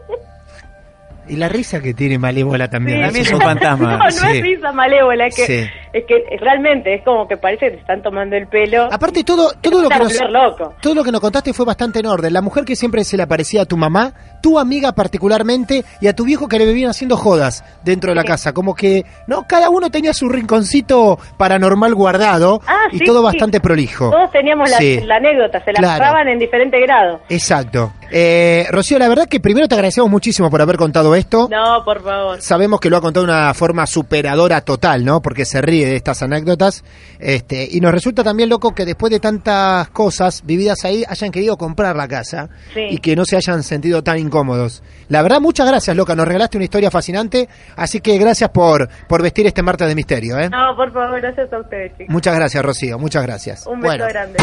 Y 1.29 1.37
la 1.37 1.49
risa 1.49 1.81
que 1.81 1.93
tiene 1.95 2.19
Malévola 2.19 2.69
también. 2.69 3.03
También 3.03 3.25
es 3.27 3.33
un 3.33 3.41
fantasma. 3.41 3.93
No, 3.97 4.05
no 4.05 4.11
Sí. 4.11 4.27
es 4.33 4.43
risa 4.43 4.73
malévola, 4.73 5.27
es 5.27 5.37
que, 5.37 5.47
Sí. 5.47 5.71
es 5.93 6.05
que 6.07 6.37
realmente 6.41 6.95
es 6.95 7.03
como 7.03 7.27
que 7.27 7.37
parece 7.37 7.67
que 7.67 7.71
te 7.73 7.81
están 7.81 8.03
tomando 8.03 8.37
el 8.37 8.47
pelo. 8.47 8.89
Aparte 8.93 9.25
todo, 9.25 9.53
todo 9.61 9.83
lo 9.83 9.89
que 9.89 9.99
nos, 9.99 10.09
vas 10.09 10.21
a 10.21 10.25
volver 10.27 10.43
loco. 10.43 10.75
todo 10.81 10.95
lo 10.95 11.03
que 11.05 11.13
nos 11.13 11.21
contaste 11.21 11.53
fue 11.53 11.65
bastante 11.67 11.99
en 12.01 12.07
orden. 12.07 12.33
La 12.33 12.43
mujer 12.43 12.65
que 12.65 12.77
siempre 12.77 13.03
se 13.05 13.17
le 13.17 13.23
aparecía 13.25 13.63
a 13.63 13.65
tu 13.65 13.77
mamá, 13.77 14.13
tu 14.43 14.59
amiga 14.59 14.93
particularmente, 14.93 15.85
y 16.01 16.07
a 16.07 16.15
tu 16.15 16.25
viejo 16.25 16.49
que 16.49 16.59
le 16.59 16.67
vivían 16.67 16.91
haciendo 16.91 17.17
jodas 17.17 17.65
dentro 17.85 18.11
de 18.11 18.15
la 18.17 18.23
Sí. 18.23 18.29
casa. 18.29 18.53
Como 18.53 18.75
que, 18.75 19.05
no, 19.27 19.45
cada 19.49 19.71
uno 19.71 19.91
tenía 19.91 20.13
su 20.15 20.29
rinconcito 20.29 21.19
paranormal 21.37 21.95
guardado 21.95 22.61
Ah, 22.67 22.87
y 22.93 22.99
sí, 22.99 23.05
todo 23.05 23.21
sí. 23.21 23.25
bastante 23.25 23.61
prolijo. 23.61 24.11
Todos 24.11 24.31
teníamos 24.31 24.71
la, 24.71 24.79
Sí. 24.79 25.01
la 25.05 25.17
anécdota, 25.17 25.63
se 25.65 25.73
la 25.73 25.79
Claro. 25.81 26.29
en 26.31 26.39
diferente 26.39 26.81
grado. 26.81 27.21
Exacto. 27.29 27.93
Eh, 28.11 28.67
Rocío, 28.71 28.99
la 28.99 29.09
verdad 29.09 29.27
que 29.29 29.41
primero 29.41 29.67
te 29.69 29.75
agradecemos 29.75 30.11
muchísimo 30.11 30.51
por 30.51 30.63
haber 30.63 30.77
contado 30.77 31.15
esto. 31.15 31.49
No, 31.51 31.85
por 31.85 32.03
favor. 32.03 32.41
Sabemos 32.41 32.81
que 32.81 32.89
lo 32.91 32.97
ha 32.97 33.01
contado 33.01 33.27
de 33.27 33.33
una 33.33 33.53
forma 33.55 33.87
superadora 33.87 34.61
total, 34.61 35.05
¿no? 35.05 35.21
Porque 35.21 35.45
se 35.45 35.61
ríe 35.61 35.87
de 35.87 35.97
estas 35.97 36.23
anécdotas. 36.23 36.85
Este, 37.19 37.69
y 37.71 37.81
nos 37.81 37.93
resulta 37.93 38.23
también 38.23 38.49
loco 38.49 38.75
que 38.75 38.85
después 38.85 39.11
de 39.11 39.21
tantas 39.21 39.89
cosas 39.89 40.43
vividas 40.45 40.85
ahí 40.85 41.05
hayan 41.09 41.31
querido 41.31 41.57
comprar 41.57 41.97
la 41.97 42.07
casa 42.09 42.49
Sí. 42.75 42.81
y 42.91 42.99
que 42.99 43.17
no 43.17 43.25
se 43.25 43.37
hayan 43.37 43.63
sentido 43.63 44.03
tan 44.03 44.19
incómodos. 44.19 44.83
La 45.09 45.23
verdad, 45.23 45.41
muchas 45.41 45.67
gracias, 45.67 45.97
loca. 45.97 46.15
Nos 46.15 46.27
regalaste 46.29 46.59
una 46.59 46.65
historia 46.65 46.91
fascinante. 46.91 47.49
Así 47.77 48.01
que 48.01 48.19
gracias 48.19 48.51
por, 48.51 48.89
por 49.09 49.23
vestir 49.23 49.47
este 49.47 49.63
martes 49.63 49.89
de 49.89 49.95
misterio, 49.95 50.39
¿eh? 50.39 50.49
No, 50.51 50.77
por 50.77 50.93
favor, 50.93 51.21
gracias 51.21 51.53
a 51.53 51.59
ustedes, 51.59 51.93
chicos. 51.93 52.07
Muchas 52.13 52.35
gracias, 52.37 52.65
Rocío. 52.65 52.99
Muchas 52.99 53.23
gracias. 53.25 53.67
Un 53.67 53.81
beso 53.81 53.97
Bueno, 53.97 54.07
grande. 54.09 54.39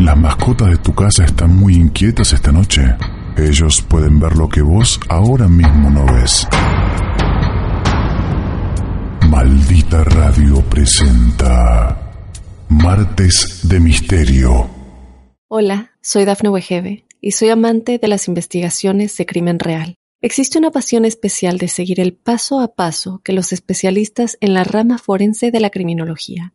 Las 0.00 0.16
mascotas 0.16 0.70
de 0.70 0.76
tu 0.78 0.94
casa 0.94 1.24
están 1.24 1.56
muy 1.56 1.74
inquietas 1.74 2.32
esta 2.32 2.52
noche. 2.52 2.82
Ellos 3.36 3.82
pueden 3.82 4.20
ver 4.20 4.36
lo 4.36 4.48
que 4.48 4.62
vos 4.62 5.00
ahora 5.08 5.48
mismo 5.48 5.90
no 5.90 6.06
ves. 6.06 6.46
Maldita 9.28 10.04
Radio 10.04 10.62
presenta 10.62 12.12
Martes 12.68 13.60
de 13.68 13.80
Misterio. 13.80 14.70
Hola, 15.48 15.92
soy 16.00 16.24
Dafne 16.24 16.48
Wegebe 16.48 17.04
y 17.20 17.32
soy 17.32 17.48
amante 17.48 17.98
de 17.98 18.08
las 18.08 18.28
investigaciones 18.28 19.16
de 19.16 19.26
crimen 19.26 19.58
real. 19.58 19.96
Existe 20.20 20.58
una 20.58 20.70
pasión 20.70 21.04
especial 21.04 21.58
de 21.58 21.68
seguir 21.68 21.98
el 22.00 22.14
paso 22.14 22.60
a 22.60 22.74
paso 22.74 23.20
que 23.24 23.32
los 23.32 23.52
especialistas 23.52 24.36
en 24.40 24.54
la 24.54 24.64
rama 24.64 24.98
forense 24.98 25.50
de 25.50 25.60
la 25.60 25.70
criminología 25.70 26.54